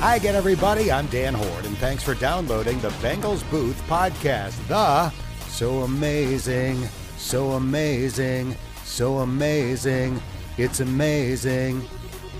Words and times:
Hi 0.00 0.14
again, 0.14 0.36
everybody. 0.36 0.92
I'm 0.92 1.08
Dan 1.08 1.34
Hoard, 1.34 1.66
and 1.66 1.76
thanks 1.78 2.04
for 2.04 2.14
downloading 2.14 2.78
the 2.78 2.90
Bengals 3.02 3.42
Booth 3.50 3.82
podcast. 3.88 4.54
The 4.68 5.10
so 5.48 5.80
amazing, 5.80 6.86
so 7.16 7.50
amazing, 7.54 8.54
so 8.84 9.18
amazing, 9.18 10.22
it's 10.56 10.78
amazing 10.78 11.82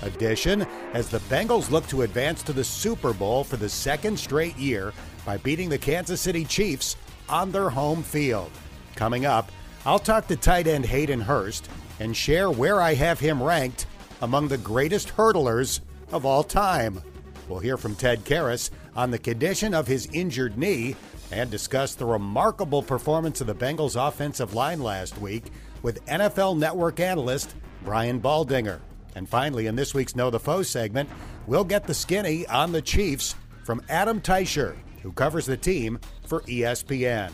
edition 0.03 0.65
as 0.93 1.09
the 1.09 1.19
Bengals 1.19 1.69
look 1.69 1.85
to 1.87 2.03
advance 2.03 2.43
to 2.43 2.53
the 2.53 2.63
Super 2.63 3.11
Bowl 3.11 3.43
for 3.43 3.57
the 3.57 3.67
second 3.67 4.17
straight 4.17 4.55
year 4.55 4.93
by 5.25 5.35
beating 5.35 5.67
the 5.67 5.77
Kansas 5.77 6.21
City 6.21 6.45
Chiefs 6.45 6.95
on 7.27 7.51
their 7.51 7.69
home 7.69 8.03
field. 8.03 8.51
Coming 8.95 9.25
up, 9.25 9.51
I'll 9.85 9.99
talk 9.99 10.27
to 10.27 10.37
tight 10.37 10.65
end 10.65 10.85
Hayden 10.85 11.19
Hurst 11.19 11.69
and 11.99 12.15
share 12.15 12.49
where 12.49 12.79
I 12.79 12.93
have 12.93 13.19
him 13.19 13.43
ranked 13.43 13.85
among 14.21 14.47
the 14.47 14.57
greatest 14.57 15.09
hurdlers 15.09 15.81
of 16.13 16.25
all 16.25 16.43
time. 16.45 17.01
We'll 17.49 17.59
hear 17.59 17.77
from 17.77 17.95
Ted 17.95 18.23
Karras 18.25 18.69
on 18.95 19.09
the 19.09 19.17
condition 19.17 19.73
of 19.73 19.87
his 19.87 20.07
injured 20.13 20.57
knee 20.57 20.95
and 21.31 21.49
discuss 21.49 21.95
the 21.95 22.05
remarkable 22.05 22.83
performance 22.83 23.41
of 23.41 23.47
the 23.47 23.55
Bengals 23.55 23.95
offensive 23.95 24.53
line 24.53 24.81
last 24.81 25.17
week 25.19 25.45
with 25.81 26.05
NFL 26.05 26.57
Network 26.57 26.99
analyst 26.99 27.55
Brian 27.83 28.21
Baldinger. 28.21 28.79
And 29.15 29.27
finally, 29.27 29.65
in 29.65 29.75
this 29.75 29.95
week's 29.95 30.15
Know 30.15 30.29
the 30.29 30.39
Foe 30.39 30.61
segment, 30.61 31.09
we'll 31.47 31.63
get 31.63 31.87
the 31.87 31.93
skinny 31.93 32.45
on 32.47 32.71
the 32.71 32.81
Chiefs 32.81 33.35
from 33.63 33.81
Adam 33.89 34.21
Teicher, 34.21 34.75
who 35.01 35.11
covers 35.11 35.47
the 35.47 35.57
team 35.57 35.99
for 36.27 36.41
ESPN. 36.41 37.31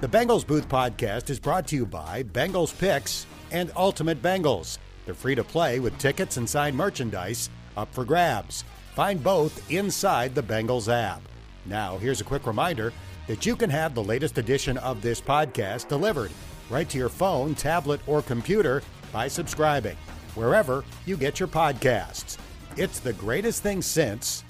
The 0.00 0.08
Bengals 0.08 0.46
Booth 0.46 0.68
podcast 0.68 1.30
is 1.30 1.38
brought 1.38 1.68
to 1.68 1.76
you 1.76 1.86
by 1.86 2.24
Bengals 2.24 2.76
Picks 2.76 3.26
and 3.52 3.70
Ultimate 3.76 4.20
Bengals. 4.20 4.78
They're 5.04 5.14
free 5.14 5.36
to 5.36 5.44
play 5.44 5.78
with 5.78 5.96
tickets 5.98 6.38
and 6.38 6.50
signed 6.50 6.76
merchandise 6.76 7.50
up 7.76 7.94
for 7.94 8.04
grabs. 8.04 8.64
Find 8.94 9.20
both 9.22 9.72
inside 9.72 10.36
the 10.36 10.42
Bengals 10.42 10.92
app. 10.92 11.20
Now, 11.66 11.98
here's 11.98 12.20
a 12.20 12.24
quick 12.24 12.46
reminder 12.46 12.92
that 13.26 13.44
you 13.44 13.56
can 13.56 13.68
have 13.68 13.92
the 13.92 14.04
latest 14.04 14.38
edition 14.38 14.78
of 14.78 15.02
this 15.02 15.20
podcast 15.20 15.88
delivered 15.88 16.30
right 16.70 16.88
to 16.88 16.98
your 16.98 17.08
phone, 17.08 17.56
tablet, 17.56 18.00
or 18.06 18.22
computer 18.22 18.82
by 19.12 19.26
subscribing 19.26 19.96
wherever 20.36 20.84
you 21.06 21.16
get 21.16 21.40
your 21.40 21.48
podcasts. 21.48 22.38
It's 22.76 23.00
the 23.00 23.14
greatest 23.14 23.64
thing 23.64 23.82
since 23.82 24.44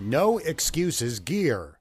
No 0.00 0.38
Excuses 0.38 1.20
Gear. 1.20 1.78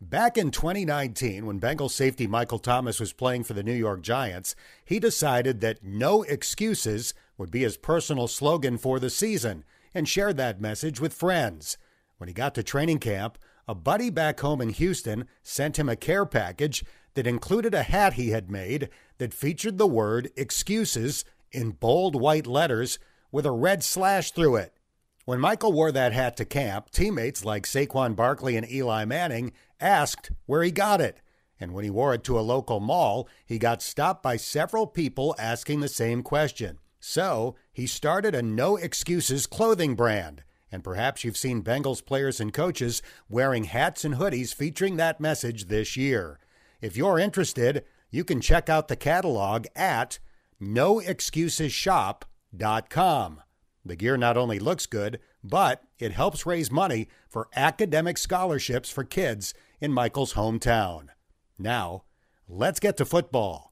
Back 0.00 0.36
in 0.36 0.50
2019, 0.50 1.46
when 1.46 1.60
Bengals 1.60 1.90
safety 1.90 2.26
Michael 2.26 2.58
Thomas 2.58 2.98
was 2.98 3.12
playing 3.12 3.44
for 3.44 3.54
the 3.54 3.62
New 3.62 3.72
York 3.72 4.00
Giants, 4.00 4.56
he 4.84 4.98
decided 4.98 5.60
that 5.60 5.84
no 5.84 6.24
excuses 6.24 7.14
would 7.36 7.52
be 7.52 7.62
his 7.62 7.76
personal 7.76 8.26
slogan 8.26 8.78
for 8.78 8.98
the 8.98 9.10
season 9.10 9.64
and 9.94 10.08
shared 10.08 10.36
that 10.36 10.60
message 10.60 11.00
with 11.00 11.12
friends. 11.12 11.78
When 12.18 12.28
he 12.28 12.34
got 12.34 12.54
to 12.56 12.62
training 12.62 12.98
camp, 12.98 13.38
a 13.66 13.74
buddy 13.74 14.10
back 14.10 14.40
home 14.40 14.60
in 14.60 14.70
Houston 14.70 15.26
sent 15.42 15.78
him 15.78 15.88
a 15.88 15.96
care 15.96 16.26
package 16.26 16.84
that 17.14 17.26
included 17.26 17.74
a 17.74 17.82
hat 17.82 18.14
he 18.14 18.30
had 18.30 18.50
made 18.50 18.88
that 19.18 19.34
featured 19.34 19.78
the 19.78 19.86
word 19.86 20.30
excuses 20.36 21.24
in 21.52 21.70
bold 21.70 22.14
white 22.14 22.46
letters 22.46 22.98
with 23.30 23.44
a 23.44 23.50
red 23.50 23.82
slash 23.82 24.30
through 24.30 24.56
it. 24.56 24.72
When 25.24 25.40
Michael 25.40 25.72
wore 25.72 25.92
that 25.92 26.12
hat 26.12 26.38
to 26.38 26.46
camp, 26.46 26.90
teammates 26.90 27.44
like 27.44 27.66
Saquon 27.66 28.16
Barkley 28.16 28.56
and 28.56 28.70
Eli 28.70 29.04
Manning 29.04 29.52
asked 29.78 30.30
where 30.46 30.62
he 30.62 30.70
got 30.70 31.02
it. 31.02 31.20
And 31.60 31.74
when 31.74 31.84
he 31.84 31.90
wore 31.90 32.14
it 32.14 32.24
to 32.24 32.38
a 32.38 32.40
local 32.40 32.80
mall, 32.80 33.28
he 33.44 33.58
got 33.58 33.82
stopped 33.82 34.22
by 34.22 34.38
several 34.38 34.86
people 34.86 35.34
asking 35.38 35.80
the 35.80 35.88
same 35.88 36.22
question. 36.22 36.78
So 37.00 37.56
he 37.78 37.86
started 37.86 38.34
a 38.34 38.42
no 38.42 38.76
excuses 38.76 39.46
clothing 39.46 39.94
brand. 39.94 40.42
And 40.72 40.82
perhaps 40.82 41.22
you've 41.22 41.36
seen 41.36 41.62
Bengals 41.62 42.04
players 42.04 42.40
and 42.40 42.52
coaches 42.52 43.00
wearing 43.28 43.62
hats 43.62 44.04
and 44.04 44.16
hoodies 44.16 44.52
featuring 44.52 44.96
that 44.96 45.20
message 45.20 45.66
this 45.66 45.96
year. 45.96 46.40
If 46.80 46.96
you're 46.96 47.20
interested, 47.20 47.84
you 48.10 48.24
can 48.24 48.40
check 48.40 48.68
out 48.68 48.88
the 48.88 48.96
catalog 48.96 49.66
at 49.76 50.18
noexcusesshop.com. 50.60 53.42
The 53.84 53.96
gear 53.96 54.16
not 54.16 54.36
only 54.36 54.58
looks 54.58 54.86
good, 54.86 55.20
but 55.44 55.84
it 56.00 56.10
helps 56.10 56.44
raise 56.44 56.72
money 56.72 57.08
for 57.28 57.46
academic 57.54 58.18
scholarships 58.18 58.90
for 58.90 59.04
kids 59.04 59.54
in 59.80 59.92
Michael's 59.92 60.34
hometown. 60.34 61.10
Now, 61.56 62.02
let's 62.48 62.80
get 62.80 62.96
to 62.96 63.04
football. 63.04 63.67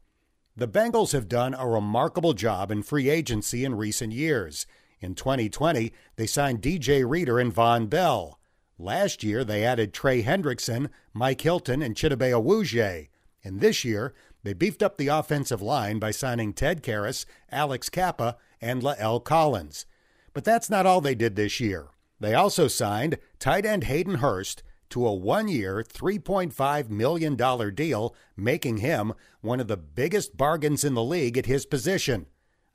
The 0.58 0.66
Bengals 0.66 1.12
have 1.12 1.28
done 1.28 1.52
a 1.52 1.68
remarkable 1.68 2.32
job 2.32 2.70
in 2.70 2.82
free 2.82 3.10
agency 3.10 3.62
in 3.62 3.74
recent 3.74 4.14
years. 4.14 4.66
In 5.00 5.14
2020, 5.14 5.92
they 6.16 6.26
signed 6.26 6.62
DJ 6.62 7.06
Reader 7.06 7.38
and 7.38 7.54
Vonn 7.54 7.90
Bell. 7.90 8.40
Last 8.78 9.22
year, 9.22 9.44
they 9.44 9.62
added 9.62 9.92
Trey 9.92 10.22
Hendrickson, 10.22 10.88
Mike 11.12 11.42
Hilton, 11.42 11.82
and 11.82 11.94
Chidobe 11.94 12.30
Awuzie. 12.30 13.08
And 13.44 13.60
this 13.60 13.84
year, 13.84 14.14
they 14.44 14.54
beefed 14.54 14.82
up 14.82 14.96
the 14.96 15.08
offensive 15.08 15.60
line 15.60 15.98
by 15.98 16.10
signing 16.10 16.54
Ted 16.54 16.82
Karras, 16.82 17.26
Alex 17.52 17.90
Cappa, 17.90 18.38
and 18.58 18.80
La'el 18.80 19.22
Collins. 19.22 19.84
But 20.32 20.44
that's 20.44 20.70
not 20.70 20.86
all 20.86 21.02
they 21.02 21.14
did 21.14 21.36
this 21.36 21.60
year. 21.60 21.88
They 22.18 22.32
also 22.32 22.66
signed 22.66 23.18
tight 23.38 23.66
end 23.66 23.84
Hayden 23.84 24.16
Hurst 24.16 24.62
to 24.90 25.06
a 25.06 25.14
one 25.14 25.48
year, 25.48 25.82
$3.5 25.82 26.88
million 26.88 27.74
deal, 27.74 28.14
making 28.36 28.78
him 28.78 29.12
one 29.40 29.60
of 29.60 29.68
the 29.68 29.76
biggest 29.76 30.36
bargains 30.36 30.84
in 30.84 30.94
the 30.94 31.02
league 31.02 31.36
at 31.38 31.46
his 31.46 31.66
position. 31.66 32.26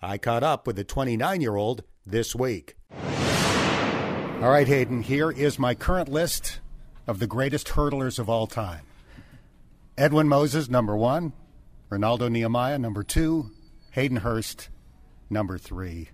I 0.02 0.18
caught 0.18 0.44
up 0.44 0.66
with 0.66 0.76
the 0.76 0.84
29 0.84 1.42
year 1.42 1.56
old 1.56 1.84
this 2.06 2.36
week. 2.36 2.76
All 4.42 4.50
right, 4.50 4.68
Hayden, 4.68 5.04
here 5.04 5.32
is 5.32 5.60
my 5.60 5.76
current 5.76 6.10
list 6.10 6.60
of 7.06 7.20
the 7.20 7.28
greatest 7.28 7.70
hurdlers 7.70 8.18
of 8.18 8.30
all 8.30 8.48
time 8.48 8.86
Edwin 9.98 10.28
Moses, 10.28 10.70
number 10.70 10.98
one, 10.98 11.34
Renaldo 11.90 12.28
Nehemiah, 12.28 12.80
number 12.80 13.04
two, 13.04 13.52
Hayden 13.92 14.18
Hurst, 14.18 14.70
number 15.30 15.58
three. 15.58 16.10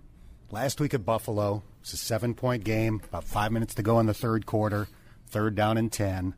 Last 0.50 0.80
week 0.80 0.92
at 0.92 1.06
Buffalo, 1.06 1.62
it's 1.80 1.92
a 1.94 1.96
seven 1.96 2.34
point 2.34 2.64
game, 2.64 3.00
about 3.08 3.24
five 3.24 3.52
minutes 3.52 3.74
to 3.74 3.82
go 3.82 3.98
in 3.98 4.06
the 4.06 4.14
third 4.14 4.44
quarter 4.44 4.88
third 5.28 5.54
down 5.54 5.76
and 5.76 5.90
10. 5.92 6.34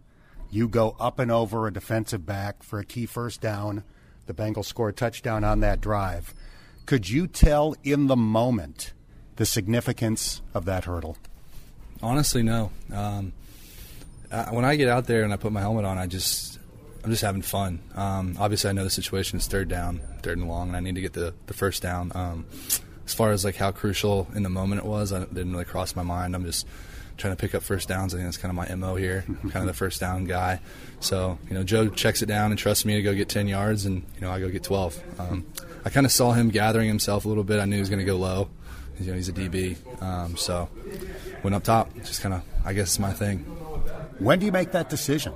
You 0.50 0.68
go 0.68 0.96
up 0.98 1.18
and 1.18 1.30
over 1.30 1.66
a 1.66 1.72
defensive 1.72 2.26
back 2.26 2.62
for 2.62 2.78
a 2.78 2.84
key 2.84 3.06
first 3.06 3.40
down. 3.40 3.84
The 4.26 4.34
Bengals 4.34 4.66
score 4.66 4.88
a 4.88 4.92
touchdown 4.92 5.44
on 5.44 5.60
that 5.60 5.80
drive. 5.80 6.34
Could 6.86 7.08
you 7.08 7.26
tell 7.26 7.74
in 7.84 8.08
the 8.08 8.16
moment 8.16 8.92
the 9.36 9.46
significance 9.46 10.42
of 10.52 10.64
that 10.64 10.84
hurdle? 10.84 11.16
Honestly, 12.02 12.42
no. 12.42 12.72
Um, 12.92 13.32
when 14.50 14.64
I 14.64 14.76
get 14.76 14.88
out 14.88 15.06
there 15.06 15.22
and 15.22 15.32
I 15.32 15.36
put 15.36 15.52
my 15.52 15.60
helmet 15.60 15.84
on, 15.84 15.98
I 15.98 16.06
just 16.06 16.58
I'm 17.04 17.10
just 17.10 17.22
having 17.22 17.42
fun. 17.42 17.80
Um, 17.94 18.36
obviously, 18.38 18.70
I 18.70 18.72
know 18.72 18.84
the 18.84 18.90
situation 18.90 19.38
is 19.38 19.46
third 19.46 19.68
down, 19.68 20.00
third 20.22 20.38
and 20.38 20.48
long, 20.48 20.68
and 20.68 20.76
I 20.76 20.80
need 20.80 20.96
to 20.96 21.00
get 21.00 21.14
the, 21.14 21.34
the 21.46 21.54
first 21.54 21.82
down. 21.82 22.12
Um, 22.14 22.46
as 23.06 23.14
far 23.14 23.32
as 23.32 23.44
like 23.44 23.56
how 23.56 23.72
crucial 23.72 24.28
in 24.34 24.42
the 24.42 24.50
moment 24.50 24.82
it 24.82 24.86
was, 24.86 25.12
I 25.12 25.20
didn't 25.20 25.52
really 25.52 25.64
cross 25.64 25.96
my 25.96 26.02
mind. 26.02 26.34
I'm 26.34 26.44
just 26.44 26.66
trying 27.20 27.36
to 27.36 27.40
pick 27.40 27.54
up 27.54 27.62
first 27.62 27.88
downs. 27.88 28.14
I 28.14 28.18
think 28.18 28.26
that's 28.26 28.38
kind 28.38 28.50
of 28.50 28.56
my 28.56 28.74
mo 28.74 28.96
here. 28.96 29.24
I'm 29.28 29.50
kind 29.50 29.62
of 29.62 29.66
the 29.66 29.78
first 29.78 30.00
down 30.00 30.24
guy. 30.24 30.60
So 31.00 31.38
you 31.48 31.54
know, 31.54 31.62
Joe 31.62 31.88
checks 31.88 32.22
it 32.22 32.26
down 32.26 32.50
and 32.50 32.58
trusts 32.58 32.84
me 32.84 32.96
to 32.96 33.02
go 33.02 33.14
get 33.14 33.28
10 33.28 33.46
yards, 33.46 33.86
and 33.86 34.04
you 34.14 34.20
know 34.22 34.30
I 34.30 34.40
go 34.40 34.48
get 34.48 34.62
12. 34.62 35.20
Um, 35.20 35.46
I 35.84 35.90
kind 35.90 36.06
of 36.06 36.12
saw 36.12 36.32
him 36.32 36.48
gathering 36.48 36.88
himself 36.88 37.24
a 37.24 37.28
little 37.28 37.44
bit. 37.44 37.60
I 37.60 37.64
knew 37.66 37.76
he 37.76 37.80
was 37.80 37.90
going 37.90 38.00
to 38.00 38.04
go 38.04 38.16
low. 38.16 38.50
You 38.98 39.06
know, 39.06 39.14
he's 39.14 39.30
a 39.30 39.32
DB, 39.32 39.76
um, 40.02 40.36
so 40.36 40.68
went 41.42 41.54
up 41.54 41.64
top. 41.64 41.94
Just 41.96 42.20
kind 42.20 42.34
of, 42.34 42.42
I 42.64 42.74
guess, 42.74 42.88
it's 42.88 42.98
my 42.98 43.12
thing. 43.12 43.38
When 44.18 44.38
do 44.38 44.46
you 44.46 44.52
make 44.52 44.72
that 44.72 44.90
decision? 44.90 45.32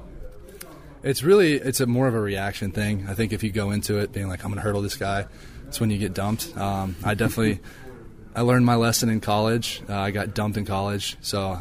It's 1.02 1.22
really 1.22 1.54
it's 1.54 1.80
a 1.80 1.86
more 1.86 2.08
of 2.08 2.14
a 2.14 2.20
reaction 2.20 2.72
thing. 2.72 3.06
I 3.08 3.14
think 3.14 3.32
if 3.32 3.42
you 3.42 3.50
go 3.50 3.70
into 3.70 3.98
it 3.98 4.12
being 4.12 4.28
like 4.28 4.44
I'm 4.44 4.50
going 4.50 4.56
to 4.56 4.62
hurdle 4.62 4.82
this 4.82 4.96
guy, 4.96 5.26
it's 5.68 5.80
when 5.80 5.90
you 5.90 5.98
get 5.98 6.14
dumped. 6.14 6.56
Um, 6.56 6.96
I 7.04 7.14
definitely 7.14 7.60
I 8.34 8.40
learned 8.40 8.66
my 8.66 8.74
lesson 8.74 9.08
in 9.08 9.20
college. 9.20 9.82
Uh, 9.88 9.96
I 9.96 10.10
got 10.10 10.34
dumped 10.34 10.56
in 10.56 10.64
college, 10.64 11.16
so 11.20 11.58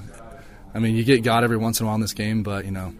I 0.73 0.79
mean, 0.79 0.95
you 0.95 1.03
get 1.03 1.23
got 1.23 1.43
every 1.43 1.57
once 1.57 1.79
in 1.79 1.85
a 1.85 1.87
while 1.87 1.95
in 1.95 2.01
this 2.01 2.13
game, 2.13 2.43
but 2.43 2.65
you 2.65 2.71
know, 2.71 2.93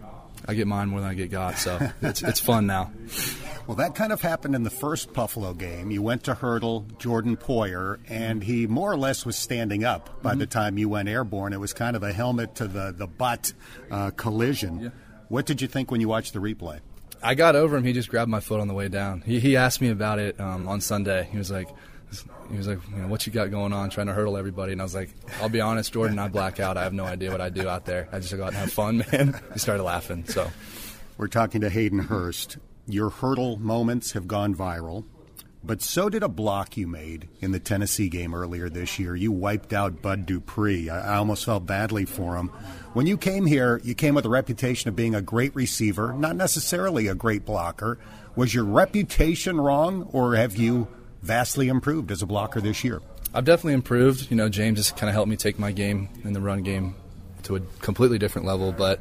I 0.46 0.54
get 0.54 0.66
mine 0.66 0.88
more 0.88 1.00
than 1.00 1.10
I 1.10 1.14
get 1.14 1.30
got, 1.30 1.58
so 1.58 1.78
it's 2.02 2.22
it's 2.22 2.40
fun 2.40 2.66
now. 2.66 2.92
Well, 3.66 3.76
that 3.78 3.94
kind 3.94 4.12
of 4.12 4.20
happened 4.20 4.54
in 4.54 4.62
the 4.62 4.70
first 4.70 5.12
Buffalo 5.14 5.54
game. 5.54 5.90
You 5.90 6.02
went 6.02 6.24
to 6.24 6.34
hurdle 6.34 6.86
Jordan 6.98 7.36
Poyer, 7.36 7.98
and 8.08 8.44
he 8.44 8.66
more 8.66 8.92
or 8.92 8.96
less 8.96 9.24
was 9.24 9.36
standing 9.36 9.84
up 9.84 10.22
by 10.22 10.32
mm-hmm. 10.32 10.40
the 10.40 10.46
time 10.46 10.76
you 10.76 10.88
went 10.88 11.08
airborne. 11.08 11.52
It 11.52 11.60
was 11.60 11.72
kind 11.72 11.96
of 11.96 12.02
a 12.02 12.12
helmet 12.12 12.56
to 12.56 12.68
the 12.68 12.94
the 12.96 13.06
butt 13.06 13.52
uh, 13.90 14.10
collision. 14.10 14.80
Yeah. 14.80 14.88
What 15.28 15.46
did 15.46 15.62
you 15.62 15.68
think 15.68 15.90
when 15.90 16.00
you 16.00 16.08
watched 16.08 16.34
the 16.34 16.40
replay? 16.40 16.80
I 17.22 17.34
got 17.34 17.56
over 17.56 17.76
him. 17.76 17.84
He 17.84 17.94
just 17.94 18.10
grabbed 18.10 18.30
my 18.30 18.40
foot 18.40 18.60
on 18.60 18.68
the 18.68 18.74
way 18.74 18.88
down. 18.88 19.22
He, 19.22 19.40
he 19.40 19.56
asked 19.56 19.80
me 19.80 19.88
about 19.88 20.18
it 20.18 20.38
um, 20.38 20.68
on 20.68 20.82
Sunday. 20.82 21.26
He 21.32 21.38
was 21.38 21.50
like, 21.50 21.68
he 22.50 22.56
was 22.56 22.68
like, 22.68 22.78
you 22.90 22.96
know, 22.96 23.08
what 23.08 23.26
you 23.26 23.32
got 23.32 23.50
going 23.50 23.72
on, 23.72 23.90
trying 23.90 24.06
to 24.08 24.12
hurdle 24.12 24.36
everybody? 24.36 24.72
And 24.72 24.80
I 24.80 24.84
was 24.84 24.94
like, 24.94 25.10
I'll 25.40 25.48
be 25.48 25.60
honest, 25.60 25.92
Jordan, 25.92 26.18
I 26.18 26.28
black 26.28 26.60
out. 26.60 26.76
I 26.76 26.82
have 26.82 26.92
no 26.92 27.04
idea 27.04 27.30
what 27.30 27.40
I 27.40 27.48
do 27.48 27.68
out 27.68 27.84
there. 27.86 28.08
I 28.12 28.18
just 28.20 28.36
go 28.36 28.42
out 28.42 28.48
and 28.48 28.56
have 28.56 28.72
fun, 28.72 29.04
man. 29.12 29.40
He 29.52 29.58
started 29.58 29.82
laughing. 29.82 30.24
So, 30.26 30.50
we're 31.16 31.28
talking 31.28 31.60
to 31.62 31.70
Hayden 31.70 32.00
Hurst. 32.00 32.58
Your 32.86 33.10
hurdle 33.10 33.56
moments 33.56 34.12
have 34.12 34.28
gone 34.28 34.54
viral. 34.54 35.04
but 35.62 35.80
so 35.80 36.10
did 36.10 36.22
a 36.22 36.28
block 36.28 36.76
you 36.76 36.86
made 36.86 37.28
in 37.40 37.52
the 37.52 37.58
Tennessee 37.58 38.08
game 38.10 38.34
earlier 38.34 38.68
this 38.68 38.98
year. 38.98 39.16
You 39.16 39.32
wiped 39.32 39.72
out 39.72 40.02
Bud 40.02 40.26
Dupree. 40.26 40.90
I, 40.90 41.14
I 41.14 41.16
almost 41.16 41.44
felt 41.46 41.64
badly 41.64 42.04
for 42.04 42.36
him. 42.36 42.48
When 42.92 43.06
you 43.06 43.16
came 43.16 43.46
here, 43.46 43.80
you 43.82 43.94
came 43.94 44.14
with 44.14 44.26
a 44.26 44.28
reputation 44.28 44.88
of 44.88 44.96
being 44.96 45.14
a 45.14 45.22
great 45.22 45.54
receiver, 45.54 46.12
not 46.12 46.36
necessarily 46.36 47.06
a 47.06 47.14
great 47.14 47.44
blocker. 47.46 47.98
Was 48.36 48.52
your 48.52 48.64
reputation 48.64 49.60
wrong, 49.60 50.08
or 50.12 50.34
have 50.34 50.56
you 50.56 50.88
vastly 51.24 51.68
improved 51.68 52.10
as 52.10 52.22
a 52.22 52.26
blocker 52.26 52.60
this 52.60 52.84
year? 52.84 53.00
I've 53.32 53.44
definitely 53.44 53.74
improved. 53.74 54.30
You 54.30 54.36
know, 54.36 54.48
James 54.48 54.78
has 54.78 54.92
kind 54.92 55.08
of 55.08 55.14
helped 55.14 55.28
me 55.28 55.36
take 55.36 55.58
my 55.58 55.72
game 55.72 56.08
in 56.22 56.34
the 56.34 56.40
run 56.40 56.62
game 56.62 56.94
to 57.44 57.56
a 57.56 57.60
completely 57.80 58.18
different 58.18 58.46
level. 58.46 58.72
But 58.72 59.00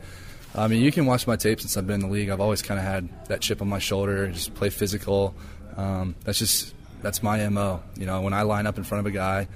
I 0.56 0.68
mean, 0.68 0.82
you 0.82 0.92
can 0.92 1.06
watch 1.06 1.28
my 1.28 1.36
tape 1.36 1.62
since 1.62 1.78
I've 1.78 1.86
been 1.86 2.02
in 2.02 2.08
the 2.08 2.14
league. 2.14 2.30
I've 2.30 2.42
always 2.42 2.62
kind 2.62 2.80
of 2.80 2.86
had 2.86 3.28
that 3.28 3.42
chip 3.42 3.62
on 3.62 3.68
my 3.68 3.80
shoulder, 3.80 4.28
just 4.30 4.54
play 4.56 4.70
physical. 4.70 5.36
Um, 5.78 6.16
that's 6.24 6.40
just 6.40 6.74
that's 7.02 7.22
my 7.22 7.48
mo. 7.50 7.84
You 7.96 8.06
know, 8.06 8.22
when 8.22 8.34
I 8.34 8.44
line 8.44 8.66
up 8.66 8.78
in 8.78 8.84
front 8.84 9.02
of 9.02 9.06
a 9.06 9.16
guy, 9.16 9.48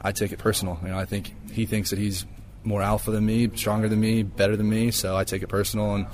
I 0.00 0.12
take 0.12 0.32
it 0.32 0.38
personal. 0.38 0.78
You 0.82 0.88
know, 0.88 0.98
I 0.98 1.04
think 1.04 1.34
he 1.52 1.66
thinks 1.66 1.90
that 1.90 1.98
he's 1.98 2.24
more 2.64 2.82
alpha 2.82 3.10
than 3.10 3.26
me, 3.26 3.50
stronger 3.54 3.88
than 3.88 4.00
me, 4.00 4.22
better 4.22 4.56
than 4.56 4.68
me, 4.68 4.90
so 4.90 5.16
I 5.16 5.24
take 5.24 5.42
it 5.42 5.48
personal, 5.48 5.94
and 5.94 6.06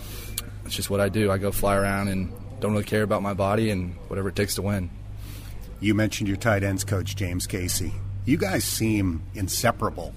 it's 0.64 0.74
just 0.74 0.90
what 0.90 1.00
I 1.00 1.08
do. 1.08 1.30
I 1.30 1.38
go 1.38 1.52
fly 1.52 1.76
around 1.76 2.08
and 2.08 2.32
don't 2.60 2.72
really 2.72 2.84
care 2.84 3.02
about 3.02 3.22
my 3.22 3.34
body 3.34 3.70
and 3.70 3.94
whatever 4.08 4.28
it 4.28 4.36
takes 4.36 4.56
to 4.56 4.62
win. 4.62 4.90
You 5.82 5.94
mentioned 5.94 6.28
your 6.28 6.36
tight 6.36 6.62
ends 6.62 6.84
coach, 6.84 7.16
James 7.16 7.46
Casey. 7.46 7.94
You 8.26 8.36
guys 8.36 8.64
seem 8.64 9.22
inseparable. 9.34 10.12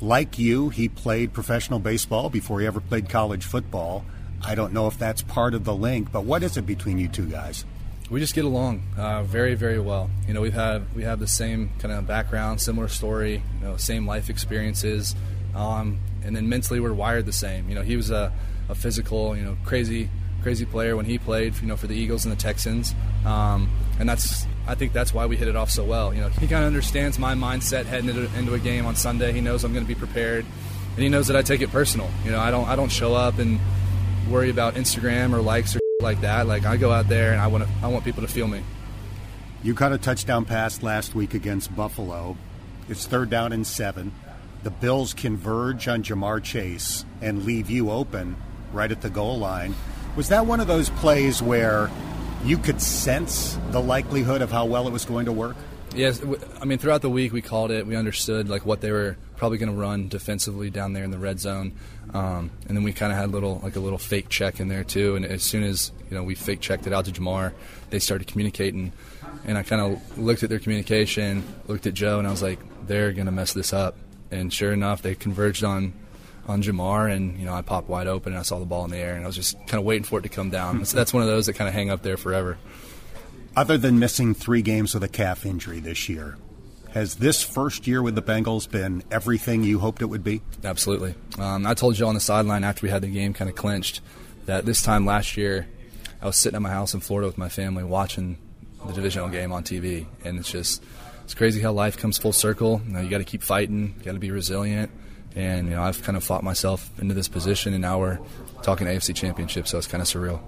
Like 0.00 0.38
you, 0.38 0.68
he 0.68 0.88
played 0.88 1.32
professional 1.32 1.80
baseball 1.80 2.30
before 2.30 2.60
he 2.60 2.66
ever 2.66 2.80
played 2.80 3.08
college 3.08 3.44
football. 3.44 4.04
I 4.40 4.54
don't 4.54 4.72
know 4.72 4.86
if 4.86 4.96
that's 4.96 5.20
part 5.22 5.54
of 5.54 5.64
the 5.64 5.74
link, 5.74 6.12
but 6.12 6.24
what 6.24 6.44
is 6.44 6.56
it 6.56 6.64
between 6.64 6.98
you 6.98 7.08
two 7.08 7.26
guys? 7.26 7.64
We 8.08 8.20
just 8.20 8.36
get 8.36 8.44
along 8.44 8.84
uh, 8.96 9.24
very, 9.24 9.56
very 9.56 9.80
well. 9.80 10.10
You 10.28 10.34
know, 10.34 10.40
we've 10.40 10.54
had 10.54 10.94
we 10.94 11.02
have 11.02 11.18
the 11.18 11.26
same 11.26 11.70
kind 11.80 11.92
of 11.92 12.06
background, 12.06 12.60
similar 12.60 12.86
story, 12.86 13.42
you 13.58 13.66
know, 13.66 13.76
same 13.76 14.06
life 14.06 14.30
experiences, 14.30 15.16
um, 15.56 15.98
and 16.22 16.36
then 16.36 16.48
mentally 16.48 16.78
we're 16.78 16.92
wired 16.92 17.26
the 17.26 17.32
same. 17.32 17.68
You 17.68 17.74
know, 17.74 17.82
he 17.82 17.96
was 17.96 18.12
a, 18.12 18.32
a 18.68 18.76
physical, 18.76 19.36
you 19.36 19.42
know, 19.42 19.56
crazy, 19.64 20.08
crazy 20.42 20.66
player 20.66 20.94
when 20.94 21.06
he 21.06 21.18
played, 21.18 21.56
you 21.60 21.66
know, 21.66 21.76
for 21.76 21.88
the 21.88 21.96
Eagles 21.96 22.24
and 22.26 22.30
the 22.30 22.40
Texans, 22.40 22.94
um, 23.24 23.70
and 23.98 24.08
that's 24.08 24.46
I 24.66 24.74
think 24.74 24.92
that's 24.92 25.12
why 25.12 25.26
we 25.26 25.36
hit 25.36 25.48
it 25.48 25.56
off 25.56 25.70
so 25.70 25.84
well. 25.84 26.14
You 26.14 26.22
know, 26.22 26.28
he 26.28 26.46
kind 26.46 26.64
of 26.64 26.68
understands 26.68 27.18
my 27.18 27.34
mindset 27.34 27.84
heading 27.84 28.08
into, 28.08 28.38
into 28.38 28.54
a 28.54 28.58
game 28.58 28.86
on 28.86 28.96
Sunday. 28.96 29.32
He 29.32 29.40
knows 29.40 29.64
I'm 29.64 29.72
going 29.72 29.84
to 29.84 29.88
be 29.88 29.94
prepared, 29.94 30.46
and 30.94 31.02
he 31.02 31.08
knows 31.08 31.26
that 31.26 31.36
I 31.36 31.42
take 31.42 31.60
it 31.60 31.70
personal. 31.70 32.10
You 32.24 32.30
know, 32.30 32.40
I 32.40 32.50
don't 32.50 32.68
I 32.68 32.76
don't 32.76 32.90
show 32.90 33.14
up 33.14 33.38
and 33.38 33.60
worry 34.28 34.50
about 34.50 34.74
Instagram 34.74 35.34
or 35.34 35.42
likes 35.42 35.76
or 35.76 35.80
like 36.00 36.22
that. 36.22 36.46
Like 36.46 36.64
I 36.64 36.76
go 36.76 36.90
out 36.90 37.08
there 37.08 37.32
and 37.32 37.40
I 37.40 37.46
want 37.46 37.64
to, 37.64 37.70
I 37.82 37.88
want 37.88 38.04
people 38.04 38.22
to 38.22 38.28
feel 38.28 38.48
me. 38.48 38.62
You 39.62 39.74
caught 39.74 39.92
a 39.92 39.98
touchdown 39.98 40.44
pass 40.44 40.82
last 40.82 41.14
week 41.14 41.34
against 41.34 41.74
Buffalo. 41.74 42.36
It's 42.88 43.06
third 43.06 43.30
down 43.30 43.52
and 43.52 43.66
seven. 43.66 44.12
The 44.62 44.70
Bills 44.70 45.14
converge 45.14 45.88
on 45.88 46.02
Ja'Marr 46.02 46.42
Chase 46.42 47.04
and 47.20 47.44
leave 47.44 47.70
you 47.70 47.90
open 47.90 48.36
right 48.72 48.90
at 48.90 49.02
the 49.02 49.10
goal 49.10 49.38
line. 49.38 49.74
Was 50.16 50.28
that 50.28 50.46
one 50.46 50.60
of 50.60 50.66
those 50.66 50.90
plays 50.90 51.42
where 51.42 51.90
you 52.44 52.58
could 52.58 52.80
sense 52.80 53.58
the 53.70 53.80
likelihood 53.80 54.42
of 54.42 54.50
how 54.50 54.66
well 54.66 54.86
it 54.86 54.92
was 54.92 55.04
going 55.04 55.26
to 55.26 55.32
work? 55.32 55.56
Yes, 55.94 56.20
I 56.60 56.64
mean 56.64 56.78
throughout 56.78 57.02
the 57.02 57.10
week 57.10 57.32
we 57.32 57.40
called 57.40 57.70
it. 57.70 57.86
We 57.86 57.94
understood 57.96 58.48
like 58.48 58.66
what 58.66 58.80
they 58.80 58.90
were 58.90 59.16
probably 59.36 59.58
going 59.58 59.72
to 59.72 59.78
run 59.78 60.08
defensively 60.08 60.68
down 60.68 60.92
there 60.92 61.04
in 61.04 61.10
the 61.10 61.18
red 61.18 61.38
zone, 61.38 61.72
um, 62.12 62.50
and 62.66 62.76
then 62.76 62.82
we 62.82 62.92
kind 62.92 63.12
of 63.12 63.18
had 63.18 63.26
a 63.26 63.32
little 63.32 63.60
like 63.62 63.76
a 63.76 63.80
little 63.80 63.98
fake 63.98 64.28
check 64.28 64.58
in 64.58 64.68
there 64.68 64.82
too. 64.82 65.14
And 65.14 65.24
as 65.24 65.42
soon 65.42 65.62
as 65.62 65.92
you 66.10 66.16
know 66.16 66.24
we 66.24 66.34
fake 66.34 66.60
checked 66.60 66.86
it 66.88 66.92
out 66.92 67.04
to 67.04 67.12
Ja'Marr, 67.12 67.52
they 67.90 68.00
started 68.00 68.26
communicating, 68.26 68.92
and 69.46 69.56
I 69.56 69.62
kind 69.62 69.80
of 69.80 70.18
looked 70.18 70.42
at 70.42 70.50
their 70.50 70.58
communication, 70.58 71.44
looked 71.68 71.86
at 71.86 71.94
Joe, 71.94 72.18
and 72.18 72.26
I 72.26 72.30
was 72.30 72.42
like, 72.42 72.58
they're 72.86 73.12
going 73.12 73.26
to 73.26 73.32
mess 73.32 73.52
this 73.52 73.72
up. 73.72 73.96
And 74.30 74.52
sure 74.52 74.72
enough, 74.72 75.00
they 75.00 75.14
converged 75.14 75.62
on 75.62 75.92
on 76.46 76.62
Ja'Marr, 76.62 77.14
and 77.14 77.38
you 77.38 77.46
know 77.46 77.54
I 77.54 77.62
popped 77.62 77.88
wide 77.88 78.06
open, 78.06 78.32
and 78.32 78.40
I 78.40 78.42
saw 78.42 78.58
the 78.58 78.64
ball 78.64 78.84
in 78.84 78.90
the 78.90 78.98
air, 78.98 79.14
and 79.14 79.24
I 79.24 79.26
was 79.26 79.36
just 79.36 79.56
kind 79.66 79.78
of 79.78 79.84
waiting 79.84 80.04
for 80.04 80.18
it 80.18 80.22
to 80.22 80.28
come 80.28 80.50
down. 80.50 80.84
so 80.84 80.96
that's 80.96 81.12
one 81.12 81.22
of 81.22 81.28
those 81.28 81.46
that 81.46 81.54
kind 81.54 81.68
of 81.68 81.74
hang 81.74 81.90
up 81.90 82.02
there 82.02 82.16
forever. 82.16 82.58
Other 83.56 83.78
than 83.78 83.98
missing 83.98 84.34
three 84.34 84.62
games 84.62 84.94
with 84.94 85.04
a 85.04 85.08
calf 85.08 85.46
injury 85.46 85.80
this 85.80 86.08
year, 86.08 86.36
has 86.90 87.16
this 87.16 87.42
first 87.42 87.86
year 87.86 88.02
with 88.02 88.14
the 88.14 88.22
Bengals 88.22 88.70
been 88.70 89.02
everything 89.10 89.64
you 89.64 89.78
hoped 89.78 90.02
it 90.02 90.06
would 90.06 90.24
be? 90.24 90.42
Absolutely. 90.62 91.14
Um, 91.38 91.66
I 91.66 91.74
told 91.74 91.98
you 91.98 92.06
on 92.06 92.14
the 92.14 92.20
sideline 92.20 92.64
after 92.64 92.86
we 92.86 92.90
had 92.90 93.02
the 93.02 93.08
game 93.08 93.32
kind 93.32 93.48
of 93.48 93.56
clinched 93.56 94.00
that 94.46 94.64
this 94.64 94.82
time 94.82 95.06
last 95.06 95.36
year 95.36 95.66
I 96.20 96.26
was 96.26 96.36
sitting 96.36 96.56
at 96.56 96.62
my 96.62 96.70
house 96.70 96.94
in 96.94 97.00
Florida 97.00 97.26
with 97.26 97.36
my 97.36 97.48
family 97.48 97.84
watching 97.84 98.38
the 98.86 98.92
divisional 98.92 99.28
game 99.28 99.52
on 99.52 99.64
TV, 99.64 100.06
and 100.24 100.38
it's 100.38 100.50
just 100.50 100.82
it's 101.24 101.34
crazy 101.34 101.60
how 101.60 101.72
life 101.72 101.96
comes 101.96 102.18
full 102.18 102.32
circle. 102.32 102.80
You, 102.86 102.92
know, 102.92 103.00
you 103.00 103.10
got 103.10 103.18
to 103.18 103.24
keep 103.24 103.42
fighting, 103.42 103.94
you 103.98 104.04
got 104.04 104.12
to 104.12 104.18
be 104.18 104.30
resilient, 104.30 104.90
and 105.34 105.68
you 105.68 105.74
know 105.74 105.82
I've 105.82 106.02
kind 106.02 106.16
of 106.16 106.24
fought 106.24 106.44
myself 106.44 106.90
into 107.00 107.14
this 107.14 107.28
position, 107.28 107.72
and 107.72 107.82
now 107.82 107.98
we're 107.98 108.18
talking 108.62 108.86
AFC 108.86 109.14
Championship, 109.14 109.66
so 109.66 109.78
it's 109.78 109.86
kind 109.86 110.02
of 110.02 110.08
surreal. 110.08 110.40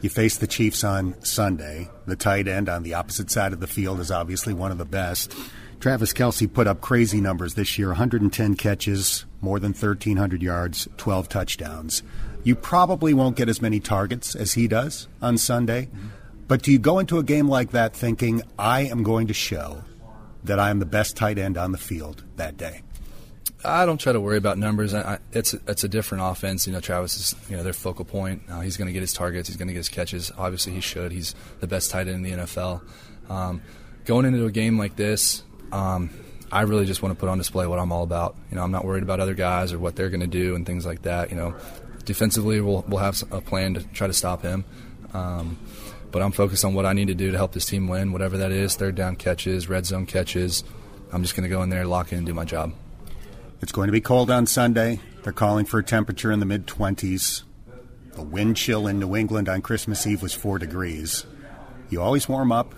You 0.00 0.10
face 0.10 0.36
the 0.36 0.46
Chiefs 0.46 0.84
on 0.84 1.14
Sunday. 1.24 1.88
The 2.06 2.16
tight 2.16 2.46
end 2.46 2.68
on 2.68 2.82
the 2.82 2.94
opposite 2.94 3.30
side 3.30 3.52
of 3.52 3.60
the 3.60 3.66
field 3.66 4.00
is 4.00 4.10
obviously 4.10 4.52
one 4.52 4.70
of 4.70 4.78
the 4.78 4.84
best. 4.84 5.34
Travis 5.80 6.12
Kelce 6.12 6.50
put 6.52 6.66
up 6.66 6.80
crazy 6.80 7.20
numbers 7.20 7.54
this 7.54 7.78
year 7.78 7.88
110 7.88 8.54
catches, 8.56 9.24
more 9.40 9.58
than 9.58 9.72
1,300 9.72 10.42
yards, 10.42 10.88
12 10.96 11.28
touchdowns. 11.28 12.02
You 12.42 12.54
probably 12.54 13.14
won't 13.14 13.36
get 13.36 13.48
as 13.48 13.62
many 13.62 13.80
targets 13.80 14.34
as 14.34 14.52
he 14.52 14.68
does 14.68 15.08
on 15.22 15.38
Sunday, 15.38 15.88
but 16.46 16.62
do 16.62 16.70
you 16.70 16.78
go 16.78 16.98
into 16.98 17.18
a 17.18 17.22
game 17.22 17.48
like 17.48 17.70
that 17.70 17.96
thinking, 17.96 18.42
I 18.58 18.82
am 18.82 19.02
going 19.02 19.28
to 19.28 19.34
show 19.34 19.82
that 20.44 20.58
I 20.58 20.68
am 20.68 20.78
the 20.78 20.86
best 20.86 21.16
tight 21.16 21.38
end 21.38 21.56
on 21.56 21.72
the 21.72 21.78
field 21.78 22.22
that 22.36 22.56
day? 22.58 22.82
I 23.64 23.86
don't 23.86 23.98
try 23.98 24.12
to 24.12 24.20
worry 24.20 24.36
about 24.36 24.58
numbers. 24.58 24.94
I, 24.94 25.14
I, 25.14 25.18
it's 25.32 25.54
it's 25.54 25.84
a 25.84 25.88
different 25.88 26.24
offense. 26.24 26.66
You 26.66 26.72
know, 26.72 26.80
Travis 26.80 27.16
is 27.16 27.50
you 27.50 27.56
know 27.56 27.62
their 27.62 27.72
focal 27.72 28.04
point. 28.04 28.42
Uh, 28.48 28.60
he's 28.60 28.76
going 28.76 28.86
to 28.86 28.92
get 28.92 29.00
his 29.00 29.12
targets. 29.12 29.48
He's 29.48 29.56
going 29.56 29.68
to 29.68 29.74
get 29.74 29.80
his 29.80 29.88
catches. 29.88 30.30
Obviously, 30.36 30.72
he 30.72 30.80
should. 30.80 31.12
He's 31.12 31.34
the 31.60 31.66
best 31.66 31.90
tight 31.90 32.08
end 32.08 32.16
in 32.16 32.22
the 32.22 32.44
NFL. 32.44 32.82
Um, 33.28 33.62
going 34.04 34.26
into 34.26 34.44
a 34.44 34.50
game 34.50 34.78
like 34.78 34.96
this, 34.96 35.42
um, 35.72 36.10
I 36.52 36.62
really 36.62 36.84
just 36.84 37.02
want 37.02 37.14
to 37.14 37.18
put 37.18 37.28
on 37.28 37.38
display 37.38 37.66
what 37.66 37.78
I'm 37.78 37.90
all 37.90 38.02
about. 38.02 38.36
You 38.50 38.56
know, 38.56 38.62
I'm 38.62 38.70
not 38.70 38.84
worried 38.84 39.02
about 39.02 39.20
other 39.20 39.34
guys 39.34 39.72
or 39.72 39.78
what 39.78 39.96
they're 39.96 40.10
going 40.10 40.20
to 40.20 40.26
do 40.26 40.54
and 40.54 40.66
things 40.66 40.84
like 40.84 41.02
that. 41.02 41.30
You 41.30 41.36
know, 41.36 41.56
defensively, 42.04 42.60
we'll 42.60 42.84
we'll 42.86 43.00
have 43.00 43.22
a 43.32 43.40
plan 43.40 43.74
to 43.74 43.82
try 43.88 44.06
to 44.06 44.12
stop 44.12 44.42
him. 44.42 44.64
Um, 45.12 45.58
but 46.10 46.22
I'm 46.22 46.32
focused 46.32 46.64
on 46.64 46.74
what 46.74 46.86
I 46.86 46.92
need 46.92 47.08
to 47.08 47.14
do 47.14 47.32
to 47.32 47.36
help 47.36 47.52
this 47.52 47.64
team 47.64 47.88
win, 47.88 48.12
whatever 48.12 48.38
that 48.38 48.52
is. 48.52 48.76
Third 48.76 48.94
down 48.94 49.16
catches, 49.16 49.68
red 49.68 49.86
zone 49.86 50.06
catches. 50.06 50.62
I'm 51.12 51.22
just 51.22 51.34
going 51.34 51.48
to 51.48 51.48
go 51.48 51.62
in 51.62 51.70
there, 51.70 51.86
lock 51.86 52.12
in, 52.12 52.18
and 52.18 52.26
do 52.26 52.34
my 52.34 52.44
job. 52.44 52.72
It's 53.60 53.72
going 53.72 53.88
to 53.88 53.92
be 53.92 54.00
cold 54.00 54.30
on 54.30 54.46
Sunday. 54.46 55.00
They're 55.22 55.32
calling 55.32 55.64
for 55.64 55.78
a 55.78 55.84
temperature 55.84 56.30
in 56.30 56.40
the 56.40 56.46
mid 56.46 56.66
20s. 56.66 57.44
The 58.12 58.22
wind 58.22 58.56
chill 58.56 58.86
in 58.86 58.98
New 58.98 59.16
England 59.16 59.48
on 59.48 59.62
Christmas 59.62 60.06
Eve 60.06 60.22
was 60.22 60.34
4 60.34 60.58
degrees. 60.58 61.26
You 61.88 62.00
always 62.00 62.28
warm 62.28 62.52
up 62.52 62.74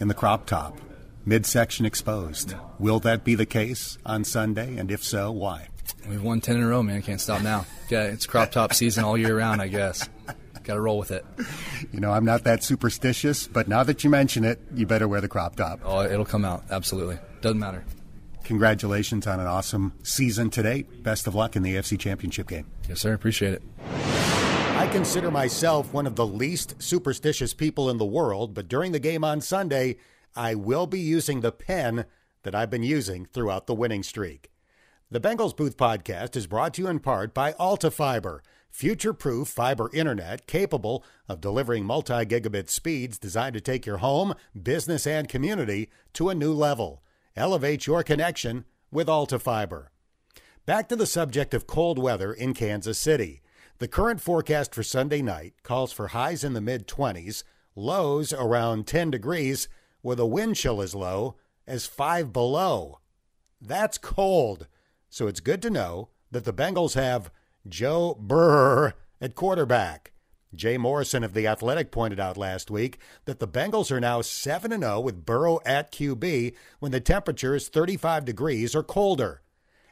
in 0.00 0.08
the 0.08 0.14
crop 0.14 0.46
top, 0.46 0.78
midsection 1.24 1.86
exposed. 1.86 2.54
Will 2.78 3.00
that 3.00 3.24
be 3.24 3.34
the 3.34 3.46
case 3.46 3.98
on 4.04 4.24
Sunday? 4.24 4.76
And 4.76 4.90
if 4.90 5.02
so, 5.02 5.32
why? 5.32 5.68
We've 6.08 6.22
won 6.22 6.40
10 6.40 6.56
in 6.56 6.62
a 6.62 6.68
row, 6.68 6.82
man. 6.82 6.98
I 6.98 7.00
can't 7.00 7.20
stop 7.20 7.42
now. 7.42 7.66
Yeah, 7.88 8.04
it's 8.04 8.26
crop 8.26 8.52
top 8.52 8.74
season 8.74 9.04
all 9.04 9.16
year 9.16 9.36
round, 9.36 9.62
I 9.62 9.68
guess. 9.68 10.08
Got 10.62 10.74
to 10.74 10.80
roll 10.82 10.98
with 10.98 11.12
it. 11.12 11.24
You 11.92 12.00
know, 12.00 12.12
I'm 12.12 12.26
not 12.26 12.44
that 12.44 12.62
superstitious, 12.62 13.48
but 13.48 13.68
now 13.68 13.82
that 13.84 14.04
you 14.04 14.10
mention 14.10 14.44
it, 14.44 14.60
you 14.74 14.86
better 14.86 15.08
wear 15.08 15.22
the 15.22 15.28
crop 15.28 15.56
top. 15.56 15.80
Oh, 15.82 16.02
it'll 16.02 16.26
come 16.26 16.44
out. 16.44 16.64
Absolutely. 16.70 17.18
Doesn't 17.40 17.58
matter. 17.58 17.86
Congratulations 18.48 19.26
on 19.26 19.40
an 19.40 19.46
awesome 19.46 19.92
season 20.02 20.48
to 20.48 20.62
date. 20.62 21.02
Best 21.02 21.26
of 21.26 21.34
luck 21.34 21.54
in 21.54 21.62
the 21.62 21.74
AFC 21.74 22.00
Championship 22.00 22.48
game. 22.48 22.64
Yes, 22.88 22.98
sir. 22.98 23.12
Appreciate 23.12 23.52
it. 23.52 23.62
I 23.84 24.88
consider 24.90 25.30
myself 25.30 25.92
one 25.92 26.06
of 26.06 26.16
the 26.16 26.26
least 26.26 26.82
superstitious 26.82 27.52
people 27.52 27.90
in 27.90 27.98
the 27.98 28.06
world, 28.06 28.54
but 28.54 28.66
during 28.66 28.92
the 28.92 28.98
game 28.98 29.22
on 29.22 29.42
Sunday, 29.42 29.98
I 30.34 30.54
will 30.54 30.86
be 30.86 30.98
using 30.98 31.42
the 31.42 31.52
pen 31.52 32.06
that 32.42 32.54
I've 32.54 32.70
been 32.70 32.82
using 32.82 33.26
throughout 33.26 33.66
the 33.66 33.74
winning 33.74 34.02
streak. 34.02 34.50
The 35.10 35.20
Bengals 35.20 35.54
Booth 35.54 35.76
podcast 35.76 36.34
is 36.34 36.46
brought 36.46 36.72
to 36.74 36.82
you 36.82 36.88
in 36.88 37.00
part 37.00 37.34
by 37.34 37.52
Alta 37.58 37.90
Fiber, 37.90 38.42
future 38.70 39.12
proof 39.12 39.48
fiber 39.48 39.90
internet 39.92 40.46
capable 40.46 41.04
of 41.28 41.42
delivering 41.42 41.84
multi 41.84 42.24
gigabit 42.24 42.70
speeds 42.70 43.18
designed 43.18 43.52
to 43.52 43.60
take 43.60 43.84
your 43.84 43.98
home, 43.98 44.32
business, 44.62 45.06
and 45.06 45.28
community 45.28 45.90
to 46.14 46.30
a 46.30 46.34
new 46.34 46.54
level. 46.54 47.02
Elevate 47.38 47.86
your 47.86 48.02
connection 48.02 48.64
with 48.90 49.08
Alta 49.08 49.38
Fiber. 49.38 49.92
Back 50.66 50.88
to 50.88 50.96
the 50.96 51.06
subject 51.06 51.54
of 51.54 51.68
cold 51.68 51.96
weather 51.96 52.32
in 52.32 52.52
Kansas 52.52 52.98
City. 52.98 53.42
The 53.78 53.86
current 53.86 54.20
forecast 54.20 54.74
for 54.74 54.82
Sunday 54.82 55.22
night 55.22 55.54
calls 55.62 55.92
for 55.92 56.08
highs 56.08 56.42
in 56.42 56.54
the 56.54 56.60
mid 56.60 56.88
20s, 56.88 57.44
lows 57.76 58.32
around 58.32 58.88
10 58.88 59.12
degrees, 59.12 59.68
with 60.02 60.18
a 60.18 60.26
wind 60.26 60.56
chill 60.56 60.82
as 60.82 60.96
low 60.96 61.36
as 61.64 61.86
5 61.86 62.32
below. 62.32 62.98
That's 63.60 63.98
cold. 63.98 64.66
So 65.08 65.28
it's 65.28 65.38
good 65.38 65.62
to 65.62 65.70
know 65.70 66.08
that 66.32 66.44
the 66.44 66.52
Bengals 66.52 66.94
have 66.94 67.30
Joe 67.68 68.16
Burr 68.18 68.94
at 69.20 69.36
quarterback. 69.36 70.10
Jay 70.54 70.78
Morrison 70.78 71.22
of 71.22 71.34
The 71.34 71.46
Athletic 71.46 71.90
pointed 71.90 72.18
out 72.18 72.38
last 72.38 72.70
week 72.70 72.98
that 73.26 73.38
the 73.38 73.48
Bengals 73.48 73.90
are 73.90 74.00
now 74.00 74.22
7 74.22 74.70
0 74.70 75.00
with 75.00 75.26
Burrow 75.26 75.60
at 75.66 75.92
QB 75.92 76.54
when 76.78 76.92
the 76.92 77.00
temperature 77.00 77.54
is 77.54 77.68
35 77.68 78.24
degrees 78.24 78.74
or 78.74 78.82
colder. 78.82 79.42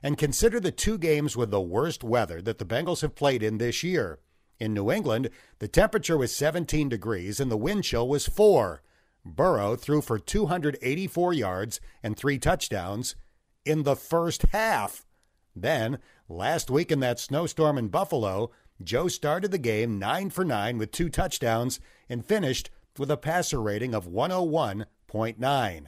And 0.03 0.17
consider 0.17 0.59
the 0.61 0.71
two 0.71 0.99
games 0.99 1.37
with 1.37 1.51
the 1.51 1.61
worst 1.61 2.03
weather 2.03 2.41
that 2.43 2.59
the 2.59 2.65
Bengals 2.65 3.03
have 3.03 3.15
played 3.15 3.43
in 3.43 3.59
this 3.59 3.83
year. 3.83 4.21
In 4.59 4.73
New 4.73 4.91
England, 4.91 5.29
the 5.59 5.69
temperature 5.69 6.17
was 6.17 6.35
17 6.35 6.89
degrees 6.89 7.39
and 7.41 7.51
the 7.51 7.57
wind 7.57 7.85
chill 7.85 8.09
was 8.09 8.27
4. 8.27 8.83
Burrow 9.25 9.77
threw 9.77 10.01
for 10.01 10.19
284 10.19 11.33
yards 11.35 11.81
and 12.03 12.17
three 12.17 12.39
touchdowns 12.39 13.17
in 13.65 13.83
the 13.83 13.97
first 13.97 14.43
half. 14.53 15.05
Then, 15.55 15.99
last 16.29 16.71
week 16.71 16.93
in 16.93 17.01
that 17.01 17.19
snowstorm 17.19 17.77
in 17.77 17.89
Buffalo, 17.89 18.51
Joe 18.83 19.09
started 19.09 19.51
the 19.51 19.59
game 19.59 19.99
9 19.99 20.31
for 20.31 20.45
9 20.45 20.79
with 20.79 20.93
two 20.93 21.09
touchdowns 21.09 21.81
and 22.09 22.25
finished 22.25 22.71
with 22.99 23.11
a 23.11 23.17
passer 23.17 23.61
rating 23.61 23.95
of 23.95 24.07
101.9. 24.07 25.87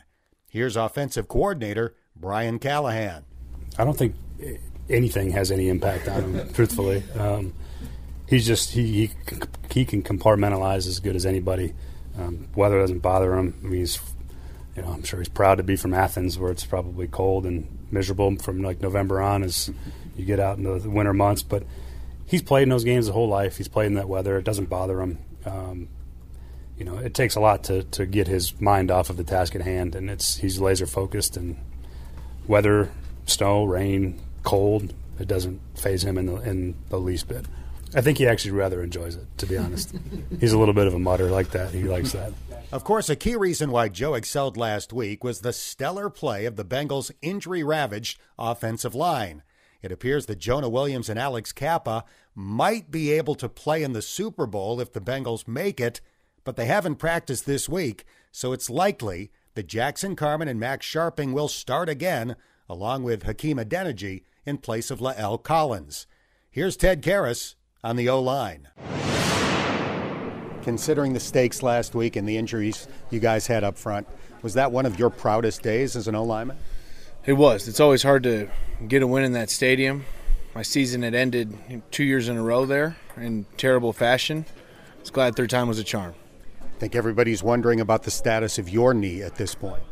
Here's 0.50 0.76
offensive 0.76 1.28
coordinator 1.28 1.94
Brian 2.16 2.58
Callahan. 2.58 3.24
I 3.78 3.84
don't 3.84 3.96
think 3.96 4.14
anything 4.88 5.30
has 5.30 5.50
any 5.50 5.68
impact 5.68 6.08
on 6.08 6.34
him, 6.34 6.52
truthfully. 6.54 7.02
Um, 7.18 7.52
he's 8.26 8.46
just 8.46 8.72
he, 8.72 9.06
he, 9.06 9.10
he 9.70 9.84
can 9.84 10.02
compartmentalize 10.02 10.86
as 10.86 11.00
good 11.00 11.16
as 11.16 11.26
anybody. 11.26 11.74
Um, 12.18 12.48
weather 12.54 12.80
doesn't 12.80 13.00
bother 13.00 13.34
him. 13.34 13.54
I 13.62 13.66
mean, 13.66 13.80
he's 13.80 14.00
you 14.76 14.82
know 14.82 14.88
I'm 14.88 15.02
sure 15.02 15.20
he's 15.20 15.28
proud 15.28 15.56
to 15.56 15.62
be 15.62 15.76
from 15.76 15.94
Athens, 15.94 16.38
where 16.38 16.50
it's 16.50 16.64
probably 16.64 17.06
cold 17.06 17.46
and 17.46 17.68
miserable 17.90 18.36
from 18.36 18.62
like 18.62 18.80
November 18.80 19.20
on 19.20 19.42
as 19.42 19.70
you 20.16 20.24
get 20.24 20.40
out 20.40 20.58
into 20.58 20.78
the 20.78 20.90
winter 20.90 21.12
months. 21.12 21.42
But 21.42 21.64
he's 22.28 22.42
played 22.42 22.64
in 22.64 22.68
those 22.68 22.84
games 22.84 23.06
his 23.06 23.12
whole 23.12 23.28
life. 23.28 23.56
He's 23.56 23.68
played 23.68 23.86
in 23.86 23.94
that 23.94 24.08
weather. 24.08 24.38
It 24.38 24.44
doesn't 24.44 24.66
bother 24.66 25.00
him. 25.00 25.18
Um, 25.44 25.88
you 26.76 26.84
know, 26.84 26.98
it 26.98 27.14
takes 27.14 27.34
a 27.34 27.40
lot 27.40 27.64
to, 27.64 27.82
to 27.82 28.06
get 28.06 28.28
his 28.28 28.60
mind 28.60 28.90
off 28.90 29.10
of 29.10 29.16
the 29.16 29.24
task 29.24 29.56
at 29.56 29.62
hand, 29.62 29.96
and 29.96 30.08
it's 30.08 30.36
he's 30.36 30.60
laser 30.60 30.86
focused. 30.86 31.36
And 31.36 31.56
weather, 32.46 32.92
snow, 33.26 33.64
rain, 33.64 34.20
cold, 34.44 34.94
it 35.18 35.26
doesn't 35.26 35.60
phase 35.74 36.04
him 36.04 36.16
in 36.16 36.26
the 36.26 36.36
in 36.36 36.76
the 36.90 37.00
least 37.00 37.26
bit. 37.26 37.46
I 37.94 38.02
think 38.02 38.18
he 38.18 38.28
actually 38.28 38.50
rather 38.50 38.82
enjoys 38.82 39.16
it, 39.16 39.26
to 39.38 39.46
be 39.46 39.56
honest. 39.56 39.94
he's 40.40 40.52
a 40.52 40.58
little 40.58 40.74
bit 40.74 40.86
of 40.86 40.94
a 40.94 40.98
mutter 40.98 41.30
like 41.30 41.50
that. 41.50 41.72
He 41.72 41.84
likes 41.84 42.12
that. 42.12 42.32
Of 42.70 42.84
course, 42.84 43.08
a 43.08 43.16
key 43.16 43.34
reason 43.34 43.70
why 43.70 43.88
Joe 43.88 44.12
excelled 44.12 44.58
last 44.58 44.92
week 44.92 45.24
was 45.24 45.40
the 45.40 45.54
stellar 45.54 46.10
play 46.10 46.44
of 46.44 46.56
the 46.56 46.66
Bengals' 46.66 47.10
injury 47.22 47.62
ravaged 47.62 48.20
offensive 48.38 48.94
line. 48.94 49.42
It 49.82 49.92
appears 49.92 50.26
that 50.26 50.38
Jonah 50.38 50.68
Williams 50.68 51.08
and 51.08 51.18
Alex 51.18 51.52
Cappa 51.52 52.04
might 52.34 52.90
be 52.90 53.12
able 53.12 53.34
to 53.36 53.48
play 53.48 53.82
in 53.82 53.92
the 53.92 54.02
Super 54.02 54.46
Bowl 54.46 54.80
if 54.80 54.92
the 54.92 55.00
Bengals 55.00 55.46
make 55.46 55.80
it, 55.80 56.00
but 56.44 56.56
they 56.56 56.66
haven't 56.66 56.96
practiced 56.96 57.46
this 57.46 57.68
week, 57.68 58.04
so 58.32 58.52
it's 58.52 58.70
likely 58.70 59.30
that 59.54 59.66
Jackson 59.66 60.16
Carman 60.16 60.48
and 60.48 60.58
Max 60.58 60.86
Scharping 60.86 61.32
will 61.32 61.48
start 61.48 61.88
again, 61.88 62.36
along 62.68 63.02
with 63.02 63.24
Hakeem 63.24 63.58
Adeniji 63.58 64.22
in 64.44 64.58
place 64.58 64.90
of 64.90 65.00
La'el 65.00 65.42
Collins. 65.42 66.06
Here's 66.50 66.76
Ted 66.76 67.02
Karras 67.02 67.54
on 67.84 67.96
the 67.96 68.08
O 68.08 68.20
line. 68.20 68.68
Considering 70.62 71.12
the 71.12 71.20
stakes 71.20 71.62
last 71.62 71.94
week 71.94 72.16
and 72.16 72.28
the 72.28 72.36
injuries 72.36 72.88
you 73.10 73.20
guys 73.20 73.46
had 73.46 73.64
up 73.64 73.78
front, 73.78 74.06
was 74.42 74.54
that 74.54 74.72
one 74.72 74.86
of 74.86 74.98
your 74.98 75.10
proudest 75.10 75.62
days 75.62 75.96
as 75.96 76.08
an 76.08 76.14
O 76.14 76.24
lineman? 76.24 76.56
It 77.26 77.34
was. 77.34 77.68
It's 77.68 77.80
always 77.80 78.02
hard 78.02 78.22
to 78.22 78.48
get 78.86 79.02
a 79.02 79.06
win 79.06 79.24
in 79.24 79.32
that 79.32 79.50
stadium. 79.50 80.06
My 80.54 80.62
season 80.62 81.02
had 81.02 81.14
ended 81.14 81.56
two 81.90 82.04
years 82.04 82.28
in 82.28 82.36
a 82.36 82.42
row 82.42 82.64
there 82.64 82.96
in 83.16 83.46
terrible 83.56 83.92
fashion. 83.92 84.46
I 84.48 85.00
was 85.00 85.10
glad 85.10 85.36
third 85.36 85.50
time 85.50 85.68
was 85.68 85.78
a 85.78 85.84
charm. 85.84 86.14
I 86.62 86.78
think 86.78 86.94
everybody's 86.94 87.42
wondering 87.42 87.80
about 87.80 88.04
the 88.04 88.10
status 88.10 88.58
of 88.58 88.68
your 88.68 88.94
knee 88.94 89.22
at 89.22 89.36
this 89.36 89.54
point. 89.54 89.82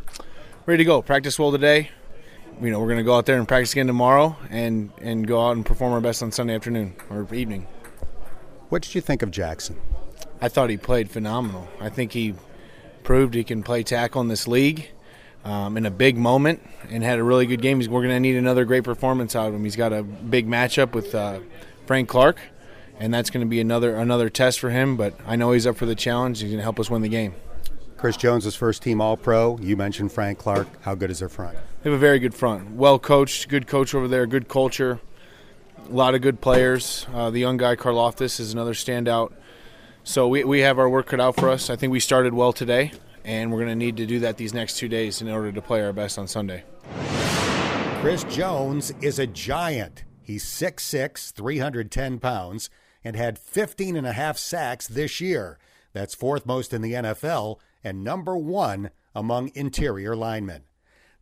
Ready 0.64 0.84
to 0.84 0.86
go. 0.86 1.02
Practice 1.02 1.38
well 1.38 1.52
today. 1.52 1.90
You 2.60 2.70
know, 2.70 2.80
we're 2.80 2.86
going 2.86 2.98
to 2.98 3.04
go 3.04 3.16
out 3.16 3.26
there 3.26 3.38
and 3.38 3.46
practice 3.46 3.72
again 3.72 3.86
tomorrow 3.86 4.36
and, 4.48 4.90
and 5.02 5.26
go 5.26 5.46
out 5.46 5.56
and 5.56 5.66
perform 5.66 5.92
our 5.92 6.00
best 6.00 6.22
on 6.22 6.32
Sunday 6.32 6.54
afternoon 6.54 6.94
or 7.10 7.32
evening. 7.34 7.66
What 8.70 8.82
did 8.82 8.94
you 8.94 9.00
think 9.00 9.22
of 9.22 9.30
Jackson? 9.30 9.78
I 10.40 10.48
thought 10.48 10.70
he 10.70 10.76
played 10.76 11.10
phenomenal. 11.10 11.68
I 11.80 11.90
think 11.90 12.12
he 12.12 12.34
proved 13.04 13.34
he 13.34 13.44
can 13.44 13.62
play 13.62 13.82
tackle 13.82 14.22
in 14.22 14.28
this 14.28 14.48
league 14.48 14.88
um, 15.46 15.76
in 15.76 15.86
a 15.86 15.90
big 15.90 16.18
moment 16.18 16.60
and 16.90 17.02
had 17.04 17.18
a 17.18 17.22
really 17.22 17.46
good 17.46 17.62
game. 17.62 17.78
We're 17.78 18.02
going 18.02 18.08
to 18.08 18.20
need 18.20 18.36
another 18.36 18.64
great 18.64 18.82
performance 18.84 19.36
out 19.36 19.48
of 19.48 19.54
him. 19.54 19.62
He's 19.62 19.76
got 19.76 19.92
a 19.92 20.02
big 20.02 20.48
matchup 20.48 20.92
with 20.92 21.14
uh, 21.14 21.38
Frank 21.86 22.08
Clark, 22.08 22.38
and 22.98 23.14
that's 23.14 23.30
going 23.30 23.46
to 23.46 23.48
be 23.48 23.60
another 23.60 23.96
another 23.96 24.28
test 24.28 24.58
for 24.58 24.70
him. 24.70 24.96
But 24.96 25.14
I 25.24 25.36
know 25.36 25.52
he's 25.52 25.66
up 25.66 25.76
for 25.76 25.86
the 25.86 25.94
challenge. 25.94 26.40
He's 26.40 26.50
going 26.50 26.58
to 26.58 26.64
help 26.64 26.80
us 26.80 26.90
win 26.90 27.02
the 27.02 27.08
game. 27.08 27.34
Chris 27.96 28.16
Jones 28.16 28.44
is 28.44 28.54
first 28.56 28.82
team 28.82 29.00
All 29.00 29.16
Pro. 29.16 29.56
You 29.58 29.76
mentioned 29.76 30.12
Frank 30.12 30.38
Clark. 30.38 30.66
How 30.82 30.94
good 30.94 31.10
is 31.10 31.20
their 31.20 31.28
front? 31.28 31.56
They 31.82 31.90
have 31.90 31.96
a 31.96 32.00
very 32.00 32.18
good 32.18 32.34
front. 32.34 32.72
Well 32.72 32.98
coached, 32.98 33.48
good 33.48 33.68
coach 33.68 33.94
over 33.94 34.08
there, 34.08 34.26
good 34.26 34.48
culture, 34.48 35.00
a 35.88 35.92
lot 35.92 36.14
of 36.14 36.20
good 36.20 36.40
players. 36.40 37.06
Uh, 37.14 37.30
the 37.30 37.38
young 37.38 37.56
guy 37.56 37.76
Karlaftis 37.76 38.40
is 38.40 38.52
another 38.52 38.74
standout. 38.74 39.32
So 40.02 40.28
we, 40.28 40.44
we 40.44 40.60
have 40.60 40.78
our 40.78 40.88
work 40.88 41.06
cut 41.06 41.20
out 41.20 41.36
for 41.36 41.48
us. 41.48 41.70
I 41.70 41.76
think 41.76 41.92
we 41.92 42.00
started 42.00 42.34
well 42.34 42.52
today 42.52 42.92
and 43.26 43.50
we're 43.50 43.58
going 43.58 43.68
to 43.68 43.74
need 43.74 43.96
to 43.96 44.06
do 44.06 44.20
that 44.20 44.36
these 44.36 44.54
next 44.54 44.78
two 44.78 44.88
days 44.88 45.20
in 45.20 45.28
order 45.28 45.50
to 45.50 45.60
play 45.60 45.82
our 45.82 45.92
best 45.92 46.16
on 46.16 46.28
Sunday. 46.28 46.64
Chris 48.00 48.22
Jones 48.24 48.92
is 49.02 49.18
a 49.18 49.26
giant. 49.26 50.04
He's 50.22 50.44
6'6, 50.44 51.32
310 51.32 52.20
pounds, 52.20 52.70
and 53.02 53.16
had 53.16 53.38
15 53.38 53.96
and 53.96 54.06
a 54.06 54.12
half 54.12 54.38
sacks 54.38 54.86
this 54.86 55.20
year. 55.20 55.58
That's 55.92 56.14
fourth 56.14 56.46
most 56.46 56.72
in 56.72 56.82
the 56.82 56.92
NFL 56.92 57.58
and 57.82 58.04
number 58.04 58.36
one 58.36 58.90
among 59.14 59.50
interior 59.54 60.14
linemen. 60.14 60.62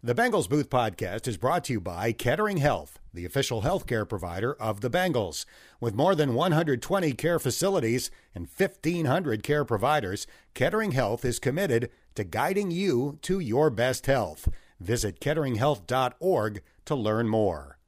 The 0.04 0.14
Bengals 0.14 0.50
Booth 0.50 0.68
podcast 0.68 1.26
is 1.26 1.38
brought 1.38 1.64
to 1.64 1.72
you 1.72 1.80
by 1.80 2.12
Kettering 2.12 2.58
Health, 2.58 2.98
the 3.14 3.24
official 3.24 3.62
healthcare 3.62 4.06
provider 4.06 4.52
of 4.52 4.82
the 4.82 4.90
Bengals. 4.90 5.46
With 5.80 5.94
more 5.94 6.14
than 6.14 6.34
120 6.34 7.14
care 7.14 7.38
facilities 7.38 8.10
and 8.34 8.46
1,500 8.54 9.42
care 9.42 9.64
providers, 9.64 10.26
Kettering 10.52 10.92
Health 10.92 11.24
is 11.24 11.38
committed 11.38 11.90
to 12.16 12.24
guiding 12.24 12.70
you 12.70 13.18
to 13.22 13.40
your 13.40 13.70
best 13.70 14.04
health. 14.04 14.46
Visit 14.78 15.20
ketteringhealth.org 15.20 16.62
to 16.84 16.94
learn 16.94 17.26
more. 17.30 17.78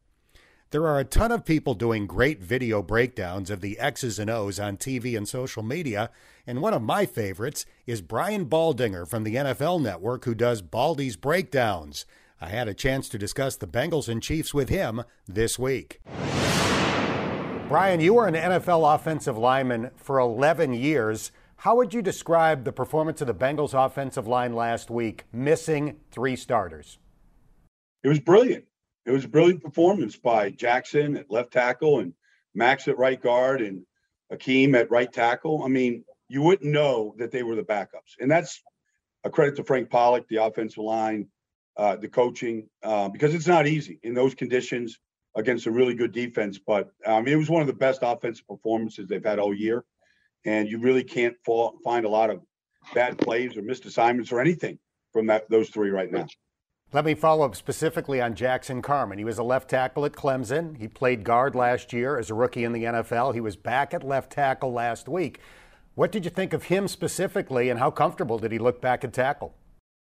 There 0.77 0.87
are 0.87 1.01
a 1.01 1.05
ton 1.05 1.33
of 1.33 1.47
people 1.47 1.73
doing 1.73 2.07
great 2.07 2.43
video 2.43 2.83
breakdowns 2.83 3.51
of 3.51 3.63
the 3.63 3.79
X's 3.79 4.19
and 4.19 4.29
O's 4.29 4.61
on 4.61 4.77
TV 4.77 5.17
and 5.17 5.27
social 5.27 5.63
media, 5.63 6.11
and 6.47 6.61
one 6.61 6.75
of 6.75 6.83
my 6.83 7.07
favorites 7.07 7.65
is 7.87 8.03
Brian 8.03 8.45
Baldinger 8.45 9.09
from 9.09 9.25
the 9.25 9.37
NFL 9.37 9.81
Network, 9.81 10.27
who 10.27 10.35
does 10.35 10.61
Baldy's 10.61 11.17
Breakdowns. 11.17 12.05
I 12.43 12.51
had 12.51 12.69
a 12.69 12.75
chance 12.75 13.09
to 13.09 13.17
discuss 13.17 13.57
the 13.57 13.67
Bengals 13.67 14.07
and 14.07 14.23
Chiefs 14.23 14.53
with 14.53 14.69
him 14.69 15.03
this 15.27 15.59
week. 15.59 16.03
Brian, 17.69 18.01
you 18.01 18.13
were 18.13 18.27
an 18.27 18.35
NFL 18.35 18.95
offensive 18.95 19.39
lineman 19.39 19.93
for 19.97 20.19
11 20.19 20.75
years. 20.75 21.33
How 21.57 21.75
would 21.77 21.95
you 21.95 22.03
describe 22.03 22.65
the 22.65 22.73
performance 22.73 23.23
of 23.23 23.29
the 23.29 23.35
Bengals 23.35 23.73
offensive 23.73 24.27
line 24.27 24.53
last 24.53 24.91
week, 24.91 25.25
missing 25.33 26.01
three 26.11 26.37
starters? 26.37 26.99
It 28.05 28.09
was 28.09 28.21
brilliant 28.21 28.67
it 29.07 29.13
was 29.13 29.25
a 29.25 29.29
brilliant 29.29 29.63
performance 29.63 30.17
by 30.17 30.51
Jackson 30.51 31.17
at 31.17 31.31
left 31.31 31.53
tackle 31.53 32.01
and 32.01 32.13
Max 32.55 32.89
at 32.89 32.99
right 32.99 33.21
guard 33.21 33.63
and 33.63 33.87
Hakeem 34.31 34.75
at 34.75 34.91
right 34.91 35.11
tackle. 35.11 35.63
I 35.65 35.69
mean, 35.69 36.05
you 36.29 36.43
wouldn't 36.43 36.71
know 36.71 37.15
that 37.19 37.31
they 37.31 37.45
were 37.45 37.55
the 37.55 37.63
backups. 37.63 38.17
And 38.21 38.29
that's 38.29 38.61
a 39.23 39.31
credit 39.31 39.57
to 39.57 39.65
Frank 39.65 39.91
Pollack, 39.91 40.27
the 40.29 40.43
offensive 40.43 40.83
line, 40.83 41.29
uh, 41.77 41.97
the 41.97 42.09
coaching, 42.09 42.69
uh, 42.83 43.09
because 43.09 43.35
it's 43.35 43.47
not 43.47 43.69
easy 43.69 44.01
in 44.03 44.13
those 44.13 44.35
conditions 44.35 44.99
against 45.37 45.67
a 45.67 45.71
really 45.71 45.95
good 45.95 46.13
defense. 46.13 46.59
But 46.59 46.91
um, 47.05 47.29
it 47.29 47.37
was 47.37 47.49
one 47.49 47.61
of 47.61 47.69
the 47.69 47.75
best 47.75 48.01
offensive 48.03 48.47
performances 48.49 49.07
they've 49.09 49.25
had 49.25 49.39
all 49.39 49.55
year. 49.55 49.85
And 50.45 50.69
you 50.69 50.81
really 50.81 51.05
can't 51.05 51.37
fall, 51.45 51.79
find 51.85 52.07
a 52.07 52.09
lot 52.09 52.31
of 52.31 52.41
bad 52.93 53.19
plays 53.19 53.57
or 53.57 53.63
missed 53.63 53.85
assignments 53.87 54.33
or 54.33 54.41
anything 54.41 54.79
from 55.13 55.27
that 55.27 55.49
those 55.49 55.69
three 55.71 55.91
right 55.91 56.11
now. 56.11 56.27
Let 56.93 57.05
me 57.05 57.17
follow 57.17 57.45
up 57.45 57.57
specifically 57.57 58.21
on 58.21 58.37
Jackson 58.37 58.81
Carman. 58.81 59.19
He 59.19 59.25
was 59.25 59.39
a 59.39 59.43
left 59.43 59.69
tackle 59.69 60.05
at 60.05 60.13
Clemson. 60.13 60.77
He 60.79 60.87
played 60.87 61.25
guard 61.25 61.57
last 61.57 61.93
year 61.93 62.17
as 62.17 62.31
a 62.31 62.35
rookie 62.35 62.63
in 62.63 62.73
the 62.73 62.85
NFL. 62.85 63.35
He 63.35 63.41
was 63.41 63.57
back 63.57 63.93
at 63.93 64.05
left 64.05 64.31
tackle 64.31 64.73
last 64.73 65.09
week. 65.09 65.41
What 65.97 66.13
did 66.13 66.25
you 66.25 66.31
think 66.31 66.53
of 66.53 66.65
him 66.65 66.87
specifically, 66.87 67.71
and 67.71 67.81
how 67.81 67.91
comfortable 67.91 68.39
did 68.39 68.53
he 68.53 68.59
look 68.59 68.81
back 68.81 69.03
at 69.03 69.13
tackle? 69.13 69.57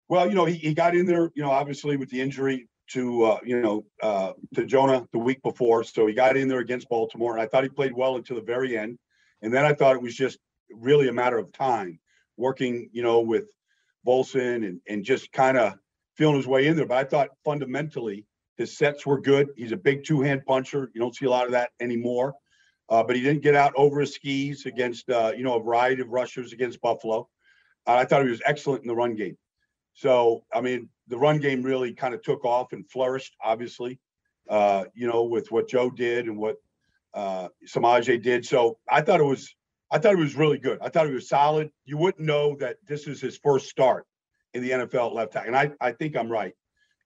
Well, 0.09 0.29
you 0.29 0.35
know, 0.35 0.45
he, 0.45 0.57
he 0.57 0.75
got 0.75 0.95
in 0.95 1.07
there, 1.07 1.31
you 1.35 1.43
know, 1.43 1.51
obviously 1.51 1.97
with 1.97 2.11
the 2.11 2.21
injury 2.21 2.69
to, 2.91 3.25
uh, 3.25 3.39
you 3.43 3.63
know, 3.63 3.87
uh, 4.03 4.33
to 4.55 4.67
Jonah 4.67 5.07
the 5.13 5.19
week 5.19 5.43
before. 5.43 5.83
So 5.83 6.07
he 6.07 6.13
got 6.13 6.37
in 6.37 6.47
there 6.47 6.61
against 6.61 6.91
Baltimore, 6.91 7.33
and 7.33 7.41
I 7.41 7.47
thought 7.47 7.63
he 7.63 7.71
played 7.71 7.95
well 7.95 8.17
until 8.17 8.37
the 8.37 8.43
very 8.43 8.77
end. 8.77 8.99
And 9.41 9.53
then 9.53 9.65
I 9.65 9.73
thought 9.73 9.97
it 9.97 10.03
was 10.03 10.15
just 10.15 10.39
really 10.71 11.09
a 11.09 11.13
matter 11.13 11.39
of 11.39 11.53
time 11.53 11.99
working, 12.37 12.91
you 12.93 13.03
know, 13.03 13.21
with 13.21 13.45
Volson 14.07 14.67
and, 14.67 14.81
and 14.87 15.05
just 15.05 15.33
kind 15.33 15.57
of 15.57 15.75
feeling 16.17 16.37
his 16.37 16.47
way 16.47 16.67
in 16.67 16.77
there. 16.77 16.87
But 16.87 16.99
I 16.99 17.05
thought 17.05 17.31
fundamentally 17.45 18.25
his 18.57 18.77
sets 18.77 19.05
were 19.07 19.21
good. 19.21 19.49
He's 19.57 19.73
a 19.73 19.77
big 19.77 20.05
two 20.05 20.21
hand 20.23 20.43
puncher. 20.47 20.91
You 20.95 21.01
don't 21.01 21.15
see 21.15 21.27
a 21.27 21.31
lot 21.31 21.47
of 21.47 21.53
that 21.53 21.71
anymore. 21.81 22.35
uh, 22.89 23.03
but 23.03 23.17
he 23.17 23.23
didn't 23.23 23.43
get 23.43 23.55
out 23.55 23.73
over 23.77 24.01
his 24.01 24.15
skis 24.15 24.67
against 24.67 25.09
uh, 25.11 25.33
you 25.37 25.43
know 25.45 25.57
a 25.57 25.63
variety 25.63 26.03
of 26.03 26.09
rushers 26.09 26.53
against 26.53 26.81
Buffalo. 26.81 27.29
Uh, 27.87 27.95
I 27.95 28.05
thought 28.05 28.23
he 28.25 28.31
was 28.31 28.43
excellent 28.47 28.83
in 28.83 28.89
the 28.89 28.95
run 28.95 29.15
game. 29.15 29.37
So 29.95 30.45
I 30.53 30.61
mean, 30.61 30.89
the 31.09 31.19
run 31.19 31.39
game 31.39 31.63
really 31.63 31.93
kind 31.95 32.15
of 32.15 32.23
took 32.23 32.45
off 32.45 32.73
and 32.73 32.89
flourished. 32.91 33.35
Obviously, 33.43 33.99
uh, 34.49 34.85
you 34.95 35.07
know, 35.07 35.25
with 35.25 35.51
what 35.51 35.69
Joe 35.69 35.91
did 35.91 36.27
and 36.27 36.37
what 36.39 36.57
uh, 37.15 37.49
Samaje 37.67 38.23
did. 38.23 38.45
So 38.47 38.79
I 38.91 39.01
thought 39.01 39.21
it 39.21 39.25
was 39.25 39.55
I 39.91 39.99
thought 39.99 40.15
it 40.15 40.19
was 40.19 40.37
really 40.37 40.59
good. 40.59 40.79
I 40.81 40.89
thought 40.89 41.07
it 41.07 41.13
was 41.13 41.29
solid. 41.29 41.71
You 41.85 41.97
wouldn't 41.97 42.25
know 42.25 42.57
that 42.61 42.77
this 42.87 43.07
is 43.07 43.21
his 43.21 43.39
first 43.39 43.69
start 43.69 44.07
in 44.55 44.63
the 44.63 44.71
NFL 44.71 45.15
left 45.15 45.33
tackle, 45.33 45.55
and 45.55 45.57
I 45.57 45.73
I 45.81 45.93
think 45.93 46.17
I'm 46.17 46.31
right. 46.31 46.55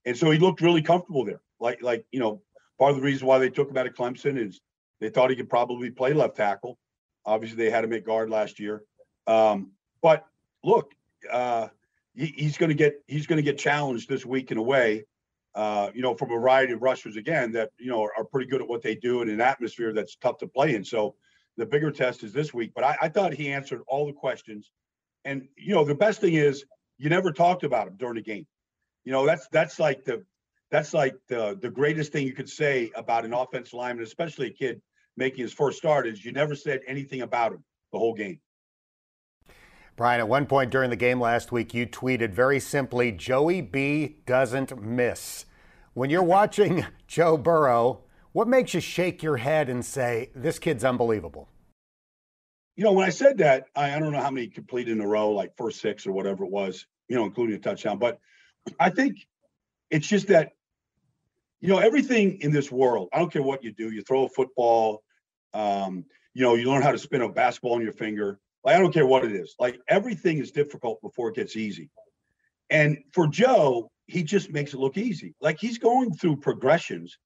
And 0.04 0.16
so 0.16 0.30
he 0.30 0.38
looked 0.38 0.60
really 0.60 0.82
comfortable 0.82 1.24
there. 1.24 1.40
Like 1.58 1.82
like 1.82 2.04
you 2.10 2.20
know, 2.20 2.42
part 2.78 2.90
of 2.90 2.96
the 2.96 3.02
reason 3.02 3.26
why 3.26 3.38
they 3.38 3.50
took 3.50 3.70
him 3.70 3.76
out 3.76 3.86
of 3.86 3.94
Clemson 3.94 4.38
is 4.38 4.60
they 5.00 5.10
thought 5.10 5.30
he 5.30 5.36
could 5.36 5.50
probably 5.50 5.90
play 5.90 6.12
left 6.12 6.36
tackle. 6.36 6.78
Obviously, 7.24 7.56
they 7.56 7.70
had 7.70 7.84
him 7.84 7.92
at 7.92 8.04
guard 8.04 8.30
last 8.30 8.58
year. 8.58 8.82
Um, 9.26 9.72
but 10.02 10.26
look, 10.64 10.92
uh, 11.30 11.68
he, 12.14 12.26
he's 12.26 12.56
going 12.56 12.70
to 12.70 12.74
get 12.74 13.02
he's 13.06 13.26
going 13.26 13.36
to 13.36 13.42
get 13.42 13.58
challenged 13.58 14.08
this 14.08 14.24
week 14.24 14.50
in 14.50 14.58
a 14.58 14.62
way, 14.62 15.04
uh, 15.54 15.90
you 15.94 16.02
know, 16.02 16.14
from 16.14 16.30
a 16.30 16.34
variety 16.34 16.72
of 16.72 16.82
rushers 16.82 17.16
again 17.16 17.52
that 17.52 17.70
you 17.78 17.90
know 17.90 18.02
are, 18.02 18.12
are, 18.16 18.24
pretty 18.24 18.48
good 18.48 18.60
at 18.60 18.68
what 18.68 18.82
they 18.82 18.94
do 18.94 19.22
in 19.22 19.28
an 19.28 19.40
atmosphere 19.40 19.92
that's 19.92 20.16
tough 20.16 20.38
to 20.38 20.46
play 20.46 20.74
in. 20.74 20.84
So 20.84 21.14
the 21.56 21.66
bigger 21.66 21.90
test 21.90 22.24
is 22.24 22.32
this 22.32 22.54
week. 22.54 22.72
But 22.74 22.84
I, 22.84 22.96
I 23.02 23.08
thought 23.08 23.34
he 23.34 23.52
answered 23.52 23.82
all 23.86 24.06
the 24.06 24.12
questions, 24.12 24.70
and 25.24 25.46
you 25.56 25.74
know, 25.74 25.84
the 25.84 25.94
best 25.94 26.20
thing 26.20 26.34
is 26.34 26.64
you 27.00 27.08
never 27.08 27.32
talked 27.32 27.64
about 27.64 27.88
him 27.88 27.94
during 27.96 28.16
the 28.16 28.22
game. 28.22 28.46
You 29.04 29.12
know, 29.12 29.24
that's 29.24 29.48
that's 29.50 29.80
like 29.80 30.04
the 30.04 30.22
that's 30.70 30.92
like 30.92 31.16
the 31.28 31.58
the 31.60 31.70
greatest 31.70 32.12
thing 32.12 32.26
you 32.26 32.34
could 32.34 32.48
say 32.48 32.90
about 32.94 33.24
an 33.24 33.32
offensive 33.32 33.72
lineman, 33.72 34.04
especially 34.04 34.48
a 34.48 34.52
kid 34.52 34.82
making 35.16 35.42
his 35.42 35.52
first 35.52 35.78
start, 35.78 36.06
is 36.06 36.22
you 36.22 36.30
never 36.32 36.54
said 36.54 36.80
anything 36.86 37.22
about 37.22 37.52
him 37.52 37.64
the 37.92 37.98
whole 37.98 38.14
game. 38.14 38.38
Brian, 39.96 40.20
at 40.20 40.28
one 40.28 40.46
point 40.46 40.70
during 40.70 40.90
the 40.90 40.96
game 40.96 41.20
last 41.20 41.52
week, 41.52 41.72
you 41.72 41.86
tweeted 41.86 42.32
very 42.32 42.60
simply, 42.60 43.12
Joey 43.12 43.62
B 43.62 44.16
doesn't 44.26 44.80
miss. 44.80 45.46
When 45.94 46.10
you're 46.10 46.22
watching 46.22 46.86
Joe 47.06 47.36
Burrow, 47.36 48.04
what 48.32 48.46
makes 48.46 48.74
you 48.74 48.80
shake 48.80 49.22
your 49.22 49.38
head 49.38 49.68
and 49.68 49.84
say, 49.84 50.30
this 50.34 50.58
kid's 50.58 50.84
unbelievable? 50.84 51.48
You 52.76 52.84
know, 52.84 52.92
when 52.92 53.06
I 53.06 53.10
said 53.10 53.38
that, 53.38 53.66
I, 53.74 53.94
I 53.94 53.98
don't 53.98 54.12
know 54.12 54.20
how 54.20 54.30
many 54.30 54.48
completed 54.48 54.92
in 54.92 55.00
a 55.00 55.06
row, 55.06 55.30
like 55.32 55.56
first 55.56 55.80
six 55.80 56.06
or 56.06 56.12
whatever 56.12 56.44
it 56.44 56.50
was, 56.50 56.86
you 57.08 57.16
know, 57.16 57.24
including 57.24 57.56
a 57.56 57.58
touchdown. 57.58 57.98
But 57.98 58.18
I 58.78 58.90
think 58.90 59.16
it's 59.90 60.06
just 60.06 60.28
that, 60.28 60.52
you 61.60 61.68
know, 61.68 61.78
everything 61.78 62.40
in 62.40 62.52
this 62.52 62.70
world, 62.72 63.08
I 63.12 63.18
don't 63.18 63.32
care 63.32 63.42
what 63.42 63.62
you 63.62 63.72
do, 63.72 63.90
you 63.90 64.02
throw 64.02 64.24
a 64.24 64.28
football, 64.28 65.02
um, 65.52 66.04
you 66.32 66.42
know, 66.42 66.54
you 66.54 66.70
learn 66.70 66.82
how 66.82 66.92
to 66.92 66.98
spin 66.98 67.20
a 67.22 67.28
basketball 67.28 67.74
on 67.74 67.82
your 67.82 67.92
finger 67.92 68.38
like, 68.64 68.76
I 68.76 68.78
don't 68.78 68.92
care 68.92 69.06
what 69.06 69.24
it 69.24 69.32
is. 69.32 69.54
Like 69.58 69.80
everything 69.88 70.38
is 70.38 70.50
difficult 70.50 71.00
before 71.00 71.30
it 71.30 71.36
gets 71.36 71.56
easy. 71.56 71.90
And 72.68 72.98
for 73.12 73.26
Joe, 73.26 73.90
he 74.06 74.22
just 74.22 74.50
makes 74.50 74.74
it 74.74 74.80
look 74.80 74.96
easy. 74.96 75.34
Like 75.40 75.58
he's 75.58 75.78
going 75.78 76.12
through 76.14 76.36
progressions, 76.36 77.18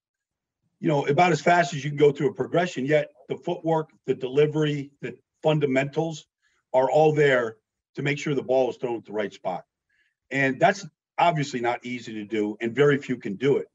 you 0.80 0.88
know, 0.88 1.06
about 1.06 1.32
as 1.32 1.40
fast 1.40 1.74
as 1.74 1.84
you 1.84 1.90
can 1.90 1.98
go 1.98 2.12
through 2.12 2.30
a 2.30 2.34
progression, 2.34 2.86
yet 2.86 3.08
the 3.28 3.36
footwork, 3.36 3.90
the 4.06 4.14
delivery, 4.14 4.90
the 5.00 5.16
fundamentals 5.44 6.26
are 6.72 6.90
all 6.90 7.14
there 7.14 7.56
to 7.94 8.02
make 8.02 8.18
sure 8.18 8.34
the 8.34 8.42
ball 8.42 8.68
is 8.70 8.76
thrown 8.76 8.96
at 8.96 9.04
the 9.04 9.12
right 9.12 9.32
spot. 9.32 9.64
And 10.32 10.58
that's 10.58 10.84
obviously 11.18 11.60
not 11.60 11.86
easy 11.86 12.14
to 12.14 12.24
do, 12.24 12.56
and 12.60 12.74
very 12.74 12.98
few 12.98 13.16
can 13.16 13.36
do 13.36 13.58
it. 13.58 13.68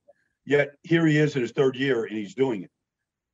Yet 0.46 0.72
here 0.84 1.06
he 1.06 1.18
is 1.18 1.36
in 1.38 1.42
his 1.42 1.52
third 1.52 1.78
year 1.78 2.04
and 2.04 2.18
he's 2.18 2.36
doing 2.36 2.64
it 2.64 2.72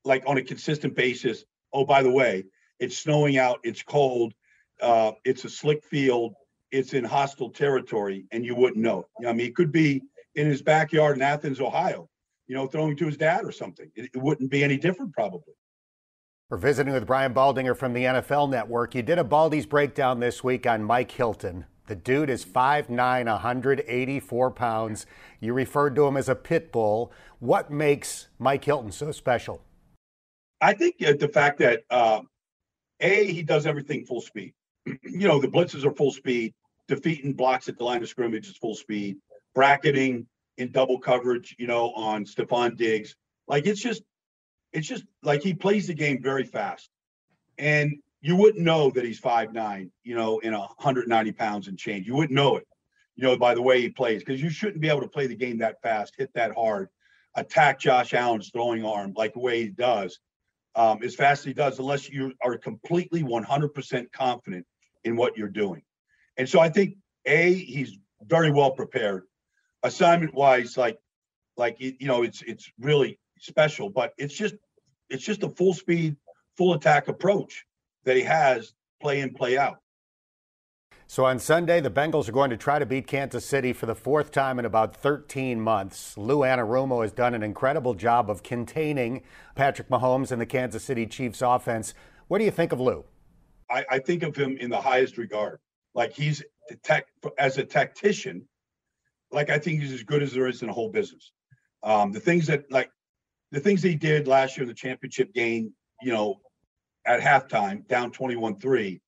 like 0.05 0.23
on 0.27 0.37
a 0.37 0.41
consistent 0.41 0.95
basis. 0.95 1.43
Oh, 1.73 1.83
by 1.83 2.03
the 2.03 2.11
way, 2.11 2.45
it's 2.79 2.97
snowing 2.97 3.37
out. 3.37 3.59
It's 3.63 3.83
cold. 3.83 4.33
Uh, 4.81 5.13
it's 5.25 5.43
a 5.43 5.49
slick 5.49 5.83
field. 5.83 6.35
It's 6.71 6.93
in 6.93 7.03
hostile 7.03 7.49
territory, 7.49 8.25
and 8.31 8.45
you 8.45 8.55
wouldn't 8.55 8.81
know. 8.81 9.05
I 9.25 9.33
mean, 9.33 9.47
it 9.47 9.55
could 9.55 9.71
be 9.71 10.01
in 10.35 10.47
his 10.47 10.61
backyard 10.61 11.17
in 11.17 11.21
Athens, 11.21 11.59
Ohio. 11.59 12.09
You 12.47 12.55
know, 12.55 12.67
throwing 12.67 12.95
to 12.97 13.05
his 13.07 13.17
dad 13.17 13.43
or 13.43 13.51
something. 13.51 13.89
It, 13.95 14.11
it 14.13 14.21
wouldn't 14.21 14.51
be 14.51 14.63
any 14.63 14.77
different, 14.77 15.13
probably. 15.13 15.53
We're 16.47 16.57
visiting 16.57 16.93
with 16.93 17.07
Brian 17.07 17.33
Baldinger 17.33 17.75
from 17.75 17.93
the 17.93 18.03
NFL 18.03 18.51
Network. 18.51 18.93
You 18.93 19.01
did 19.01 19.17
a 19.17 19.23
Baldy's 19.23 19.65
breakdown 19.65 20.19
this 20.19 20.43
week 20.43 20.67
on 20.67 20.83
Mike 20.83 21.09
Hilton. 21.09 21.65
The 21.87 21.95
dude 21.95 22.29
is 22.29 22.45
5'9, 22.45 23.25
184 23.25 24.51
pounds. 24.51 25.07
You 25.39 25.53
referred 25.53 25.95
to 25.95 26.05
him 26.05 26.15
as 26.15 26.29
a 26.29 26.35
pit 26.35 26.71
bull. 26.71 27.11
What 27.39 27.71
makes 27.71 28.27
Mike 28.37 28.63
Hilton 28.63 28.91
so 28.91 29.11
special? 29.11 29.63
I 30.61 30.73
think 30.73 30.97
uh, 31.03 31.13
the 31.13 31.29
fact 31.29 31.57
that 31.59 31.81
uh, 31.89 32.21
a, 32.99 33.25
he 33.25 33.41
does 33.41 33.65
everything 33.65 34.05
full 34.05 34.21
speed. 34.21 34.53
you 34.85 35.27
know, 35.27 35.41
the 35.41 35.47
blitzes 35.47 35.83
are 35.83 35.95
full 35.95 36.11
speed, 36.11 36.53
defeating 36.87 37.33
blocks 37.33 37.67
at 37.69 37.79
the 37.79 37.83
line 37.83 38.03
of 38.03 38.07
scrimmage 38.07 38.47
is 38.47 38.57
full 38.57 38.75
speed, 38.75 39.17
bracketing 39.55 40.27
in 40.59 40.71
double 40.71 40.99
coverage, 40.99 41.55
you 41.57 41.65
know, 41.65 41.91
on 41.93 42.23
Stefon 42.23 42.77
Diggs. 42.77 43.15
Like 43.47 43.65
it's 43.65 43.81
just, 43.81 44.03
it's 44.75 44.87
just 44.87 45.05
like 45.23 45.41
he 45.41 45.53
plays 45.53 45.87
the 45.87 45.93
game 45.93 46.21
very 46.21 46.43
fast. 46.43 46.89
And 47.57 47.97
you 48.21 48.35
wouldn't 48.35 48.63
know 48.63 48.89
that 48.91 49.05
he's 49.05 49.19
five 49.19 49.53
nine, 49.53 49.91
you 50.03 50.15
know, 50.15 50.39
in 50.39 50.53
190 50.53 51.31
pounds 51.31 51.67
and 51.67 51.77
change. 51.77 52.07
You 52.07 52.15
wouldn't 52.15 52.35
know 52.35 52.57
it, 52.57 52.67
you 53.15 53.23
know, 53.23 53.37
by 53.37 53.55
the 53.55 53.61
way 53.61 53.81
he 53.81 53.89
plays, 53.89 54.23
because 54.23 54.41
you 54.41 54.49
shouldn't 54.49 54.81
be 54.81 54.89
able 54.89 55.01
to 55.01 55.07
play 55.07 55.27
the 55.27 55.35
game 55.35 55.59
that 55.59 55.81
fast, 55.81 56.15
hit 56.17 56.31
that 56.33 56.53
hard, 56.53 56.89
attack 57.35 57.79
Josh 57.79 58.13
Allen's 58.13 58.49
throwing 58.49 58.85
arm 58.85 59.13
like 59.15 59.33
the 59.33 59.39
way 59.39 59.63
he 59.63 59.69
does 59.69 60.19
um, 60.75 61.01
as 61.03 61.15
fast 61.15 61.41
as 61.41 61.45
he 61.45 61.53
does, 61.53 61.79
unless 61.79 62.09
you 62.09 62.33
are 62.43 62.57
completely 62.57 63.23
100% 63.23 64.11
confident 64.11 64.65
in 65.05 65.15
what 65.15 65.37
you're 65.37 65.47
doing. 65.47 65.83
And 66.37 66.49
so 66.49 66.59
I 66.59 66.69
think 66.69 66.95
a 67.25 67.53
he's 67.53 67.97
very 68.23 68.51
well 68.51 68.71
prepared. 68.71 69.23
Assignment 69.83 70.33
wise, 70.33 70.77
like 70.77 70.97
like 71.55 71.77
you 71.79 71.95
know, 72.01 72.23
it's 72.23 72.41
it's 72.41 72.69
really 72.79 73.19
special, 73.39 73.89
but 73.89 74.13
it's 74.17 74.33
just 74.33 74.55
it's 75.09 75.23
just 75.23 75.43
a 75.43 75.49
full 75.49 75.73
speed, 75.73 76.15
full 76.57 76.73
attack 76.73 77.07
approach 77.07 77.65
that 78.03 78.15
he 78.15 78.23
has 78.23 78.73
play 79.01 79.21
in, 79.21 79.33
play 79.33 79.57
out. 79.57 79.79
So 81.07 81.25
on 81.25 81.37
Sunday, 81.37 81.81
the 81.81 81.91
Bengals 81.91 82.27
are 82.27 82.31
going 82.31 82.49
to 82.49 82.57
try 82.57 82.79
to 82.79 82.85
beat 82.85 83.05
Kansas 83.05 83.45
City 83.45 83.73
for 83.73 83.85
the 83.85 83.93
fourth 83.93 84.31
time 84.31 84.57
in 84.57 84.65
about 84.65 84.95
13 84.95 85.61
months. 85.61 86.17
Lou 86.17 86.39
Anarumo 86.39 87.03
has 87.03 87.11
done 87.11 87.35
an 87.35 87.43
incredible 87.43 87.93
job 87.93 88.29
of 88.29 88.41
containing 88.41 89.21
Patrick 89.53 89.87
Mahomes 89.89 90.31
and 90.31 90.41
the 90.41 90.47
Kansas 90.47 90.83
City 90.83 91.05
Chiefs 91.05 91.43
offense. 91.43 91.93
What 92.27 92.39
do 92.39 92.43
you 92.45 92.51
think 92.51 92.71
of 92.71 92.79
Lou? 92.79 93.05
I, 93.69 93.85
I 93.89 93.99
think 93.99 94.23
of 94.23 94.35
him 94.35 94.57
in 94.57 94.71
the 94.71 94.81
highest 94.81 95.17
regard. 95.17 95.59
Like 95.93 96.11
he's 96.11 96.43
tech, 96.83 97.05
as 97.37 97.59
a 97.59 97.63
tactician, 97.63 98.47
like 99.31 99.51
I 99.51 99.59
think 99.59 99.81
he's 99.81 99.93
as 99.93 100.03
good 100.03 100.23
as 100.23 100.33
there 100.33 100.47
is 100.47 100.61
in 100.61 100.67
the 100.67 100.73
whole 100.73 100.89
business. 100.89 101.31
Um, 101.83 102.11
the 102.11 102.19
things 102.19 102.47
that 102.47 102.71
like 102.71 102.89
the 103.55 103.61
things 103.61 103.81
he 103.81 103.95
did 103.95 104.27
last 104.27 104.57
year 104.57 104.63
in 104.63 104.67
the 104.67 104.75
championship 104.75 105.33
game, 105.33 105.73
you 106.01 106.11
know, 106.11 106.41
at 107.05 107.21
halftime, 107.21 107.87
down 107.87 108.11
21-3, 108.11 108.99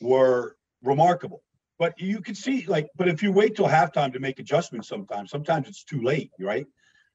were 0.00 0.56
remarkable. 0.82 1.42
But 1.76 1.98
you 2.00 2.20
can 2.20 2.36
see, 2.36 2.66
like, 2.66 2.88
but 2.96 3.08
if 3.08 3.20
you 3.20 3.32
wait 3.32 3.56
till 3.56 3.66
halftime 3.66 4.12
to 4.12 4.20
make 4.20 4.38
adjustments, 4.38 4.86
sometimes, 4.86 5.30
sometimes 5.30 5.66
it's 5.66 5.82
too 5.82 6.02
late, 6.02 6.30
right? 6.38 6.66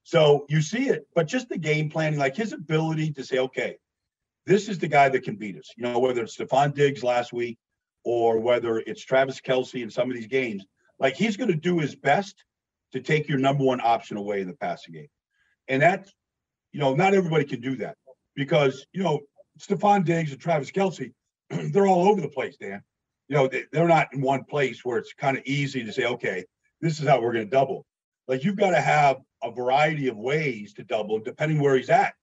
So 0.03 0.45
you 0.49 0.61
see 0.61 0.89
it, 0.89 1.07
but 1.15 1.27
just 1.27 1.47
the 1.47 1.57
game 1.57 1.89
planning, 1.89 2.19
like 2.19 2.35
his 2.35 2.51
ability 2.51 3.13
to 3.13 3.23
say, 3.23 3.37
okay, 3.37 3.77
this 4.45 4.67
is 4.67 4.77
the 4.77 4.89
guy 4.89 5.07
that 5.07 5.23
can 5.23 5.37
beat 5.37 5.57
us. 5.57 5.71
You 5.77 5.83
know, 5.83 5.99
whether 5.99 6.23
it's 6.23 6.35
Stefon 6.35 6.73
Diggs 6.73 7.03
last 7.03 7.31
week 7.31 7.57
or 8.03 8.39
whether 8.39 8.79
it's 8.79 9.03
Travis 9.03 9.39
Kelce 9.39 9.81
in 9.81 9.89
some 9.89 10.09
of 10.09 10.15
these 10.15 10.27
games, 10.27 10.65
like 10.99 11.15
he's 11.15 11.37
going 11.37 11.51
to 11.51 11.55
do 11.55 11.79
his 11.79 11.95
best 11.95 12.43
to 12.91 12.99
take 12.99 13.29
your 13.29 13.39
number 13.39 13.63
one 13.63 13.79
option 13.81 14.17
away 14.17 14.41
in 14.41 14.47
the 14.47 14.53
passing 14.53 14.93
game. 14.93 15.07
And 15.69 15.81
that's, 15.81 16.11
you 16.75 16.81
know, 16.81 16.93
not 16.93 17.13
everybody 17.13 17.45
can 17.45 17.61
do 17.61 17.75
that 17.77 17.95
because, 18.35 18.85
you 18.93 19.01
know, 19.01 19.21
Stefon 19.59 20.03
Diggs 20.03 20.31
and 20.31 20.41
Travis 20.41 20.71
Kelce, 20.71 21.13
they're 21.49 21.87
all 21.87 22.09
over 22.09 22.21
the 22.21 22.29
place, 22.29 22.57
Dan 22.57 22.81
you 23.27 23.35
know, 23.35 23.47
they, 23.47 23.63
they're 23.71 23.87
not 23.87 24.13
in 24.13 24.21
one 24.21 24.43
place 24.43 24.83
where 24.83 24.97
it's 24.97 25.13
kind 25.13 25.37
of 25.37 25.43
easy 25.45 25.83
to 25.83 25.91
say, 25.91 26.05
okay, 26.05 26.45
this 26.81 26.99
is 26.99 27.07
how 27.07 27.21
we're 27.21 27.33
going 27.33 27.45
to 27.45 27.51
double. 27.51 27.85
Like 28.27 28.43
you've 28.43 28.57
got 28.57 28.71
to 28.71 28.81
have 28.81 29.17
a 29.43 29.51
variety 29.51 30.07
of 30.07 30.17
ways 30.17 30.73
to 30.73 30.83
double 30.83 31.19
depending 31.19 31.59
where 31.59 31.75
he's 31.75 31.89
at. 31.89 32.13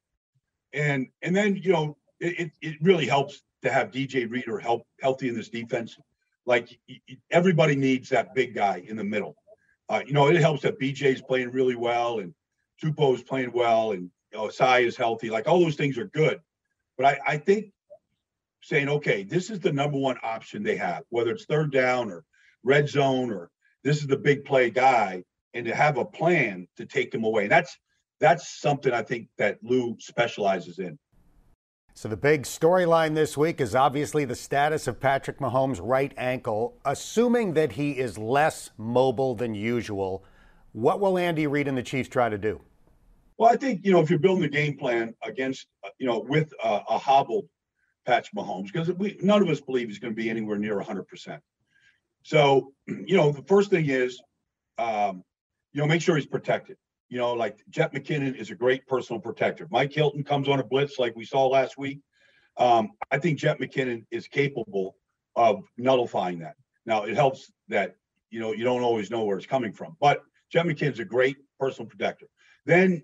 And 0.73 1.09
and 1.21 1.37
then, 1.37 1.57
you 1.57 1.73
know, 1.73 1.97
it, 2.19 2.51
it 2.61 2.77
really 2.81 3.07
helps 3.07 3.43
to 3.63 3.71
have 3.71 3.91
DJ 3.91 4.31
Reader 4.31 4.59
help 4.59 4.87
healthy 5.01 5.29
in 5.29 5.35
this 5.35 5.49
defense. 5.49 5.97
Like 6.47 6.79
everybody 7.31 7.77
needs 7.77 8.09
that 8.09 8.35
big 8.35 8.55
guy 8.55 8.83
in 8.87 8.97
the 8.97 9.05
middle. 9.05 9.37
Uh, 9.89 10.03
you 10.07 10.13
know, 10.13 10.29
it 10.29 10.37
helps 10.37 10.63
that 10.63 10.81
BJ's 10.81 11.21
playing 11.21 11.51
really 11.51 11.77
well 11.77 12.21
and 12.21 12.35
Tupou's 12.83 13.23
playing 13.23 13.53
well 13.53 13.93
and 13.93 14.11
know, 14.39 14.49
Sai 14.49 14.81
is 14.81 14.97
healthy. 14.97 15.31
Like 15.31 15.49
all 15.49 15.61
those 15.61 15.77
things 15.77 15.99
are 15.99 16.07
good. 16.07 16.41
But 16.97 17.07
I, 17.07 17.21
I 17.27 17.37
think 17.39 17.73
saying, 18.63 18.89
okay, 18.89 19.23
this 19.23 19.51
is 19.51 19.61
the 19.61 19.73
number 19.73 19.99
one 19.99 20.17
option 20.23 20.63
they 20.63 20.77
have, 20.77 21.03
whether 21.09 21.33
it's 21.33 21.45
third 21.45 21.73
down 21.73 22.11
or 22.11 22.25
red 22.63 22.89
zone 22.89 23.33
or 23.33 23.51
this 23.83 23.99
is 23.99 24.07
the 24.07 24.17
big 24.17 24.45
play 24.45 24.71
guy, 24.71 25.25
and 25.55 25.67
to 25.67 25.75
have 25.75 25.99
a 25.99 26.05
plan 26.05 26.69
to 26.77 26.87
take 26.87 27.11
them 27.11 27.25
away. 27.25 27.43
And 27.43 27.53
that's 27.53 27.77
that's 28.21 28.61
something 28.61 28.93
I 28.93 29.03
think 29.03 29.29
that 29.39 29.59
Lou 29.63 29.97
specializes 29.99 30.79
in. 30.79 30.99
So, 31.95 32.09
the 32.09 32.17
big 32.17 32.45
storyline 32.45 33.15
this 33.15 33.37
week 33.37 33.61
is 33.61 33.75
obviously 33.75 34.25
the 34.25 34.35
status 34.35 34.87
of 34.87 34.99
Patrick 34.99 35.41
Mahomes' 35.41 35.79
right 35.83 36.15
ankle. 36.17 36.79
Assuming 36.87 37.53
that 37.55 37.73
he 37.73 37.99
is 37.99 38.17
less 38.17 38.71
mobile 38.79 39.35
than 39.35 39.55
usual, 39.55 40.25
what 40.73 41.01
will 41.01 41.19
Andy 41.19 41.47
Reid 41.47 41.69
and 41.69 41.77
the 41.77 41.83
Chiefs 41.83 42.09
try 42.09 42.31
to 42.31 42.39
do? 42.39 42.63
Well, 43.43 43.51
I 43.51 43.57
think, 43.57 43.85
you 43.85 43.91
know, 43.91 43.99
if 43.99 44.09
you're 44.09 44.21
building 44.21 44.45
a 44.45 44.49
game 44.49 44.79
plan 44.79 45.17
against, 45.25 45.67
you 45.99 46.07
know, 46.07 46.21
with 46.21 46.53
a, 46.63 46.81
a 46.91 46.97
hobbled 46.97 47.49
Patrick 48.07 48.37
Mahomes, 48.37 48.73
because 48.73 48.89
we 48.93 49.19
none 49.21 49.43
of 49.43 49.49
us 49.49 49.61
believe 49.61 49.89
he's 49.89 49.99
going 49.99 50.15
to 50.15 50.17
be 50.17 50.31
anywhere 50.31 50.57
near 50.57 50.79
100%. 50.79 51.41
So, 52.23 52.73
you 52.87 53.17
know, 53.17 53.33
the 53.33 53.43
first 53.43 53.69
thing 53.69 53.87
is, 53.89 54.23
um, 54.79 55.25
you 55.73 55.81
know, 55.81 55.89
make 55.89 56.03
sure 56.03 56.15
he's 56.15 56.25
protected. 56.25 56.77
You 57.09 57.19
know, 57.19 57.33
like 57.33 57.59
Jet 57.69 57.93
McKinnon 57.93 58.37
is 58.37 58.53
a 58.53 58.55
great 58.55 58.87
personal 58.87 59.21
protector. 59.21 59.67
Mike 59.73 59.93
Hilton 59.93 60.23
comes 60.23 60.49
on 60.49 60.61
a 60.61 60.65
blitz 60.65 61.01
like 61.01 61.17
we 61.17 61.25
saw 61.25 61.49
last 61.49 61.77
week. 61.77 61.99
Um, 62.59 62.93
I 63.11 63.19
think 63.19 63.41
Jet 63.41 63.59
McKinnon 63.59 64.05
is 64.13 64.29
capable 64.29 64.95
of 65.35 65.65
nullifying 65.77 66.39
that. 66.39 66.55
Now, 66.87 67.03
it 67.07 67.17
helps 67.17 67.51
that, 67.67 67.97
you 68.31 68.39
know, 68.39 68.53
you 68.53 68.63
don't 68.63 68.83
always 68.83 69.11
know 69.11 69.25
where 69.25 69.37
it's 69.37 69.47
coming 69.47 69.73
from, 69.73 69.97
but 70.01 70.23
Jet 70.53 70.65
McKinnon's 70.65 71.01
a 71.01 71.05
great 71.05 71.39
personal 71.59 71.89
protector. 71.89 72.27
Then 72.67 73.03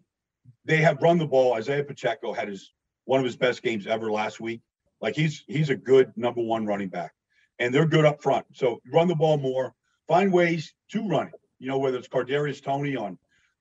they 0.65 0.79
have 0.79 1.03
run 1.03 1.19
the 1.19 1.27
ball. 1.27 1.55
Isaiah 1.55 1.85
Pacheco 1.85 2.33
had 2.33 2.49
his 2.49 2.73
one 3.05 3.21
of 3.21 3.25
his 3.25 3.37
best 3.37 3.63
games 3.63 3.87
ever 3.87 4.11
last 4.11 4.41
week. 4.41 4.61
Like 5.01 5.15
he's 5.15 5.45
he's 5.47 5.71
a 5.71 5.77
good 5.77 6.13
number 6.17 6.43
one 6.43 6.67
running 6.67 6.89
back, 6.89 7.13
and 7.59 7.75
they're 7.75 7.87
good 7.87 8.05
up 8.05 8.23
front. 8.23 8.47
So 8.55 8.81
run 8.93 9.09
the 9.09 9.15
ball 9.15 9.39
more. 9.39 9.75
Find 10.07 10.33
ways 10.33 10.75
to 10.91 11.07
run 11.09 11.29
it. 11.29 11.41
You 11.59 11.69
know, 11.69 11.79
whether 11.79 11.99
it's 11.99 12.09
Kadarius 12.09 12.63
Toney 12.63 12.97
on 12.97 13.19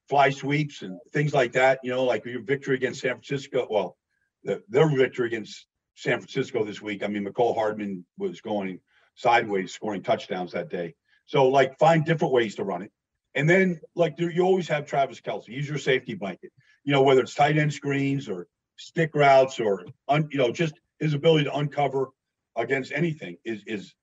fly 0.09 0.29
sweeps 0.29 0.81
and 0.81 0.99
things 1.13 1.33
like 1.33 1.51
that. 1.53 1.79
You 1.83 1.91
know, 1.91 2.03
like 2.03 2.25
your 2.25 2.41
victory 2.41 2.75
against 2.75 3.01
San 3.01 3.11
Francisco. 3.11 3.67
Well, 3.69 3.97
the, 4.43 4.63
their 4.69 4.87
victory 4.89 5.27
against 5.27 5.67
San 5.95 6.19
Francisco 6.19 6.63
this 6.63 6.81
week. 6.81 7.03
I 7.03 7.07
mean, 7.07 7.25
Mecole 7.25 7.55
Hardman 7.55 8.05
was 8.17 8.39
going 8.41 8.79
sideways, 9.15 9.73
scoring 9.73 10.03
touchdowns 10.03 10.51
that 10.51 10.69
day. 10.69 10.95
So, 11.25 11.47
like, 11.47 11.77
find 11.79 12.05
different 12.05 12.33
ways 12.33 12.55
to 12.55 12.63
run 12.63 12.83
it. 12.83 12.91
And 13.35 13.49
then, 13.49 13.81
like, 13.95 14.15
do 14.15 14.29
you 14.29 14.43
always 14.43 14.67
have 14.69 14.85
Travis 14.85 15.19
Kelce. 15.19 15.47
He's 15.47 15.67
your 15.67 15.77
safety 15.77 16.13
blanket. 16.13 16.51
You 16.87 16.93
know, 16.93 17.01
whether 17.01 17.19
it's 17.19 17.35
tight 17.35 17.57
end 17.57 17.73
screens 17.73 18.29
or 18.29 18.47
stick 18.77 19.13
routes 19.13 19.59
or, 19.59 19.85
un, 20.07 20.29
you 20.31 20.37
know, 20.37 20.51
just 20.51 20.75
his 21.01 21.13
ability 21.13 21.43
to 21.43 21.53
uncover 21.53 22.11
against 22.55 22.93
anything 22.93 23.35
is 23.43 23.61
is 23.67 23.93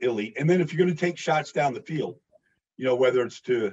elite. 0.00 0.36
And 0.38 0.48
then 0.48 0.60
if 0.60 0.72
you're 0.72 0.78
going 0.86 0.96
to 0.96 1.00
take 1.00 1.18
shots 1.18 1.50
down 1.50 1.74
the 1.74 1.82
field, 1.82 2.20
you 2.76 2.84
know, 2.84 2.94
whether 2.94 3.22
it's 3.22 3.40
to 3.42 3.72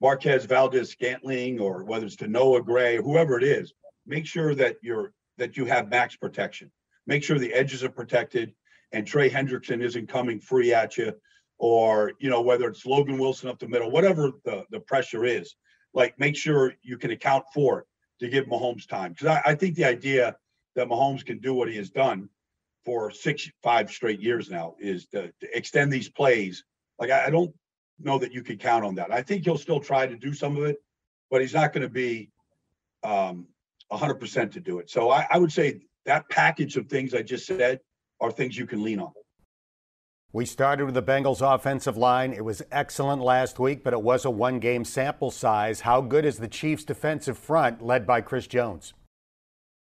Marquez 0.00 0.46
Valdes 0.46 0.88
Scantling 0.88 1.60
or 1.60 1.84
whether 1.84 2.06
it's 2.06 2.16
to 2.16 2.28
Noah 2.28 2.62
Gray, 2.62 2.96
whoever 2.96 3.36
it 3.36 3.44
is, 3.44 3.74
make 4.06 4.24
sure 4.24 4.54
that 4.54 4.76
you're 4.80 5.12
that 5.36 5.58
you 5.58 5.66
have 5.66 5.90
max 5.90 6.16
protection. 6.16 6.72
Make 7.06 7.22
sure 7.22 7.38
the 7.38 7.52
edges 7.52 7.84
are 7.84 7.90
protected 7.90 8.54
and 8.92 9.06
Trey 9.06 9.28
Hendrickson 9.28 9.82
isn't 9.82 10.08
coming 10.08 10.40
free 10.40 10.72
at 10.72 10.96
you, 10.96 11.12
or 11.58 12.12
you 12.20 12.30
know, 12.30 12.40
whether 12.40 12.68
it's 12.68 12.86
Logan 12.86 13.18
Wilson 13.18 13.50
up 13.50 13.58
the 13.58 13.68
middle, 13.68 13.90
whatever 13.90 14.32
the, 14.46 14.64
the 14.70 14.80
pressure 14.80 15.26
is, 15.26 15.54
like 15.94 16.18
make 16.18 16.36
sure 16.36 16.74
you 16.82 16.96
can 16.96 17.10
account 17.10 17.44
for 17.52 17.80
it 17.80 17.86
to 18.20 18.28
give 18.28 18.46
Mahomes 18.46 18.86
time. 18.86 19.12
Because 19.12 19.26
I, 19.26 19.50
I 19.50 19.54
think 19.54 19.74
the 19.74 19.84
idea 19.84 20.36
that 20.74 20.88
Mahomes 20.88 21.24
can 21.24 21.38
do 21.38 21.54
what 21.54 21.68
he 21.68 21.76
has 21.76 21.90
done 21.90 22.28
for 22.84 23.10
six, 23.10 23.50
five 23.62 23.90
straight 23.90 24.20
years 24.20 24.50
now 24.50 24.74
is 24.78 25.06
to, 25.06 25.32
to 25.40 25.56
extend 25.56 25.92
these 25.92 26.08
plays. 26.08 26.64
Like 26.98 27.10
I, 27.10 27.26
I 27.26 27.30
don't 27.30 27.54
know 28.00 28.18
that 28.18 28.32
you 28.32 28.42
can 28.42 28.58
count 28.58 28.84
on 28.84 28.94
that. 28.96 29.12
I 29.12 29.22
think 29.22 29.44
he'll 29.44 29.58
still 29.58 29.80
try 29.80 30.06
to 30.06 30.16
do 30.16 30.32
some 30.32 30.56
of 30.56 30.64
it, 30.64 30.82
but 31.30 31.40
he's 31.40 31.54
not 31.54 31.72
going 31.72 31.82
to 31.82 31.92
be 31.92 32.30
um, 33.04 33.46
100% 33.92 34.52
to 34.52 34.60
do 34.60 34.78
it. 34.78 34.90
So 34.90 35.10
I, 35.10 35.26
I 35.30 35.38
would 35.38 35.52
say 35.52 35.82
that 36.06 36.28
package 36.28 36.76
of 36.76 36.86
things 36.86 37.14
I 37.14 37.22
just 37.22 37.46
said 37.46 37.80
are 38.20 38.30
things 38.30 38.56
you 38.56 38.66
can 38.66 38.82
lean 38.82 39.00
on. 39.00 39.12
We 40.34 40.46
started 40.46 40.86
with 40.86 40.94
the 40.94 41.02
Bengals 41.02 41.42
offensive 41.42 41.98
line. 41.98 42.32
It 42.32 42.42
was 42.42 42.62
excellent 42.72 43.20
last 43.20 43.58
week, 43.58 43.84
but 43.84 43.92
it 43.92 44.00
was 44.00 44.24
a 44.24 44.30
one 44.30 44.60
game 44.60 44.82
sample 44.82 45.30
size. 45.30 45.80
How 45.82 46.00
good 46.00 46.24
is 46.24 46.38
the 46.38 46.48
Chiefs' 46.48 46.84
defensive 46.84 47.36
front 47.36 47.82
led 47.82 48.06
by 48.06 48.22
Chris 48.22 48.46
Jones? 48.46 48.94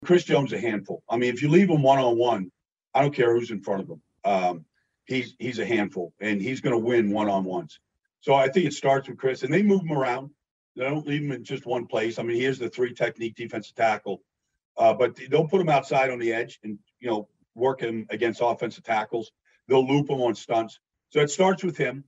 Chris 0.04 0.24
Jones 0.24 0.52
a 0.52 0.60
handful. 0.60 1.04
I 1.08 1.18
mean, 1.18 1.32
if 1.32 1.44
you 1.44 1.50
leave 1.50 1.70
him 1.70 1.84
one 1.84 2.00
on 2.00 2.18
one, 2.18 2.52
I 2.96 3.02
don't 3.04 3.14
care 3.14 3.36
who's 3.36 3.52
in 3.52 3.62
front 3.62 3.82
of 3.84 3.90
him. 3.90 4.02
Um, 4.26 4.66
he's 5.06 5.36
he's 5.38 5.60
a 5.60 5.66
handful, 5.68 6.14
and 6.20 6.42
he's 6.42 6.62
going 6.62 6.74
to 6.74 6.84
win 6.84 7.12
one 7.12 7.30
on 7.30 7.44
ones. 7.44 7.80
So 8.22 8.34
I 8.34 8.50
think 8.50 8.66
it 8.66 8.74
starts 8.74 9.08
with 9.08 9.20
Chris, 9.20 9.44
and 9.44 9.54
they 9.54 9.62
move 9.62 9.84
him 9.84 9.92
around. 9.92 10.32
They 10.76 10.84
don't 10.84 11.06
leave 11.06 11.22
him 11.22 11.32
in 11.32 11.44
just 11.44 11.68
one 11.68 11.86
place. 11.86 12.18
I 12.18 12.24
mean, 12.24 12.38
he 12.38 12.46
is 12.46 12.58
the 12.58 12.70
three 12.70 12.96
technique 12.96 13.36
defensive 13.36 13.76
tackle, 13.76 14.24
uh, 14.78 14.96
but 14.96 15.16
they'll 15.30 15.48
put 15.48 15.62
him 15.62 15.70
outside 15.70 16.10
on 16.10 16.18
the 16.18 16.34
edge 16.34 16.60
and 16.64 16.80
you 17.00 17.08
know 17.08 17.28
work 17.54 17.82
him 17.82 18.08
against 18.10 18.42
offensive 18.42 18.84
tackles. 18.84 19.32
They'll 19.70 19.88
loop 19.88 20.10
him 20.10 20.22
on 20.22 20.36
stunts. 20.36 20.80
So 21.10 21.22
it 21.22 21.30
starts 21.30 21.64
with 21.64 21.78
him. 21.78 22.04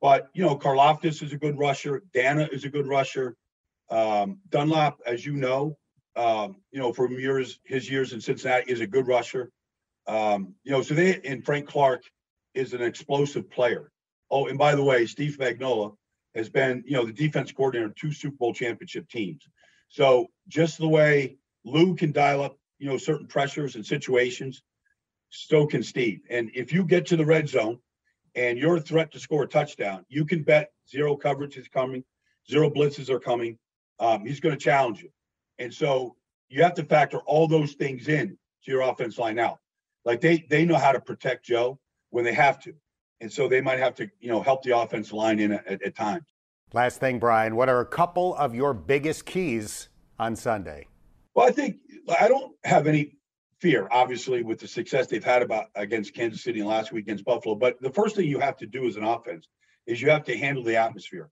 But 0.00 0.28
you 0.34 0.42
know, 0.42 0.56
Karlaftis 0.56 1.22
is 1.22 1.32
a 1.32 1.38
good 1.38 1.58
rusher. 1.58 2.02
Danna 2.14 2.52
is 2.52 2.64
a 2.64 2.68
good 2.68 2.86
rusher. 2.86 3.36
Um, 3.90 4.40
Dunlap, 4.50 4.98
as 5.06 5.24
you 5.24 5.34
know, 5.34 5.78
um, 6.16 6.56
you 6.70 6.80
know 6.80 6.92
from 6.92 7.18
years 7.18 7.58
his 7.64 7.90
years 7.90 8.12
in 8.12 8.20
Cincinnati 8.20 8.70
is 8.70 8.80
a 8.80 8.86
good 8.86 9.06
rusher. 9.06 9.50
Um, 10.06 10.54
you 10.64 10.72
know, 10.72 10.82
so 10.82 10.94
they 10.94 11.20
and 11.24 11.44
Frank 11.44 11.66
Clark 11.66 12.02
is 12.54 12.74
an 12.74 12.82
explosive 12.82 13.50
player. 13.50 13.90
Oh, 14.30 14.46
and 14.46 14.58
by 14.58 14.74
the 14.74 14.82
way, 14.82 15.06
Steve 15.06 15.36
Spagnuolo 15.38 15.96
has 16.34 16.48
been, 16.48 16.84
you 16.86 16.96
know, 16.96 17.04
the 17.04 17.12
defense 17.12 17.52
coordinator 17.52 17.86
of 17.86 17.94
two 17.94 18.12
Super 18.12 18.36
Bowl 18.36 18.52
championship 18.52 19.08
teams. 19.08 19.46
So 19.88 20.26
just 20.48 20.78
the 20.78 20.88
way 20.88 21.36
Lou 21.64 21.94
can 21.94 22.12
dial 22.12 22.42
up, 22.42 22.58
you 22.78 22.88
know, 22.88 22.98
certain 22.98 23.26
pressures 23.26 23.76
and 23.76 23.86
situations, 23.86 24.62
so 25.30 25.66
can 25.66 25.82
Steve. 25.82 26.20
And 26.30 26.50
if 26.54 26.72
you 26.72 26.84
get 26.84 27.06
to 27.06 27.16
the 27.16 27.24
red 27.24 27.48
zone 27.48 27.78
and 28.34 28.58
you're 28.58 28.76
a 28.76 28.80
threat 28.80 29.12
to 29.12 29.18
score 29.18 29.44
a 29.44 29.48
touchdown, 29.48 30.04
you 30.08 30.24
can 30.24 30.42
bet 30.42 30.72
zero 30.88 31.16
coverage 31.16 31.56
is 31.56 31.68
coming, 31.68 32.04
zero 32.50 32.70
blitzes 32.70 33.10
are 33.10 33.20
coming. 33.20 33.58
Um, 33.98 34.24
he's 34.24 34.40
going 34.40 34.56
to 34.56 34.62
challenge 34.62 35.02
you. 35.02 35.10
And 35.58 35.72
so 35.72 36.16
you 36.48 36.62
have 36.62 36.74
to 36.74 36.84
factor 36.84 37.18
all 37.20 37.48
those 37.48 37.74
things 37.74 38.08
in 38.08 38.36
to 38.64 38.70
your 38.70 38.82
offense 38.82 39.18
line 39.18 39.36
now. 39.36 39.58
Like 40.04 40.20
they 40.20 40.46
they 40.48 40.64
know 40.64 40.76
how 40.76 40.92
to 40.92 41.00
protect 41.00 41.44
Joe 41.44 41.78
when 42.10 42.24
they 42.24 42.34
have 42.34 42.58
to 42.60 42.74
and 43.20 43.32
so 43.32 43.48
they 43.48 43.60
might 43.60 43.78
have 43.78 43.94
to, 43.96 44.10
you 44.20 44.28
know, 44.28 44.42
help 44.42 44.62
the 44.62 44.76
offense 44.76 45.12
line 45.12 45.38
in 45.38 45.52
at, 45.52 45.82
at 45.82 45.94
times. 45.94 46.24
Last 46.72 47.00
thing, 47.00 47.18
Brian, 47.18 47.56
what 47.56 47.68
are 47.68 47.80
a 47.80 47.86
couple 47.86 48.34
of 48.36 48.54
your 48.54 48.74
biggest 48.74 49.24
keys 49.24 49.88
on 50.18 50.36
Sunday? 50.36 50.88
Well, 51.34 51.46
I 51.46 51.50
think 51.50 51.76
I 52.20 52.28
don't 52.28 52.54
have 52.64 52.86
any 52.86 53.16
fear, 53.60 53.88
obviously, 53.90 54.42
with 54.42 54.58
the 54.60 54.68
success 54.68 55.06
they've 55.06 55.24
had 55.24 55.42
about 55.42 55.66
against 55.74 56.14
Kansas 56.14 56.42
City 56.42 56.60
and 56.60 56.68
last 56.68 56.92
week 56.92 57.04
against 57.04 57.24
Buffalo. 57.24 57.54
But 57.54 57.80
the 57.80 57.90
first 57.90 58.16
thing 58.16 58.28
you 58.28 58.40
have 58.40 58.56
to 58.58 58.66
do 58.66 58.86
as 58.86 58.96
an 58.96 59.04
offense 59.04 59.48
is 59.86 60.00
you 60.00 60.10
have 60.10 60.24
to 60.24 60.36
handle 60.36 60.64
the 60.64 60.76
atmosphere. 60.76 61.30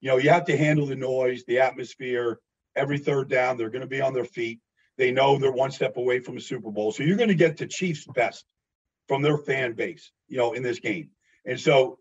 You 0.00 0.10
know, 0.10 0.16
you 0.16 0.30
have 0.30 0.46
to 0.46 0.56
handle 0.56 0.86
the 0.86 0.96
noise, 0.96 1.44
the 1.46 1.60
atmosphere. 1.60 2.40
Every 2.76 2.98
third 2.98 3.28
down, 3.28 3.56
they're 3.56 3.70
going 3.70 3.82
to 3.82 3.88
be 3.88 4.00
on 4.00 4.14
their 4.14 4.24
feet. 4.24 4.60
They 4.96 5.10
know 5.10 5.38
they're 5.38 5.52
one 5.52 5.70
step 5.70 5.96
away 5.96 6.20
from 6.20 6.36
a 6.36 6.40
Super 6.40 6.70
Bowl. 6.70 6.92
So 6.92 7.02
you're 7.02 7.16
going 7.16 7.28
to 7.28 7.34
get 7.34 7.56
the 7.56 7.66
Chiefs' 7.66 8.06
best 8.14 8.44
from 9.08 9.22
their 9.22 9.38
fan 9.38 9.74
base, 9.74 10.12
you 10.28 10.38
know, 10.38 10.52
in 10.52 10.62
this 10.62 10.78
game. 10.78 11.10
And 11.44 11.58
so 11.58 11.98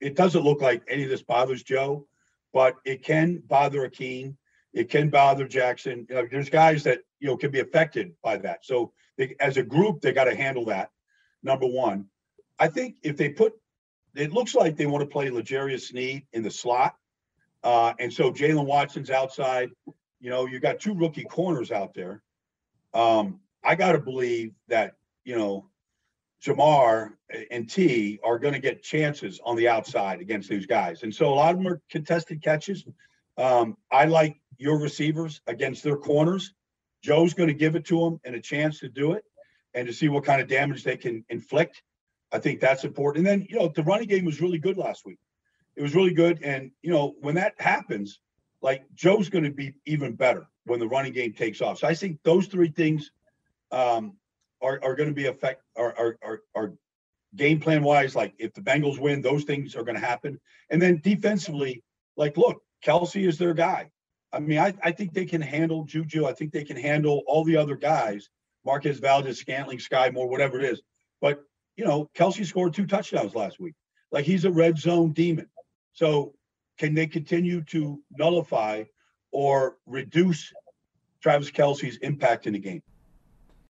it 0.00 0.16
doesn't 0.16 0.44
look 0.44 0.62
like 0.62 0.82
any 0.88 1.04
of 1.04 1.10
this 1.10 1.22
bothers 1.22 1.62
Joe, 1.62 2.06
but 2.52 2.74
it 2.84 3.04
can 3.04 3.42
bother 3.46 3.88
Akeem. 3.88 4.36
It 4.72 4.88
can 4.88 5.10
bother 5.10 5.46
Jackson. 5.46 6.06
You 6.08 6.14
know, 6.14 6.28
there's 6.30 6.50
guys 6.50 6.84
that, 6.84 7.00
you 7.20 7.28
know, 7.28 7.36
can 7.36 7.50
be 7.50 7.60
affected 7.60 8.12
by 8.22 8.36
that. 8.38 8.64
So 8.64 8.92
they, 9.16 9.34
as 9.40 9.56
a 9.56 9.62
group, 9.62 10.00
they 10.00 10.12
got 10.12 10.24
to 10.24 10.34
handle 10.34 10.64
that. 10.66 10.90
Number 11.42 11.66
one. 11.66 12.06
I 12.58 12.68
think 12.68 12.96
if 13.02 13.16
they 13.16 13.28
put, 13.28 13.52
it 14.16 14.32
looks 14.32 14.54
like 14.54 14.76
they 14.76 14.86
want 14.86 15.02
to 15.02 15.06
play 15.06 15.30
L'Jarius 15.30 15.88
Sneed 15.88 16.26
in 16.32 16.42
the 16.42 16.50
slot. 16.50 16.96
Uh, 17.62 17.92
and 18.00 18.12
so 18.12 18.32
Jaylen 18.32 18.66
Watson's 18.66 19.10
outside. 19.10 19.70
You 20.20 20.30
know, 20.30 20.46
you 20.46 20.58
got 20.58 20.80
two 20.80 20.94
rookie 20.94 21.24
corners 21.24 21.70
out 21.70 21.94
there. 21.94 22.22
Um, 22.94 23.40
I 23.62 23.76
got 23.76 23.92
to 23.92 24.00
believe 24.00 24.54
that, 24.66 24.94
you 25.24 25.36
know, 25.36 25.68
Ja'Marr 26.44 27.12
and 27.50 27.68
T 27.68 28.18
are 28.24 28.38
going 28.38 28.54
to 28.54 28.60
get 28.60 28.82
chances 28.82 29.40
on 29.44 29.56
the 29.56 29.68
outside 29.68 30.20
against 30.20 30.48
these 30.48 30.66
guys. 30.66 31.02
And 31.02 31.14
so 31.14 31.32
a 31.32 31.34
lot 31.34 31.52
of 31.52 31.58
them 31.58 31.68
are 31.68 31.80
contested 31.90 32.42
catches. 32.42 32.84
Um, 33.36 33.76
I 33.92 34.06
like 34.06 34.40
your 34.56 34.78
receivers 34.78 35.40
against 35.46 35.84
their 35.84 35.96
corners. 35.96 36.54
Joe's 37.02 37.34
going 37.34 37.48
to 37.48 37.54
give 37.54 37.76
it 37.76 37.84
to 37.86 38.00
them 38.00 38.20
and 38.24 38.34
a 38.34 38.40
chance 38.40 38.80
to 38.80 38.88
do 38.88 39.12
it 39.12 39.24
and 39.74 39.86
to 39.86 39.92
see 39.92 40.08
what 40.08 40.24
kind 40.24 40.40
of 40.40 40.48
damage 40.48 40.84
they 40.84 40.96
can 40.96 41.24
inflict. 41.28 41.82
I 42.32 42.38
think 42.38 42.60
that's 42.60 42.84
important. 42.84 43.26
And 43.26 43.26
then, 43.26 43.46
you 43.48 43.58
know, 43.58 43.68
the 43.68 43.82
running 43.82 44.08
game 44.08 44.24
was 44.24 44.40
really 44.40 44.58
good 44.58 44.76
last 44.76 45.06
week. 45.06 45.18
It 45.76 45.82
was 45.82 45.94
really 45.94 46.12
good. 46.12 46.42
And, 46.42 46.72
you 46.82 46.90
know, 46.90 47.14
when 47.20 47.36
that 47.36 47.54
happens, 47.58 48.20
like 48.60 48.84
Joe's 48.94 49.28
going 49.28 49.44
to 49.44 49.50
be 49.50 49.74
even 49.86 50.14
better 50.14 50.48
when 50.64 50.80
the 50.80 50.88
running 50.88 51.12
game 51.12 51.32
takes 51.32 51.60
off. 51.60 51.78
So 51.78 51.86
I 51.86 51.94
think 51.94 52.18
those 52.24 52.46
three 52.46 52.68
things 52.68 53.12
um, 53.70 54.16
are, 54.60 54.80
are 54.82 54.94
going 54.94 55.08
to 55.08 55.14
be 55.14 55.26
affect 55.26 55.62
are, 55.76 55.94
are, 55.96 56.18
are, 56.22 56.40
are 56.54 56.74
game 57.36 57.60
plan 57.60 57.82
wise. 57.82 58.16
Like 58.16 58.34
if 58.38 58.52
the 58.54 58.60
Bengals 58.60 58.98
win, 58.98 59.22
those 59.22 59.44
things 59.44 59.76
are 59.76 59.84
going 59.84 59.94
to 59.94 60.04
happen. 60.04 60.40
And 60.70 60.82
then 60.82 61.00
defensively, 61.02 61.82
like 62.16 62.36
look, 62.36 62.62
Kelce 62.84 63.26
is 63.26 63.38
their 63.38 63.54
guy. 63.54 63.90
I 64.32 64.40
mean, 64.40 64.58
I, 64.58 64.74
I 64.82 64.92
think 64.92 65.12
they 65.12 65.24
can 65.24 65.40
handle 65.40 65.84
Juju. 65.84 66.26
I 66.26 66.32
think 66.32 66.52
they 66.52 66.64
can 66.64 66.76
handle 66.76 67.22
all 67.26 67.44
the 67.44 67.56
other 67.56 67.76
guys 67.76 68.28
Marquez 68.64 68.98
Valdes, 68.98 69.38
Scantling, 69.38 69.78
Skyy 69.78 70.12
Moore, 70.12 70.28
whatever 70.28 70.58
it 70.58 70.64
is. 70.64 70.82
But 71.20 71.42
you 71.76 71.84
know, 71.84 72.10
Kelce 72.14 72.44
scored 72.44 72.74
two 72.74 72.86
touchdowns 72.86 73.34
last 73.34 73.58
week. 73.58 73.74
Like 74.12 74.24
he's 74.24 74.44
a 74.44 74.50
red 74.50 74.78
zone 74.78 75.12
demon. 75.12 75.48
So 75.92 76.34
can 76.78 76.94
they 76.94 77.06
continue 77.06 77.62
to 77.64 78.00
nullify 78.18 78.84
or 79.32 79.76
reduce 79.86 80.52
Travis 81.22 81.50
Kelce's 81.50 81.96
impact 81.98 82.46
in 82.46 82.52
the 82.52 82.58
game? 82.58 82.82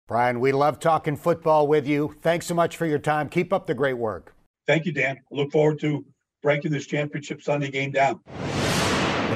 Brian, 0.07 0.41
we 0.41 0.53
love 0.53 0.81
talking 0.81 1.17
football 1.17 1.67
with 1.67 1.87
you. 1.87 2.17
Thanks 2.23 2.47
so 2.47 2.55
much 2.55 2.77
for 2.77 2.87
your 2.87 2.99
time. 2.99 3.29
Keep 3.29 3.53
up 3.53 3.67
the 3.67 3.75
great 3.75 3.99
work. 3.99 4.35
Thank 4.67 4.87
you, 4.87 4.93
Dan. 4.93 5.17
I 5.17 5.37
look 5.37 5.53
forward 5.53 5.79
to 5.81 6.05
breaking 6.43 6.73
this 6.73 6.87
championship 6.87 7.43
Sunday 7.43 7.71
game 7.71 7.91
down. 7.91 8.21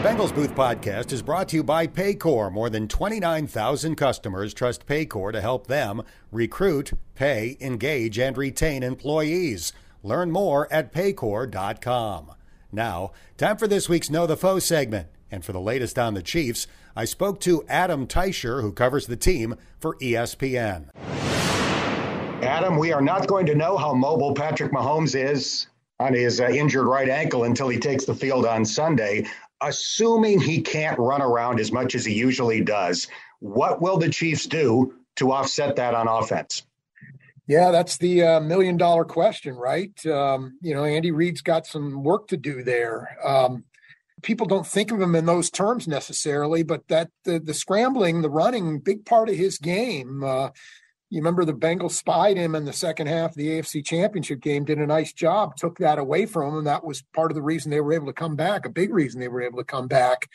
Bengals 0.02 0.34
Booth 0.34 0.52
podcast 0.56 1.12
is 1.12 1.22
brought 1.22 1.48
to 1.50 1.56
you 1.56 1.62
by 1.62 1.86
Paycor. 1.86 2.50
More 2.50 2.68
than 2.68 2.88
29,000 2.88 3.94
customers 3.94 4.52
trust 4.52 4.84
Paycor 4.84 5.30
to 5.30 5.40
help 5.40 5.68
them 5.68 6.02
recruit, 6.32 6.90
pay, 7.14 7.56
engage, 7.60 8.18
and 8.18 8.36
retain 8.36 8.82
employees. 8.82 9.72
Learn 10.02 10.32
more 10.32 10.66
at 10.72 10.92
paycor.com. 10.92 12.32
Now, 12.72 13.12
time 13.36 13.56
for 13.56 13.68
this 13.68 13.88
week's 13.88 14.10
Know 14.10 14.26
the 14.26 14.36
Foe 14.36 14.58
segment. 14.58 15.06
And 15.30 15.44
for 15.44 15.52
the 15.52 15.60
latest 15.60 15.96
on 16.00 16.14
the 16.14 16.22
Chiefs, 16.22 16.66
I 16.96 17.04
spoke 17.04 17.38
to 17.42 17.64
Adam 17.68 18.08
Teicher, 18.08 18.60
who 18.60 18.72
covers 18.72 19.06
the 19.06 19.16
team 19.16 19.54
for 19.78 19.96
ESPN. 19.98 20.88
Adam, 22.42 22.76
we 22.76 22.92
are 22.92 23.00
not 23.00 23.28
going 23.28 23.46
to 23.46 23.54
know 23.54 23.76
how 23.76 23.94
mobile 23.94 24.34
Patrick 24.34 24.72
Mahomes 24.72 25.14
is 25.14 25.68
on 26.00 26.12
his 26.12 26.40
uh, 26.40 26.48
injured 26.48 26.86
right 26.86 27.08
ankle 27.08 27.44
until 27.44 27.68
he 27.68 27.78
takes 27.78 28.04
the 28.04 28.14
field 28.14 28.44
on 28.44 28.64
Sunday. 28.64 29.24
Assuming 29.62 30.40
he 30.40 30.60
can't 30.60 30.98
run 30.98 31.22
around 31.22 31.60
as 31.60 31.72
much 31.72 31.94
as 31.94 32.04
he 32.04 32.14
usually 32.14 32.60
does, 32.60 33.06
what 33.38 33.80
will 33.80 33.96
the 33.96 34.08
Chiefs 34.08 34.46
do 34.46 34.94
to 35.16 35.32
offset 35.32 35.76
that 35.76 35.94
on 35.94 36.08
offense? 36.08 36.64
Yeah, 37.46 37.70
that's 37.70 37.96
the 37.98 38.22
uh, 38.22 38.40
million 38.40 38.76
dollar 38.76 39.04
question, 39.04 39.54
right? 39.54 39.94
Um, 40.06 40.58
you 40.62 40.74
know, 40.74 40.84
Andy 40.84 41.10
Reid's 41.10 41.42
got 41.42 41.66
some 41.66 42.02
work 42.02 42.28
to 42.28 42.36
do 42.36 42.62
there. 42.62 43.16
Um, 43.24 43.64
people 44.22 44.46
don't 44.46 44.66
think 44.66 44.90
of 44.92 45.00
him 45.00 45.14
in 45.14 45.26
those 45.26 45.50
terms 45.50 45.88
necessarily, 45.88 46.62
but 46.62 46.86
that 46.88 47.10
the, 47.24 47.40
the 47.40 47.54
scrambling, 47.54 48.22
the 48.22 48.30
running, 48.30 48.78
big 48.78 49.04
part 49.04 49.28
of 49.28 49.34
his 49.34 49.58
game. 49.58 50.22
Uh, 50.22 50.50
you 51.12 51.18
remember 51.18 51.44
the 51.44 51.52
Bengals 51.52 51.90
spied 51.90 52.38
him 52.38 52.54
in 52.54 52.64
the 52.64 52.72
second 52.72 53.06
half 53.06 53.32
of 53.32 53.36
the 53.36 53.48
AFC 53.48 53.84
Championship 53.84 54.40
game, 54.40 54.64
did 54.64 54.78
a 54.78 54.86
nice 54.86 55.12
job, 55.12 55.56
took 55.56 55.76
that 55.76 55.98
away 55.98 56.24
from 56.24 56.48
him. 56.48 56.58
and 56.58 56.66
That 56.66 56.84
was 56.84 57.02
part 57.14 57.30
of 57.30 57.34
the 57.34 57.42
reason 57.42 57.70
they 57.70 57.82
were 57.82 57.92
able 57.92 58.06
to 58.06 58.14
come 58.14 58.34
back, 58.34 58.64
a 58.64 58.70
big 58.70 58.94
reason 58.94 59.20
they 59.20 59.28
were 59.28 59.42
able 59.42 59.58
to 59.58 59.64
come 59.64 59.88
back. 59.88 60.30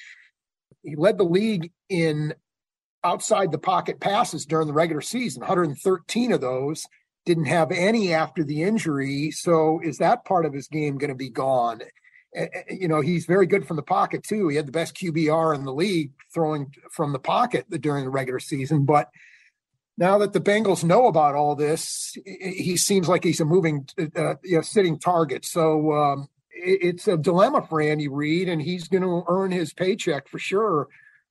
He 0.83 0.95
led 0.95 1.17
the 1.17 1.23
league 1.23 1.71
in 1.89 2.35
outside 3.03 3.51
the 3.51 3.57
pocket 3.57 3.99
passes 3.99 4.45
during 4.45 4.67
the 4.67 4.73
regular 4.73 5.01
season, 5.01 5.39
113 5.39 6.31
of 6.31 6.41
those 6.41 6.85
didn't 7.25 7.45
have 7.45 7.71
any 7.71 8.13
after 8.13 8.43
the 8.43 8.61
injury. 8.61 9.31
So 9.31 9.81
is 9.83 9.97
that 9.97 10.25
part 10.25 10.45
of 10.45 10.53
his 10.53 10.67
game 10.67 10.99
going 10.99 11.09
to 11.09 11.15
be 11.15 11.31
gone? 11.31 11.81
You 12.69 12.87
know, 12.87 13.01
he's 13.01 13.25
very 13.25 13.47
good 13.47 13.67
from 13.67 13.77
the 13.77 13.81
pocket 13.81 14.21
too. 14.21 14.47
He 14.47 14.57
had 14.57 14.67
the 14.67 14.71
best 14.71 14.95
QBR 14.95 15.55
in 15.55 15.65
the 15.65 15.73
league 15.73 16.11
throwing 16.31 16.71
from 16.91 17.13
the 17.13 17.19
pocket 17.19 17.65
during 17.81 18.03
the 18.03 18.11
regular 18.11 18.39
season, 18.39 18.85
but 18.85 19.09
now 19.97 20.17
that 20.19 20.33
the 20.33 20.39
Bengals 20.39 20.83
know 20.83 21.07
about 21.07 21.35
all 21.35 21.55
this, 21.55 22.15
he 22.25 22.77
seems 22.77 23.07
like 23.07 23.23
he's 23.23 23.39
a 23.39 23.45
moving, 23.45 23.87
uh, 24.15 24.35
you 24.43 24.57
know, 24.57 24.61
sitting 24.61 24.99
target. 24.99 25.43
So 25.43 25.91
um, 25.93 26.27
it's 26.51 27.07
a 27.07 27.17
dilemma 27.17 27.65
for 27.67 27.81
Andy 27.81 28.07
Reid, 28.07 28.47
and 28.47 28.61
he's 28.61 28.87
going 28.87 29.03
to 29.03 29.23
earn 29.27 29.51
his 29.51 29.73
paycheck 29.73 30.27
for 30.27 30.39
sure 30.39 30.87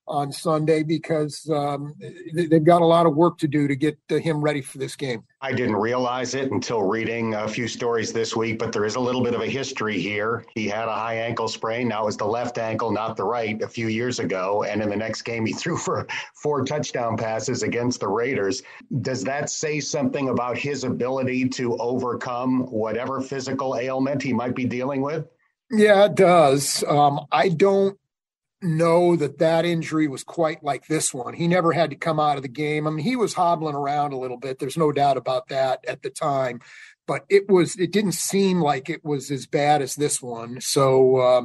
on 0.08 0.30
Sunday 0.30 0.82
because 0.82 1.48
um, 1.50 1.94
they've 2.32 2.64
got 2.64 2.82
a 2.82 2.86
lot 2.86 3.06
of 3.06 3.14
work 3.14 3.38
to 3.38 3.48
do 3.48 3.66
to 3.66 3.74
get 3.74 3.98
him 4.08 4.40
ready 4.40 4.62
for 4.62 4.78
this 4.78 4.96
game. 4.96 5.24
I 5.40 5.52
didn't 5.52 5.76
realize 5.76 6.34
it 6.34 6.50
until 6.52 6.82
reading 6.82 7.34
a 7.34 7.48
few 7.48 7.68
stories 7.68 8.12
this 8.12 8.34
week, 8.34 8.58
but 8.58 8.72
there 8.72 8.84
is 8.84 8.96
a 8.96 9.00
little 9.00 9.22
bit 9.22 9.34
of 9.34 9.40
a 9.40 9.46
history 9.46 10.00
here. 10.00 10.44
He 10.54 10.66
had 10.66 10.88
a 10.88 10.94
high 10.94 11.16
ankle 11.16 11.48
sprain. 11.48 11.88
Now 11.88 12.02
it 12.02 12.06
was 12.06 12.16
the 12.16 12.26
left 12.26 12.58
ankle, 12.58 12.90
not 12.90 13.16
the 13.16 13.24
right, 13.24 13.60
a 13.62 13.68
few 13.68 13.88
years 13.88 14.18
ago. 14.18 14.64
And 14.64 14.82
in 14.82 14.88
the 14.88 14.96
next 14.96 15.22
game, 15.22 15.44
he 15.44 15.52
threw 15.54 15.76
for 15.76 16.06
four 16.42 16.64
touchdown 16.64 17.16
passes 17.16 17.62
against 17.62 18.00
the 18.00 18.08
Raiders. 18.08 18.62
Does 19.02 19.24
that 19.24 19.50
say 19.50 19.80
something 19.80 20.28
about 20.28 20.56
his 20.56 20.84
ability 20.84 21.48
to 21.50 21.76
overcome 21.78 22.60
whatever 22.70 23.20
physical 23.20 23.76
ailment 23.76 24.22
he 24.22 24.32
might 24.32 24.54
be 24.54 24.64
dealing 24.64 25.02
with? 25.02 25.26
Yeah, 25.70 26.06
it 26.06 26.14
does. 26.14 26.84
Um, 26.86 27.26
I 27.32 27.48
don't 27.48 27.98
know 28.62 29.16
that 29.16 29.38
that 29.38 29.64
injury 29.64 30.08
was 30.08 30.24
quite 30.24 30.64
like 30.64 30.86
this 30.86 31.12
one. 31.12 31.34
He 31.34 31.46
never 31.46 31.72
had 31.72 31.90
to 31.90 31.96
come 31.96 32.18
out 32.18 32.36
of 32.36 32.42
the 32.42 32.48
game. 32.48 32.86
I 32.86 32.90
mean, 32.90 33.04
he 33.04 33.16
was 33.16 33.34
hobbling 33.34 33.74
around 33.74 34.12
a 34.12 34.18
little 34.18 34.38
bit. 34.38 34.58
There's 34.58 34.78
no 34.78 34.92
doubt 34.92 35.16
about 35.16 35.48
that 35.48 35.84
at 35.86 36.02
the 36.02 36.10
time, 36.10 36.60
but 37.06 37.24
it 37.28 37.48
was 37.48 37.76
it 37.76 37.92
didn't 37.92 38.12
seem 38.12 38.60
like 38.60 38.88
it 38.88 39.04
was 39.04 39.30
as 39.30 39.46
bad 39.46 39.82
as 39.82 39.94
this 39.94 40.22
one. 40.22 40.60
So, 40.60 41.16
uh, 41.16 41.44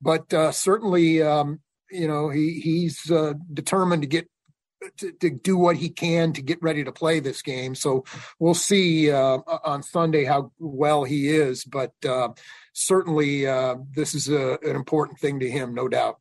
but 0.00 0.32
uh, 0.32 0.52
certainly, 0.52 1.22
um, 1.22 1.60
you 1.90 2.06
know, 2.06 2.28
he 2.28 2.60
he's 2.60 3.10
uh, 3.10 3.34
determined 3.52 4.02
to 4.02 4.08
get. 4.08 4.28
To, 4.96 5.12
to, 5.12 5.28
do 5.28 5.58
what 5.58 5.76
he 5.76 5.90
can 5.90 6.32
to 6.32 6.40
get 6.40 6.62
ready 6.62 6.84
to 6.84 6.90
play 6.90 7.20
this 7.20 7.42
game. 7.42 7.74
So 7.74 8.06
we'll 8.38 8.54
see 8.54 9.10
uh, 9.10 9.40
on 9.62 9.82
Sunday 9.82 10.24
how 10.24 10.52
well 10.58 11.04
he 11.04 11.28
is, 11.28 11.64
but 11.64 11.92
uh, 12.02 12.30
certainly 12.72 13.46
uh, 13.46 13.74
this 13.94 14.14
is 14.14 14.30
a, 14.30 14.58
an 14.62 14.76
important 14.76 15.18
thing 15.18 15.40
to 15.40 15.50
him, 15.50 15.74
no 15.74 15.86
doubt. 15.86 16.18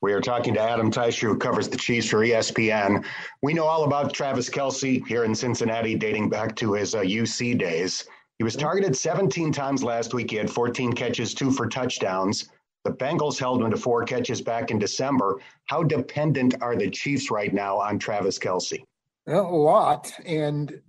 We 0.00 0.12
are 0.12 0.20
talking 0.20 0.54
to 0.54 0.60
Adam 0.60 0.90
Teicher, 0.90 1.28
who 1.28 1.36
covers 1.36 1.68
the 1.68 1.76
Chiefs 1.76 2.08
for 2.08 2.18
ESPN. 2.18 3.04
We 3.42 3.54
know 3.54 3.64
all 3.64 3.84
about 3.84 4.12
Travis 4.12 4.50
Kelce 4.50 5.06
here 5.06 5.24
in 5.24 5.34
Cincinnati, 5.34 5.94
dating 5.94 6.28
back 6.28 6.56
to 6.56 6.74
his 6.74 6.94
uh, 6.94 7.00
UC 7.00 7.58
days. 7.58 8.04
He 8.38 8.44
was 8.44 8.56
targeted 8.56 8.96
17 8.96 9.52
times 9.52 9.84
last 9.84 10.12
week. 10.12 10.30
He 10.30 10.36
had 10.36 10.50
14 10.50 10.92
catches, 10.92 11.34
two 11.34 11.50
for 11.50 11.68
touchdowns. 11.68 12.48
The 12.84 12.90
Bengals 12.90 13.38
held 13.38 13.62
him 13.62 13.70
to 13.70 13.76
four 13.76 14.04
catches 14.04 14.42
back 14.42 14.70
in 14.70 14.78
December. 14.78 15.40
How 15.66 15.82
dependent 15.82 16.54
are 16.60 16.76
the 16.76 16.90
Chiefs 16.90 17.30
right 17.30 17.52
now 17.52 17.78
on 17.78 17.98
Travis 17.98 18.38
Kelce? 18.38 18.84
A 19.26 19.40
lot. 19.40 20.12
And 20.26 20.80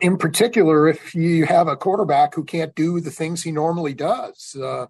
in 0.00 0.16
particular, 0.16 0.88
if 0.88 1.14
you 1.14 1.44
have 1.46 1.68
a 1.68 1.76
quarterback 1.76 2.34
who 2.34 2.44
can't 2.44 2.74
do 2.74 3.00
the 3.00 3.10
things 3.10 3.42
he 3.42 3.52
normally 3.52 3.94
does. 3.94 4.56
Uh, 4.56 4.86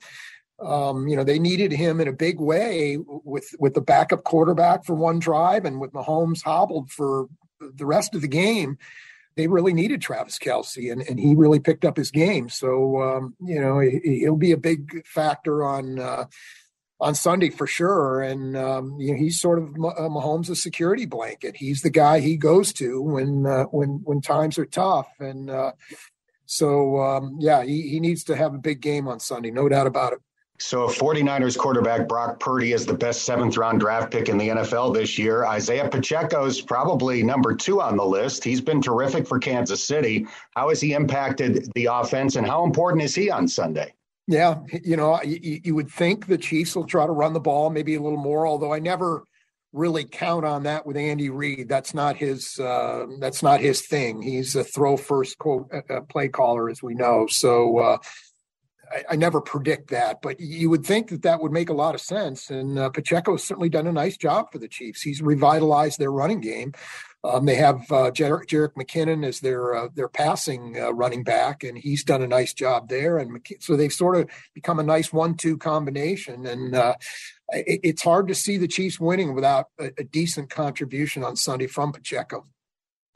um, 0.63 1.09
you 1.09 1.17
know, 1.17 1.25
they 1.25 1.39
needed 1.39 1.73
him 1.73 2.01
in 2.01 2.09
a 2.09 2.13
big 2.13 2.41
way 2.41 2.99
with 3.07 3.55
with 3.59 3.75
the 3.75 3.81
backup 3.81 4.25
quarterback 4.25 4.85
for 4.85 4.95
one 4.95 5.19
drive 5.19 5.65
and 5.65 5.81
with 5.81 5.93
Mahomes 5.93 6.43
hobbled 6.43 6.91
for 6.91 7.29
the 7.61 7.87
rest 7.87 8.15
of 8.15 8.21
the 8.21 8.29
game. 8.29 8.79
They 9.37 9.47
really 9.47 9.73
needed 9.73 10.03
Travis 10.03 10.39
Kelce, 10.39 10.91
and, 10.93 11.03
and 11.03 11.19
he 11.19 11.35
really 11.35 11.61
picked 11.61 11.85
up 11.85 11.97
his 11.97 12.11
game. 12.11 12.49
So 12.49 13.01
um, 13.01 13.35
you 13.41 13.61
know, 13.61 13.79
he, 13.79 14.29
will 14.29 14.37
be 14.37 14.53
a 14.53 14.57
big 14.57 15.07
factor 15.07 15.65
on 15.65 15.99
uh, 15.99 16.25
on 17.01 17.15
Sunday 17.15 17.49
for 17.49 17.67
sure. 17.67 18.21
And 18.21 18.57
um, 18.57 18.97
you 19.01 19.13
know, 19.13 19.19
he's 19.19 19.41
sort 19.41 19.59
of 19.59 19.69
uh, 19.71 20.09
Mahomes' 20.09 20.57
security 20.57 21.07
blanket. 21.07 21.57
He's 21.57 21.83
the 21.83 21.91
guy 21.91 22.21
he 22.21 22.37
goes 22.37 22.73
to 22.75 23.01
when 23.01 23.47
uh, 23.47 23.65
when 23.65 24.01
when 24.05 24.21
times 24.21 24.59
are 24.59 24.67
tough, 24.67 25.09
and 25.19 25.49
uh, 25.49 25.73
so 26.45 27.01
um, 27.01 27.37
yeah, 27.41 27.63
he, 27.63 27.89
he 27.89 28.01
needs 28.01 28.25
to 28.25 28.37
have 28.37 28.55
a 28.55 28.59
big 28.59 28.81
game 28.81 29.09
on 29.09 29.21
Sunday, 29.21 29.51
no 29.51 29.69
doubt 29.69 29.87
about 29.87 30.13
it. 30.13 30.19
So, 30.63 30.89
49ers 30.89 31.57
quarterback 31.57 32.07
Brock 32.07 32.39
Purdy 32.39 32.75
is 32.75 32.85
the 32.85 32.93
best 32.93 33.23
seventh 33.25 33.57
round 33.57 33.81
draft 33.81 34.13
pick 34.13 34.29
in 34.29 34.37
the 34.37 34.49
NFL 34.49 34.93
this 34.93 35.17
year. 35.17 35.47
Isaiah 35.47 35.89
Pacheco 35.89 36.45
is 36.45 36.61
probably 36.61 37.23
number 37.23 37.55
two 37.55 37.81
on 37.81 37.97
the 37.97 38.05
list. 38.05 38.45
He's 38.45 38.61
been 38.61 38.83
terrific 38.83 39.27
for 39.27 39.39
Kansas 39.39 39.83
City. 39.83 40.27
How 40.55 40.69
has 40.69 40.79
he 40.79 40.93
impacted 40.93 41.73
the 41.75 41.87
offense, 41.87 42.37
and 42.37 42.47
how 42.47 42.65
important 42.65 43.03
is 43.03 43.15
he 43.15 43.31
on 43.31 43.49
Sunday? 43.49 43.95
Yeah, 44.27 44.59
you 44.85 44.99
know, 44.99 45.21
you, 45.23 45.61
you 45.65 45.75
would 45.75 45.91
think 45.91 46.27
the 46.27 46.39
Chiefs 46.39 46.77
will 46.77 46.87
try 46.87 47.07
to 47.07 47.13
run 47.13 47.33
the 47.33 47.41
ball 47.41 47.71
maybe 47.71 47.95
a 47.95 48.03
little 48.03 48.23
more, 48.23 48.47
although 48.47 48.73
I 48.75 48.81
never 48.81 49.25
really 49.73 50.05
count 50.05 50.45
on 50.45 50.65
that 50.65 50.85
with 50.85 50.99
Andy 50.99 51.31
Reid. 51.31 51.71
That's 51.71 51.95
not 51.95 52.19
his. 52.19 52.59
Uh, 52.59 53.07
that's 53.19 53.43
not 53.43 53.61
his 53.61 53.81
thing. 53.87 54.21
He's 54.21 54.55
a 54.57 54.63
throw 54.63 54.99
first 54.99 55.39
quote 55.39 55.73
uh, 55.73 56.03
play 56.03 56.29
caller, 56.29 56.69
as 56.69 56.83
we 56.83 56.95
know. 56.95 57.27
So. 57.31 57.79
Uh, 57.79 57.99
I, 58.91 59.05
I, 59.11 59.17
never 59.17 59.41
predict 59.41 59.91
that, 59.91 60.23
but 60.23 60.41
you 60.41 60.71
would 60.71 60.85
think 60.85 61.09
that 61.09 61.23
that 61.23 61.41
would 61.41 61.53
make 61.53 61.69
a 61.69 61.75
lot 61.75 61.95
of 61.95 62.01
sense. 62.01 62.51
And 62.51 62.79
uh, 62.79 62.91
Pacheco 62.91 63.33
has 63.33 63.45
certainly 63.45 63.69
done 63.69 63.87
a 63.87 63.93
nice 63.93 64.17
job 64.17 64.51
for 64.51 64.59
the 64.59 64.69
Chiefs. 64.69 65.03
He's 65.03 65.23
revitalized 65.23 65.99
their 65.99 66.13
running 66.13 66.41
game. 66.41 66.73
Um, 67.23 67.45
they 67.45 67.57
have 67.57 67.81
uh, 67.93 68.11
Jerick 68.11 68.75
McKinnon 68.75 69.27
as 69.27 69.41
their 69.41 69.75
uh, 69.75 69.89
their 69.95 70.09
passing 70.09 70.81
uh, 70.81 70.91
running 70.93 71.23
back, 71.23 71.63
and 71.63 71.77
he's 71.77 72.03
done 72.03 72.23
a 72.23 72.27
nice 72.27 72.55
job 72.55 72.89
there. 72.89 73.19
And 73.19 73.31
McK- 73.31 73.63
so 73.63 73.77
they've 73.77 73.93
sort 73.93 74.17
of 74.17 74.31
become 74.55 74.79
a 74.79 74.85
nice 74.85 75.13
one-two 75.13 75.59
combination. 75.59 76.47
And 76.47 76.75
uh, 76.75 76.95
it, 77.51 77.81
it's 77.83 78.03
hard 78.03 78.29
to 78.29 78.35
see 78.35 78.57
the 78.57 78.69
Chiefs 78.69 78.99
winning 78.99 79.35
without 79.35 79.67
a, 79.79 79.91
a 79.99 80.05
decent 80.05 80.49
contribution 80.49 81.23
on 81.23 81.37
Sunday 81.37 81.67
from 81.67 81.93
Pacheco. 81.93 82.47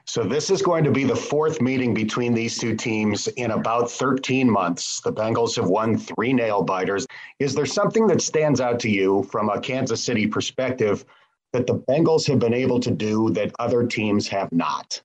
So 0.07 0.23
this 0.23 0.51
is 0.51 0.61
going 0.61 0.83
to 0.83 0.91
be 0.91 1.03
the 1.03 1.15
fourth 1.15 1.61
meeting 1.61 1.93
between 1.93 2.35
these 2.35 2.59
two 2.59 2.75
teams 2.75 3.27
in 3.27 3.51
about 3.51 3.89
13 3.89 4.49
months. 4.49 5.01
The 5.01 5.11
Bengals 5.11 5.55
have 5.55 5.67
won 5.67 5.97
three 5.97 6.31
nail 6.31 6.61
biters. 6.61 7.07
Is 7.39 7.55
there 7.55 7.65
something 7.65 8.05
that 8.07 8.21
stands 8.21 8.61
out 8.61 8.79
to 8.81 8.89
you 8.89 9.23
from 9.31 9.49
a 9.49 9.59
Kansas 9.59 10.03
City 10.03 10.27
perspective 10.27 11.05
that 11.53 11.65
the 11.65 11.79
Bengals 11.79 12.27
have 12.27 12.37
been 12.37 12.53
able 12.53 12.79
to 12.81 12.91
do 12.91 13.31
that 13.31 13.51
other 13.57 13.87
teams 13.87 14.27
have 14.27 14.51
not? 14.51 15.01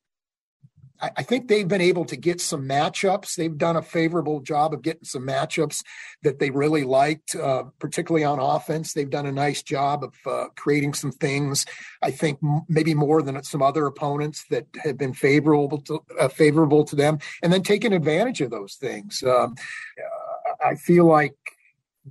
I 1.03 1.23
think 1.23 1.49
they've 1.49 1.67
been 1.67 1.81
able 1.81 2.05
to 2.07 2.17
get 2.17 2.41
some 2.41 2.69
matchups. 2.69 3.35
They've 3.35 3.57
done 3.57 3.77
a 3.77 3.83
favorable 3.83 4.41
job 4.41 4.75
of 4.75 4.83
getting 4.83 5.05
some 5.05 5.27
matchups 5.27 5.83
that 6.23 6.39
they 6.39 6.51
really 6.51 6.85
liked, 6.85 7.35
uh, 7.35 7.65
particularly 7.79 8.25
on 8.25 8.39
offense. 8.39 8.93
They've 8.93 9.09
done 9.09 9.27
a 9.27 9.33
nice 9.33 9.63
job 9.63 10.05
of 10.05 10.15
uh, 10.27 10.49
creating 10.57 10.95
some 10.95 11.13
things. 11.13 11.65
I 12.03 12.11
think 12.11 12.39
m- 12.43 12.63
maybe 12.69 12.95
more 12.95 13.23
than 13.23 13.43
some 13.43 13.63
other 13.63 13.87
opponents 13.87 14.45
that 14.51 14.67
have 14.83 14.99
been 14.99 15.15
favorable 15.15 15.81
to 15.83 16.01
uh, 16.19 16.29
favorable 16.29 16.85
to 16.85 16.97
them, 16.97 17.19
and 17.43 17.53
then 17.53 17.63
taking 17.63 17.93
advantage 17.93 18.41
of 18.41 18.51
those 18.51 18.75
things. 18.75 19.23
Um, 19.23 19.55
I 20.65 20.75
feel 20.75 21.07
like 21.07 21.35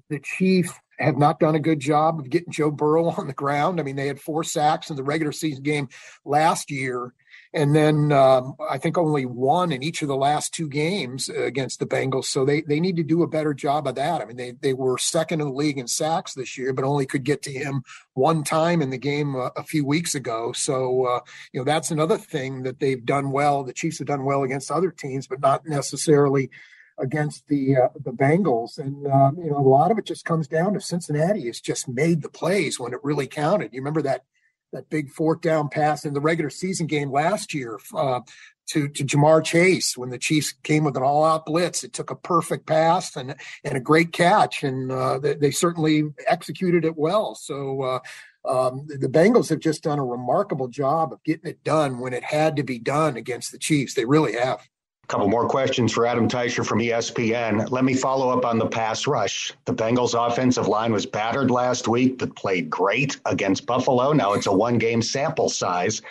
the 0.09 0.19
Chiefs 0.19 0.73
have 0.97 1.17
not 1.17 1.39
done 1.39 1.55
a 1.55 1.59
good 1.59 1.79
job 1.79 2.19
of 2.19 2.29
getting 2.29 2.51
Joe 2.51 2.71
Burrow 2.71 3.05
on 3.17 3.27
the 3.27 3.33
ground. 3.33 3.79
I 3.79 3.83
mean, 3.83 3.95
they 3.95 4.07
had 4.07 4.19
four 4.19 4.43
sacks 4.43 4.89
in 4.89 4.95
the 4.95 5.03
regular 5.03 5.31
season 5.31 5.63
game 5.63 5.89
last 6.25 6.71
year 6.71 7.13
and 7.51 7.75
then 7.75 8.11
um, 8.11 8.55
I 8.69 8.77
think 8.77 8.97
only 8.97 9.25
one 9.25 9.71
in 9.71 9.81
each 9.81 10.03
of 10.03 10.07
the 10.07 10.15
last 10.15 10.53
two 10.53 10.69
games 10.69 11.29
against 11.29 11.79
the 11.79 11.87
Bengals. 11.87 12.25
So 12.25 12.45
they 12.45 12.61
they 12.61 12.79
need 12.79 12.95
to 12.97 13.03
do 13.03 13.23
a 13.23 13.27
better 13.27 13.55
job 13.55 13.87
of 13.87 13.95
that. 13.95 14.21
I 14.21 14.25
mean, 14.25 14.37
they 14.37 14.51
they 14.51 14.73
were 14.73 14.99
second 14.99 15.41
in 15.41 15.47
the 15.47 15.53
league 15.53 15.79
in 15.79 15.87
sacks 15.87 16.35
this 16.35 16.57
year, 16.57 16.73
but 16.73 16.85
only 16.85 17.07
could 17.07 17.23
get 17.23 17.41
to 17.43 17.51
him 17.51 17.83
one 18.13 18.43
time 18.43 18.83
in 18.83 18.91
the 18.91 18.99
game 18.99 19.33
a, 19.33 19.51
a 19.55 19.63
few 19.63 19.83
weeks 19.83 20.13
ago. 20.13 20.51
So 20.51 21.05
uh, 21.05 21.19
you 21.51 21.59
know 21.59 21.63
that's 21.63 21.89
another 21.89 22.17
thing 22.17 22.63
that 22.63 22.79
they've 22.79 23.03
done 23.03 23.31
well. 23.31 23.63
The 23.63 23.73
Chiefs 23.73 23.97
have 23.97 24.07
done 24.07 24.25
well 24.25 24.43
against 24.43 24.69
other 24.69 24.91
teams, 24.91 25.25
but 25.25 25.41
not 25.41 25.67
necessarily 25.67 26.51
against 26.99 27.47
the 27.47 27.77
uh, 27.77 27.89
the 27.95 28.11
Bengals. 28.11 28.77
And 28.77 29.07
uh, 29.07 29.31
you 29.35 29.49
know 29.49 29.57
a 29.57 29.67
lot 29.67 29.89
of 29.89 29.97
it 29.97 30.05
just 30.05 30.23
comes 30.23 30.47
down 30.47 30.75
to 30.75 30.81
Cincinnati 30.81 31.47
has 31.47 31.59
just 31.59 31.87
made 31.87 32.21
the 32.21 32.29
plays 32.29 32.79
when 32.79 32.93
it 32.93 32.99
really 33.01 33.27
counted. 33.27 33.73
You 33.73 33.81
remember 33.81 34.03
that 34.03 34.25
that 34.71 34.89
big 34.89 35.09
fourth 35.09 35.41
down 35.41 35.69
pass 35.69 36.05
in 36.05 36.13
the 36.13 36.21
regular 36.21 36.49
season 36.49 36.87
game 36.87 37.11
last 37.11 37.53
year 37.53 37.79
uh, 37.95 38.21
to 38.67 38.87
to 38.89 39.03
Ja'Marr 39.03 39.43
Chase 39.43 39.97
when 39.97 40.09
the 40.09 40.17
Chiefs 40.17 40.53
came 40.63 40.83
with 40.83 40.97
an 40.97 41.03
all 41.03 41.23
out 41.23 41.45
blitz. 41.45 41.83
It 41.83 41.93
took 41.93 42.11
a 42.11 42.15
perfect 42.15 42.67
pass 42.67 43.15
and 43.15 43.35
and 43.63 43.77
a 43.77 43.81
great 43.81 44.11
catch, 44.11 44.63
and 44.63 44.91
uh, 44.91 45.19
they, 45.19 45.35
they, 45.35 45.51
certainly 45.51 46.03
executed 46.27 46.85
it 46.85 46.97
well. 46.97 47.35
So. 47.35 47.81
Uh, 47.81 47.99
um, 48.45 48.87
the 48.87 49.09
Bengals 49.09 49.49
have 49.49 49.59
just 49.59 49.83
done 49.83 49.99
a 49.99 50.05
remarkable 50.05 50.69
job 50.69 51.11
of 51.11 51.21
getting 51.25 51.49
it 51.49 51.61
done 51.65 51.99
when 51.99 52.13
it 52.13 52.23
had 52.23 52.55
to 52.55 52.63
be 52.63 52.79
done 52.79 53.17
against 53.17 53.51
the 53.51 53.57
Chiefs. 53.57 53.95
They 53.95 54.05
really 54.05 54.31
have 54.31 54.65
couple 55.09 55.27
more 55.27 55.47
questions 55.47 55.91
for 55.91 56.05
Adam 56.05 56.29
Teicher 56.29 56.63
from 56.63 56.79
ESPN. 56.79 57.69
Let 57.71 57.83
me 57.83 57.95
follow 57.95 58.29
up 58.29 58.45
on 58.45 58.59
the 58.59 58.67
pass 58.67 59.07
rush. 59.07 59.51
The 59.65 59.73
Bengals' 59.73 60.13
offensive 60.13 60.67
line 60.67 60.93
was 60.93 61.07
battered 61.07 61.49
last 61.49 61.87
week, 61.87 62.19
but 62.19 62.35
played 62.35 62.69
great 62.69 63.19
against 63.25 63.65
Buffalo. 63.65 64.13
Now 64.13 64.33
it's 64.33 64.45
a 64.45 64.53
one 64.53 64.77
game 64.77 65.01
sample 65.01 65.49
size. 65.49 66.03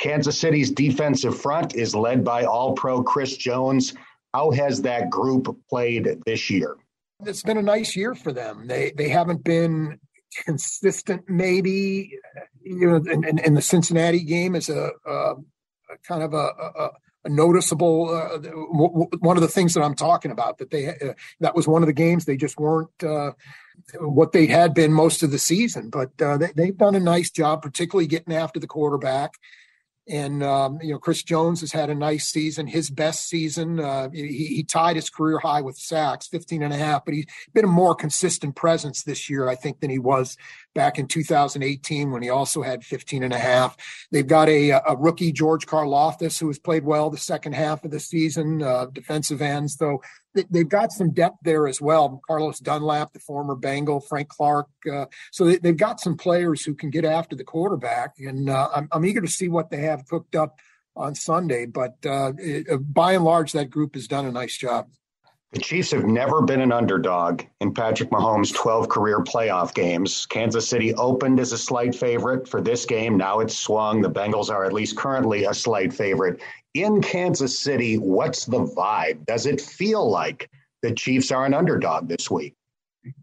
Kansas 0.00 0.38
City's 0.40 0.70
defensive 0.70 1.38
front 1.38 1.74
is 1.74 1.94
led 1.94 2.24
by 2.24 2.44
All 2.44 2.72
Pro 2.72 3.02
Chris 3.02 3.36
Jones. 3.36 3.92
How 4.32 4.50
has 4.52 4.80
that 4.82 5.10
group 5.10 5.54
played 5.68 6.22
this 6.24 6.48
year? 6.48 6.76
It's 7.26 7.42
been 7.42 7.58
a 7.58 7.62
nice 7.62 7.94
year 7.94 8.14
for 8.14 8.32
them. 8.32 8.66
They 8.66 8.92
they 8.96 9.10
haven't 9.10 9.44
been 9.44 9.98
consistent, 10.44 11.28
maybe. 11.28 12.10
You 12.62 12.90
know, 12.90 12.96
in 12.96 13.38
and, 13.38 13.56
the 13.56 13.62
Cincinnati 13.62 14.24
game 14.24 14.54
is 14.54 14.68
a, 14.68 14.90
a 15.06 15.34
kind 16.06 16.22
of 16.22 16.34
a, 16.34 16.48
a 16.78 16.90
noticeable 17.28 18.08
uh, 18.08 18.38
w- 18.38 19.08
one 19.20 19.36
of 19.36 19.42
the 19.42 19.48
things 19.48 19.74
that 19.74 19.82
I'm 19.82 19.94
talking 19.94 20.30
about 20.30 20.58
that 20.58 20.70
they 20.70 20.88
uh, 20.88 21.14
that 21.40 21.54
was 21.54 21.68
one 21.68 21.82
of 21.82 21.86
the 21.86 21.92
games 21.92 22.24
they 22.24 22.36
just 22.36 22.58
weren't 22.58 23.02
uh, 23.02 23.32
what 24.00 24.32
they 24.32 24.46
had 24.46 24.74
been 24.74 24.92
most 24.92 25.22
of 25.22 25.30
the 25.30 25.38
season. 25.38 25.90
But 25.90 26.10
uh, 26.20 26.38
they, 26.38 26.52
they've 26.54 26.76
done 26.76 26.94
a 26.94 27.00
nice 27.00 27.30
job 27.30 27.62
particularly 27.62 28.06
getting 28.06 28.34
after 28.34 28.60
the 28.60 28.66
quarterback 28.66 29.32
and 30.08 30.42
um, 30.42 30.78
you 30.82 30.92
know, 30.92 30.98
Chris 30.98 31.22
Jones 31.22 31.60
has 31.60 31.72
had 31.72 31.90
a 31.90 31.94
nice 31.94 32.28
season, 32.28 32.66
his 32.66 32.90
best 32.90 33.28
season. 33.28 33.80
Uh, 33.80 34.08
he, 34.10 34.26
he, 34.26 34.62
tied 34.62 34.96
his 34.96 35.10
career 35.10 35.38
high 35.38 35.62
with 35.62 35.76
sacks, 35.76 36.28
15 36.28 36.62
and 36.62 36.72
a 36.72 36.76
half, 36.76 37.04
but 37.04 37.14
he's 37.14 37.26
been 37.54 37.64
a 37.64 37.68
more 37.68 37.94
consistent 37.94 38.54
presence 38.54 39.02
this 39.02 39.28
year, 39.28 39.48
I 39.48 39.54
think, 39.54 39.80
than 39.80 39.90
he 39.90 39.98
was 39.98 40.36
back 40.74 40.98
in 40.98 41.08
2018 41.08 42.10
when 42.10 42.22
he 42.22 42.30
also 42.30 42.62
had 42.62 42.84
15 42.84 43.22
and 43.22 43.32
a 43.32 43.38
half. 43.38 43.76
They've 44.12 44.26
got 44.26 44.48
a, 44.48 44.70
a 44.70 44.96
rookie, 44.96 45.32
George 45.32 45.66
Karlaftis, 45.66 46.38
who 46.38 46.48
has 46.48 46.58
played 46.58 46.84
well 46.84 47.10
the 47.10 47.16
second 47.16 47.54
half 47.54 47.84
of 47.84 47.90
the 47.90 48.00
season, 48.00 48.62
uh, 48.62 48.86
defensive 48.92 49.42
ends, 49.42 49.76
though 49.76 50.00
they've 50.50 50.68
got 50.68 50.92
some 50.92 51.10
depth 51.10 51.38
there 51.42 51.66
as 51.66 51.80
well. 51.80 52.20
Carlos 52.26 52.58
Dunlap, 52.58 53.12
the 53.12 53.18
former 53.18 53.54
Bengal, 53.54 54.00
Frank 54.00 54.28
Clark. 54.28 54.68
Uh, 54.90 55.06
so 55.32 55.44
they, 55.44 55.68
have 55.68 55.76
got 55.76 56.00
some 56.00 56.16
players 56.16 56.64
who 56.64 56.74
can 56.74 56.90
get 56.90 57.04
after 57.04 57.34
the 57.34 57.44
quarterback, 57.44 58.14
and 58.18 58.48
uh, 58.48 58.68
I'm, 58.74 58.88
I'm, 58.92 59.04
eager 59.04 59.20
to 59.20 59.28
see 59.28 59.48
what 59.48 59.70
they 59.70 59.78
have 59.78 59.95
cooked 60.06 60.34
up 60.34 60.58
on 60.94 61.14
Sunday. 61.14 61.66
But 61.66 61.96
uh, 62.04 62.32
it, 62.38 62.68
uh, 62.70 62.78
by 62.78 63.12
and 63.12 63.24
large, 63.24 63.52
that 63.52 63.70
group 63.70 63.94
has 63.94 64.06
done 64.06 64.26
a 64.26 64.32
nice 64.32 64.56
job. 64.56 64.88
The 65.52 65.60
Chiefs 65.60 65.92
have 65.92 66.04
never 66.04 66.42
been 66.42 66.60
an 66.60 66.72
underdog 66.72 67.42
in 67.60 67.72
Patrick 67.72 68.10
Mahomes' 68.10 68.52
12 68.52 68.88
career 68.88 69.20
playoff 69.20 69.72
games. 69.72 70.26
Kansas 70.26 70.68
City 70.68 70.92
opened 70.94 71.40
as 71.40 71.52
a 71.52 71.58
slight 71.58 71.94
favorite 71.94 72.48
for 72.48 72.60
this 72.60 72.84
game. 72.84 73.16
Now 73.16 73.38
it's 73.38 73.56
swung. 73.56 74.02
The 74.02 74.10
Bengals 74.10 74.50
are 74.50 74.64
at 74.64 74.72
least 74.72 74.96
currently 74.96 75.44
a 75.44 75.54
slight 75.54 75.94
favorite 75.94 76.42
in 76.76 77.00
Kansas 77.00 77.58
City, 77.58 77.96
what's 77.96 78.44
the 78.44 78.64
vibe? 78.64 79.24
Does 79.24 79.46
it 79.46 79.60
feel 79.60 80.08
like 80.08 80.50
the 80.82 80.92
Chiefs 80.92 81.30
are 81.32 81.46
an 81.46 81.54
underdog 81.54 82.08
this 82.08 82.30
week? 82.30 82.54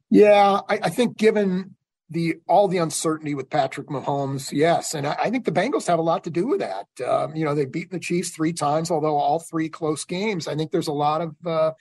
Yeah, 0.10 0.62
I, 0.68 0.80
I 0.84 0.90
think 0.90 1.18
given 1.18 1.76
the 2.14 2.36
all 2.48 2.68
the 2.68 2.78
uncertainty 2.78 3.36
with 3.36 3.50
Patrick 3.50 3.88
Mahomes, 3.88 4.52
yes, 4.52 4.94
and 4.94 5.06
I, 5.06 5.16
I, 5.20 5.30
think 5.30 5.46
the 5.46 5.52
Bengals 5.52 5.88
have 5.88 6.00
a 6.00 6.04
lot 6.04 6.24
to 6.24 6.30
do 6.30 6.48
with 6.48 6.60
that. 6.60 6.88
Um, 7.06 7.36
you 7.36 7.44
know, 7.44 7.54
they've 7.54 7.72
beaten 7.72 7.98
the 7.98 8.00
Chiefs 8.00 8.30
three 8.30 8.54
times, 8.54 8.90
although 8.90 9.18
all 9.18 9.40
three 9.40 9.70
close 9.70 10.06
games. 10.06 10.48
I 10.48 10.56
think 10.56 10.72
there's 10.72 10.88
a 10.88 10.94
lot 10.94 11.22
of 11.22 11.36
uh, 11.46 11.72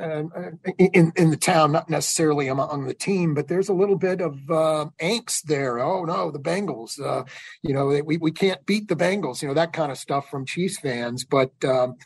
uh, 0.00 0.22
in 0.78 1.12
in 1.16 1.30
the 1.30 1.36
town, 1.36 1.72
not 1.72 1.90
necessarily 1.90 2.48
among 2.48 2.86
the 2.86 2.94
team, 2.94 3.34
but 3.34 3.48
there's 3.48 3.68
a 3.68 3.74
little 3.74 3.96
bit 3.96 4.20
of 4.20 4.34
uh, 4.50 4.86
angst 5.00 5.42
there. 5.42 5.78
Oh 5.78 6.04
no, 6.04 6.30
the 6.30 6.38
Bengals! 6.38 7.00
Uh, 7.00 7.24
you 7.62 7.74
know, 7.74 7.86
we 8.04 8.16
we 8.16 8.30
can't 8.30 8.64
beat 8.66 8.88
the 8.88 8.96
Bengals. 8.96 9.42
You 9.42 9.48
know 9.48 9.54
that 9.54 9.72
kind 9.72 9.90
of 9.90 9.98
stuff 9.98 10.30
from 10.30 10.46
Chiefs 10.46 10.78
fans. 10.78 11.24
But 11.24 11.52
um, 11.64 11.96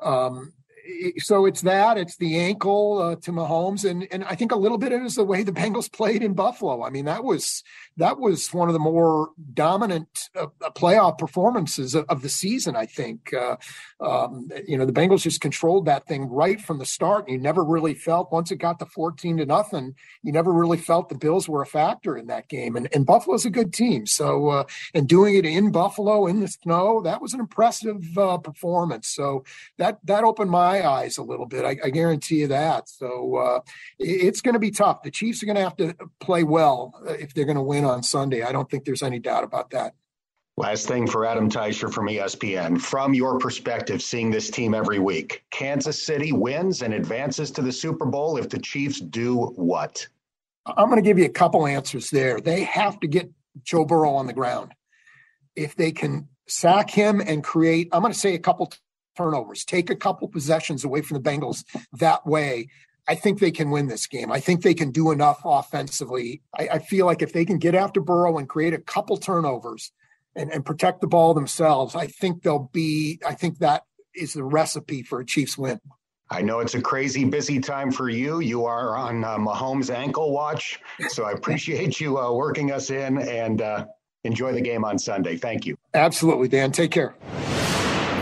um, 0.00 0.52
so 1.18 1.46
it's 1.46 1.62
that 1.62 1.96
it's 1.96 2.16
the 2.16 2.38
ankle 2.38 2.98
uh, 2.98 3.16
to 3.16 3.32
Mahomes, 3.32 3.88
and 3.88 4.06
and 4.10 4.24
I 4.24 4.34
think 4.34 4.52
a 4.52 4.56
little 4.56 4.78
bit 4.78 4.92
it 4.92 5.02
is 5.02 5.14
the 5.14 5.24
way 5.24 5.42
the 5.42 5.52
Bengals 5.52 5.90
played 5.90 6.22
in 6.22 6.34
Buffalo. 6.34 6.84
I 6.84 6.90
mean, 6.90 7.04
that 7.06 7.24
was 7.24 7.62
that 7.96 8.18
was 8.18 8.52
one 8.52 8.68
of 8.68 8.72
the 8.72 8.78
more 8.78 9.30
dominant 9.54 10.30
uh, 10.36 10.46
uh 10.62 10.70
playoff 10.70 11.18
performances 11.18 11.94
of, 11.94 12.04
of, 12.08 12.22
the 12.22 12.28
season. 12.28 12.76
I 12.76 12.86
think 12.86 13.32
uh, 13.32 13.56
um, 14.00 14.48
you 14.66 14.76
know 14.76 14.84
the 14.84 14.92
Bengals 14.92 15.22
just 15.22 15.40
controlled 15.40 15.86
that 15.86 16.06
thing 16.06 16.28
right 16.28 16.60
from 16.60 16.78
the 16.78 16.86
start. 16.86 17.28
You 17.28 17.38
never 17.38 17.64
really 17.64 17.94
felt 17.94 18.32
once 18.32 18.50
it 18.50 18.56
got 18.56 18.78
to 18.80 18.86
fourteen 18.86 19.36
to 19.38 19.46
nothing. 19.46 19.94
You 20.22 20.32
never 20.32 20.52
really 20.52 20.78
felt 20.78 21.08
the 21.08 21.14
Bills 21.14 21.48
were 21.48 21.62
a 21.62 21.66
factor 21.66 22.16
in 22.16 22.26
that 22.26 22.48
game. 22.48 22.76
And, 22.76 22.88
and 22.92 23.06
Buffalo's 23.06 23.44
a 23.44 23.50
good 23.50 23.72
team. 23.72 24.06
So 24.06 24.48
uh, 24.48 24.64
and 24.92 25.08
doing 25.08 25.36
it 25.36 25.46
in 25.46 25.72
Buffalo 25.72 26.26
in 26.26 26.40
the 26.40 26.48
snow, 26.48 27.00
that 27.02 27.22
was 27.22 27.32
an 27.32 27.40
impressive 27.40 28.18
uh, 28.18 28.38
performance. 28.38 29.08
So 29.08 29.44
that 29.78 29.98
that 30.04 30.24
opened 30.24 30.50
my 30.50 30.73
eyes 30.82 31.18
a 31.18 31.22
little 31.22 31.46
bit. 31.46 31.64
I, 31.64 31.76
I 31.84 31.90
guarantee 31.90 32.40
you 32.40 32.48
that. 32.48 32.88
So 32.88 33.36
uh, 33.36 33.60
it's 33.98 34.40
going 34.40 34.54
to 34.54 34.58
be 34.58 34.70
tough. 34.70 35.02
The 35.02 35.10
Chiefs 35.10 35.42
are 35.42 35.46
going 35.46 35.56
to 35.56 35.62
have 35.62 35.76
to 35.76 35.94
play 36.20 36.42
well 36.44 36.94
if 37.06 37.34
they're 37.34 37.44
going 37.44 37.56
to 37.56 37.62
win 37.62 37.84
on 37.84 38.02
Sunday. 38.02 38.42
I 38.42 38.52
don't 38.52 38.70
think 38.70 38.84
there's 38.84 39.02
any 39.02 39.18
doubt 39.18 39.44
about 39.44 39.70
that. 39.70 39.94
Last 40.56 40.86
thing 40.86 41.08
for 41.08 41.26
Adam 41.26 41.50
Teicher 41.50 41.92
from 41.92 42.06
ESPN. 42.06 42.80
From 42.80 43.12
your 43.12 43.38
perspective, 43.38 44.00
seeing 44.00 44.30
this 44.30 44.50
team 44.50 44.72
every 44.72 45.00
week, 45.00 45.44
Kansas 45.50 46.04
City 46.04 46.30
wins 46.30 46.82
and 46.82 46.94
advances 46.94 47.50
to 47.52 47.62
the 47.62 47.72
Super 47.72 48.06
Bowl 48.06 48.36
if 48.36 48.48
the 48.48 48.60
Chiefs 48.60 49.00
do 49.00 49.46
what? 49.56 50.06
I'm 50.64 50.88
going 50.88 51.02
to 51.02 51.06
give 51.06 51.18
you 51.18 51.24
a 51.24 51.30
couple 51.30 51.66
answers 51.66 52.08
there. 52.08 52.40
They 52.40 52.62
have 52.64 53.00
to 53.00 53.08
get 53.08 53.30
Joe 53.64 53.84
Burrow 53.84 54.14
on 54.14 54.28
the 54.28 54.32
ground. 54.32 54.72
If 55.56 55.74
they 55.74 55.90
can 55.90 56.28
sack 56.46 56.88
him 56.88 57.20
and 57.20 57.42
create, 57.42 57.88
I'm 57.92 58.00
going 58.00 58.12
to 58.12 58.18
say 58.18 58.34
a 58.34 58.38
couple 58.38 58.72
turnovers, 59.14 59.64
take 59.64 59.90
a 59.90 59.96
couple 59.96 60.28
possessions 60.28 60.84
away 60.84 61.02
from 61.02 61.20
the 61.20 61.30
Bengals 61.30 61.64
that 61.92 62.26
way, 62.26 62.68
I 63.06 63.14
think 63.14 63.38
they 63.38 63.50
can 63.50 63.70
win 63.70 63.88
this 63.88 64.06
game. 64.06 64.32
I 64.32 64.40
think 64.40 64.62
they 64.62 64.74
can 64.74 64.90
do 64.90 65.10
enough 65.10 65.40
offensively. 65.44 66.42
I, 66.58 66.68
I, 66.68 66.78
feel 66.78 67.04
like 67.06 67.20
if 67.20 67.32
they 67.32 67.44
can 67.44 67.58
get 67.58 67.74
after 67.74 68.00
Burrow 68.00 68.38
and 68.38 68.48
create 68.48 68.72
a 68.72 68.78
couple 68.78 69.16
turnovers 69.18 69.92
and, 70.34 70.50
and 70.50 70.64
protect 70.64 71.00
the 71.00 71.06
ball 71.06 71.34
themselves, 71.34 71.94
I 71.94 72.06
think 72.06 72.42
they'll 72.42 72.70
be, 72.72 73.20
I 73.26 73.34
think 73.34 73.58
that 73.58 73.82
is 74.14 74.32
the 74.32 74.44
recipe 74.44 75.02
for 75.02 75.20
a 75.20 75.26
Chiefs 75.26 75.58
win. 75.58 75.80
I 76.30 76.40
know 76.40 76.60
it's 76.60 76.74
a 76.74 76.80
crazy 76.80 77.24
busy 77.24 77.60
time 77.60 77.92
for 77.92 78.08
you. 78.08 78.40
You 78.40 78.64
are 78.64 78.96
on 78.96 79.22
uh, 79.22 79.36
Mahomes 79.36 79.94
ankle 79.94 80.32
watch. 80.32 80.80
So 81.08 81.24
I 81.24 81.32
appreciate 81.32 82.00
you 82.00 82.18
uh, 82.18 82.32
working 82.32 82.72
us 82.72 82.90
in 82.90 83.18
and 83.18 83.60
uh, 83.60 83.86
enjoy 84.24 84.52
the 84.52 84.62
game 84.62 84.84
on 84.84 84.98
Sunday. 84.98 85.36
Thank 85.36 85.66
you. 85.66 85.76
Absolutely, 85.92 86.48
Dan. 86.48 86.72
Take 86.72 86.90
care. 86.90 87.14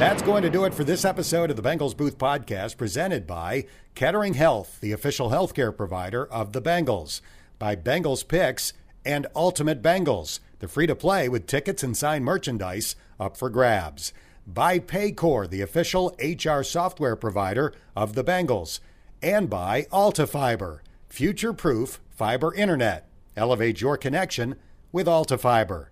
That's 0.02 0.20
going 0.20 0.42
to 0.42 0.50
do 0.50 0.64
it 0.64 0.74
for 0.74 0.82
this 0.82 1.04
episode 1.04 1.48
of 1.48 1.54
the 1.54 1.62
Bengals 1.62 1.96
Booth 1.96 2.18
Podcast, 2.18 2.76
presented 2.76 3.24
by 3.24 3.66
Kettering 3.94 4.34
Health, 4.34 4.80
the 4.80 4.90
official 4.90 5.30
healthcare 5.30 5.74
provider 5.74 6.26
of 6.26 6.52
the 6.52 6.60
Bengals, 6.60 7.20
by 7.60 7.76
Bengals 7.76 8.26
Picks 8.26 8.72
and 9.04 9.28
Ultimate 9.36 9.80
Bengals, 9.80 10.40
the 10.58 10.66
free 10.66 10.88
to 10.88 10.96
play 10.96 11.28
with 11.28 11.46
tickets 11.46 11.84
and 11.84 11.96
signed 11.96 12.24
merchandise 12.24 12.96
up 13.20 13.36
for 13.36 13.48
grabs. 13.48 14.12
by 14.44 14.80
Paycor, 14.80 15.48
the 15.48 15.60
official 15.60 16.16
HR 16.20 16.64
software 16.64 17.14
provider 17.14 17.72
of 17.94 18.14
the 18.16 18.24
Bengals, 18.24 18.80
and 19.22 19.48
by 19.48 19.82
AltaFiber, 19.92 20.80
future 21.08 21.52
proof 21.52 22.00
fiber 22.10 22.52
internet. 22.54 23.08
Elevate 23.36 23.80
your 23.80 23.96
connection 23.96 24.56
with 24.90 25.06
AltaFiber. 25.06 25.91